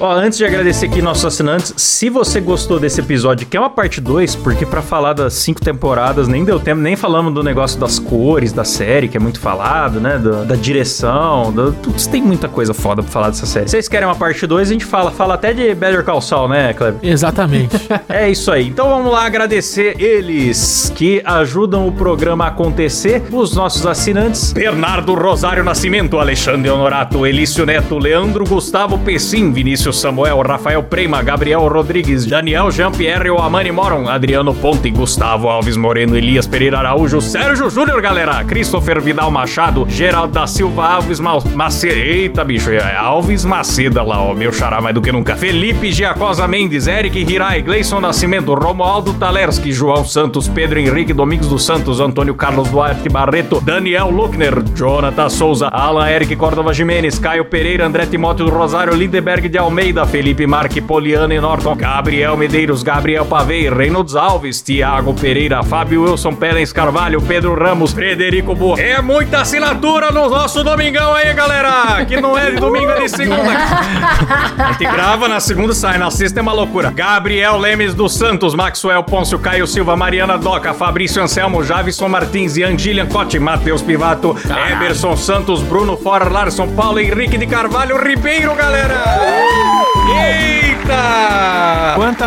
Ó, 0.00 0.12
antes 0.12 0.38
de 0.38 0.44
agradecer 0.44 0.86
aqui 0.86 1.02
nossos 1.02 1.24
assinantes, 1.24 1.74
se 1.76 2.08
você 2.08 2.40
gostou 2.40 2.78
desse 2.78 3.00
episódio, 3.00 3.48
que 3.48 3.56
é 3.56 3.60
uma 3.60 3.68
parte 3.68 4.00
2, 4.00 4.36
porque 4.36 4.64
pra 4.64 4.80
falar 4.80 5.12
das 5.12 5.34
cinco 5.34 5.60
temporadas 5.60 6.28
nem 6.28 6.44
deu 6.44 6.60
tempo, 6.60 6.80
nem 6.80 6.94
falamos 6.94 7.34
do 7.34 7.42
negócio 7.42 7.80
das 7.80 7.98
cores 7.98 8.52
da 8.52 8.62
série, 8.62 9.08
que 9.08 9.16
é 9.16 9.20
muito 9.20 9.40
falado, 9.40 10.00
né? 10.00 10.16
Da, 10.16 10.44
da 10.44 10.54
direção, 10.54 11.52
do, 11.52 11.72
putz, 11.72 12.06
tem 12.06 12.22
muita 12.22 12.48
coisa 12.48 12.72
foda 12.72 13.02
pra 13.02 13.10
falar 13.10 13.30
dessa 13.30 13.44
série. 13.44 13.68
Vocês 13.68 13.88
querem 13.88 14.06
uma 14.06 14.14
parte 14.14 14.46
2, 14.46 14.68
a 14.68 14.72
gente 14.72 14.84
fala, 14.84 15.10
fala 15.10 15.34
até 15.34 15.52
de 15.52 15.74
Better 15.74 16.04
Call 16.04 16.20
Saul, 16.20 16.48
né, 16.48 16.72
Kleber? 16.72 17.00
Exatamente. 17.02 17.76
É 18.08 18.28
isso 18.30 18.50
aí. 18.50 18.68
Então 18.68 18.88
vamos 18.88 19.12
lá 19.12 19.26
agradecer 19.26 20.00
eles 20.00 20.92
que 20.94 21.20
ajudam 21.24 21.86
o 21.86 21.92
programa 21.92 22.44
a 22.44 22.48
acontecer. 22.48 23.22
Os 23.30 23.54
nossos 23.54 23.84
assinantes: 23.86 24.52
Bernardo 24.52 25.14
Rosário 25.14 25.62
Nascimento, 25.62 26.18
Alexandre 26.18 26.70
Honorato, 26.70 27.26
Elício 27.26 27.66
Neto, 27.66 27.98
Leandro 27.98 28.44
Gustavo 28.44 28.98
Pessim, 28.98 29.52
Vinícius 29.52 29.87
Samuel, 29.92 30.42
Rafael 30.42 30.82
Prema, 30.82 31.22
Gabriel 31.22 31.68
Rodrigues, 31.68 32.26
Daniel 32.26 32.70
Jean-Pierre 32.70 33.30
Amani 33.38 33.70
Moron, 33.70 34.08
Adriano 34.08 34.54
Ponte, 34.54 34.90
Gustavo 34.90 35.48
Alves 35.48 35.76
Moreno, 35.76 36.16
Elias 36.16 36.46
Pereira 36.46 36.78
Araújo, 36.78 37.20
Sérgio 37.20 37.70
Júnior, 37.70 38.00
galera, 38.00 38.44
Christopher 38.44 39.00
Vidal 39.00 39.30
Machado, 39.30 39.86
Geraldo 39.88 40.32
da 40.32 40.46
Silva 40.46 40.86
Alves 40.86 41.20
Ma 41.20 41.38
Macedo. 41.54 41.94
Eita, 41.94 42.44
bicho, 42.44 42.70
é 42.70 42.96
Alves 42.96 43.44
Maceda 43.44 44.02
lá, 44.02 44.20
ó, 44.22 44.34
meu 44.34 44.52
xará 44.52 44.80
mais 44.80 44.94
do 44.94 45.00
que 45.00 45.12
nunca. 45.12 45.36
Felipe 45.36 45.92
Giacosa 45.92 46.46
Mendes, 46.46 46.86
Eric 46.86 47.18
Hirai, 47.18 47.62
Gleison 47.62 48.00
Nascimento, 48.00 48.54
Romualdo 48.54 49.14
Talerski, 49.14 49.72
João 49.72 50.04
Santos, 50.04 50.48
Pedro 50.48 50.78
Henrique 50.78 51.12
Domingos 51.12 51.48
dos 51.48 51.64
Santos, 51.64 52.00
Antônio 52.00 52.34
Carlos 52.34 52.68
Duarte 52.68 53.08
Barreto, 53.08 53.60
Daniel 53.60 54.10
Luckner, 54.10 54.62
Jonathan 54.74 55.28
Souza, 55.28 55.68
Alan 55.68 56.08
Eric 56.08 56.34
Córdova 56.36 56.72
Jimenez, 56.72 57.18
Caio 57.18 57.44
Pereira, 57.44 57.86
André 57.86 58.06
Timóteo 58.06 58.46
do 58.46 58.52
Rosário, 58.52 58.94
Lindeberg 58.94 59.48
de 59.48 59.58
Almeida, 59.58 59.77
Felipe 60.10 60.44
Marque, 60.44 60.80
Poliano 60.80 61.32
e 61.32 61.40
Norton, 61.40 61.76
Gabriel 61.76 62.36
Medeiros, 62.36 62.82
Gabriel 62.82 63.24
Pavei, 63.24 63.70
Reynolds 63.70 64.16
Alves, 64.16 64.60
Tiago 64.60 65.14
Pereira, 65.14 65.62
Fábio 65.62 66.02
Wilson, 66.02 66.34
Pelens 66.34 66.72
Carvalho, 66.72 67.22
Pedro 67.22 67.54
Ramos, 67.54 67.92
Frederico 67.92 68.56
Boa. 68.56 68.80
É 68.80 69.00
muita 69.00 69.40
assinatura 69.42 70.10
no 70.10 70.28
nosso 70.28 70.64
domingão 70.64 71.14
aí, 71.14 71.32
galera! 71.32 72.04
Que 72.04 72.20
não 72.20 72.36
é 72.36 72.50
de 72.50 72.56
domingo, 72.56 72.90
é 72.90 73.02
de 73.02 73.08
segunda. 73.08 73.52
A 74.58 74.72
gente 74.72 74.84
grava 74.84 75.28
na 75.28 75.38
segunda, 75.38 75.72
sai 75.72 75.96
na 75.96 76.10
sexta, 76.10 76.40
é 76.40 76.42
uma 76.42 76.52
loucura. 76.52 76.90
Gabriel 76.90 77.56
Lemes 77.56 77.94
dos 77.94 78.14
Santos, 78.16 78.56
Maxwell 78.56 79.04
Pôncio, 79.04 79.38
Caio 79.38 79.66
Silva, 79.66 79.96
Mariana 79.96 80.36
Doca, 80.36 80.74
Fabrício 80.74 81.22
Anselmo, 81.22 81.62
Javison 81.62 82.08
Martins, 82.08 82.56
Ian 82.56 82.76
Gillian 82.76 83.06
Cote, 83.06 83.38
Matheus 83.38 83.80
Pivato, 83.80 84.36
Eberson 84.72 85.16
Santos, 85.16 85.62
Bruno 85.62 85.96
Fora, 85.96 86.28
Larson 86.28 86.66
Paulo, 86.74 86.98
Henrique 86.98 87.38
de 87.38 87.46
Carvalho 87.46 87.96
Ribeiro, 87.96 88.56
galera! 88.56 89.67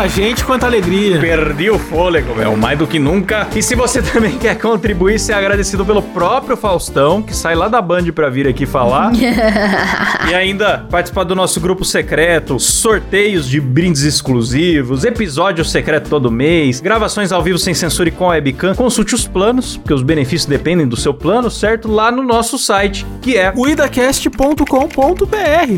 Quanta 0.02 0.16
gente, 0.16 0.44
quanta 0.44 0.66
alegria. 0.66 1.20
Perdi 1.20 1.70
o 1.70 1.78
fôlego, 1.78 2.34
meu, 2.34 2.56
mais 2.56 2.76
do 2.76 2.88
que 2.88 2.98
nunca. 2.98 3.46
E 3.54 3.62
se 3.62 3.76
você 3.76 4.02
também 4.02 4.36
quer 4.36 4.58
contribuir, 4.58 5.20
ser 5.20 5.32
agradecido 5.32 5.86
pelo 5.86 6.02
próprio 6.02 6.56
Faustão, 6.56 7.22
que 7.22 7.32
sai 7.36 7.54
lá 7.54 7.68
da 7.68 7.80
Band 7.80 8.10
pra 8.12 8.28
vir 8.28 8.48
aqui 8.48 8.66
falar. 8.66 9.12
e 10.28 10.34
ainda 10.34 10.86
participar 10.90 11.22
do 11.22 11.36
nosso 11.36 11.60
grupo 11.60 11.84
secreto, 11.84 12.58
sorteios 12.58 13.48
de 13.48 13.60
brindes 13.60 14.02
exclusivos, 14.02 15.04
episódio 15.04 15.64
secreto 15.64 16.10
todo 16.10 16.32
mês, 16.32 16.80
gravações 16.80 17.30
ao 17.30 17.40
vivo 17.40 17.58
sem 17.58 17.72
censura 17.72 18.08
e 18.08 18.12
com 18.12 18.26
webcam. 18.26 18.74
Consulte 18.74 19.14
os 19.14 19.28
planos, 19.28 19.76
porque 19.76 19.94
os 19.94 20.02
benefícios 20.02 20.46
dependem 20.46 20.88
do 20.88 20.96
seu 20.96 21.14
plano, 21.14 21.48
certo? 21.48 21.86
Lá 21.86 22.10
no 22.10 22.24
nosso 22.24 22.58
site, 22.58 23.06
que 23.20 23.36
é 23.36 23.52
cuidacast.com.br. 23.52 24.66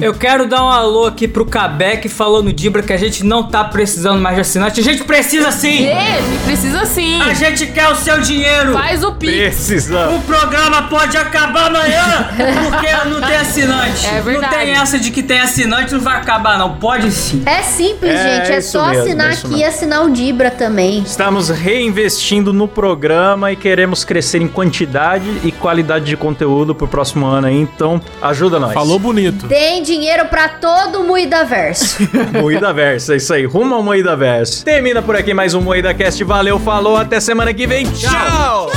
Eu 0.01 0.15
quero 0.15 0.49
dar 0.49 0.65
um 0.65 0.71
alô 0.71 1.05
aqui 1.05 1.29
pro 1.29 1.45
Cabeck 1.45 2.09
falando 2.09 2.51
Dibra 2.55 2.83
que 2.83 2.93
a 2.95 2.97
gente 2.97 3.23
não 3.23 3.43
tá 3.43 3.63
precisando 3.63 4.14
mais 4.21 4.35
de 4.37 4.41
assinante. 4.43 4.81
A 4.81 4.83
gente 4.83 5.05
precisa 5.05 5.51
sim! 5.51 5.87
É, 5.87 6.19
precisa 6.45 6.85
sim. 6.87 7.21
A 7.21 7.35
gente 7.35 7.67
quer 7.69 7.89
o 7.89 7.95
seu 7.95 8.21
dinheiro! 8.21 8.73
Faz 8.73 9.03
o 9.03 9.13
pix. 9.13 9.33
Precisa. 9.33 10.11
O 10.11 10.21
programa 10.23 10.83
pode 10.85 11.17
acabar 11.17 11.67
amanhã 11.67 12.29
porque 12.37 13.09
não 13.09 13.21
tem 13.21 13.37
assinante. 13.37 14.05
É 14.15 14.21
verdade. 14.21 14.55
Não 14.55 14.65
tem 14.65 14.71
essa 14.75 14.99
de 14.99 15.11
que 15.11 15.23
tem 15.23 15.41
assinante, 15.41 15.93
não 15.93 16.01
vai 16.01 16.17
acabar, 16.17 16.59
não. 16.59 16.77
Pode 16.77 17.11
sim. 17.11 17.43
É 17.47 17.63
simples, 17.63 18.13
É 18.13 18.41
gente. 18.41 18.53
É 18.53 18.61
só 18.61 18.89
mesmo, 18.89 19.03
assinar 19.03 19.31
é 19.31 19.33
aqui 19.33 19.57
e 19.57 19.65
assinar 19.65 20.05
o 20.05 20.11
Dibra 20.11 20.51
também. 20.51 21.03
Estamos 21.03 21.49
reinvestindo 21.49 22.53
no 22.53 22.69
programa 22.69 23.51
e 23.51 23.57
queremos 23.57 24.05
crescer 24.05 24.41
em 24.41 24.49
quantidade 24.49 25.41
e 25.43 25.51
qualidade 25.51 26.05
de 26.05 26.17
conteúdo 26.17 26.75
pro 26.75 26.87
próximo 26.87 27.27
ano 27.27 27.47
aí, 27.47 27.57
então 27.57 28.01
ajuda 28.23 28.61
nós. 28.61 28.73
Falou 28.73 28.99
bonito. 28.99 29.49
Tem 29.49 29.83
dinheiro 29.83 30.27
pra 30.27 30.49
todo 30.49 31.01
o 31.01 31.05
Muidaverso. 31.05 31.97
Moída 32.41 32.73
Verso, 32.73 33.13
é 33.13 33.17
isso 33.17 33.33
aí. 33.33 33.45
Rumo 33.45 33.75
ao 33.75 33.83
Moída 33.83 34.04
Verso. 34.15 34.63
Termina 34.65 35.01
por 35.01 35.17
aqui 35.17 35.33
mais 35.33 35.55
um 35.55 35.63
Moída 35.63 35.95
Cast. 35.95 36.23
Valeu, 36.25 36.59
falou, 36.59 36.97
até 36.99 37.19
semana 37.21 37.55
que 37.55 37.67
vem. 37.67 37.87
Tchau! 37.87 38.71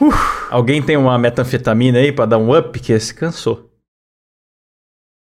Uf, 0.00 0.46
alguém 0.50 0.82
tem 0.82 0.96
uma 0.96 1.16
metanfetamina 1.16 1.98
aí 1.98 2.10
pra 2.10 2.26
dar 2.26 2.38
um 2.38 2.52
up? 2.56 2.78
Que 2.80 2.92
esse 2.92 3.14
cansou. 3.14 3.70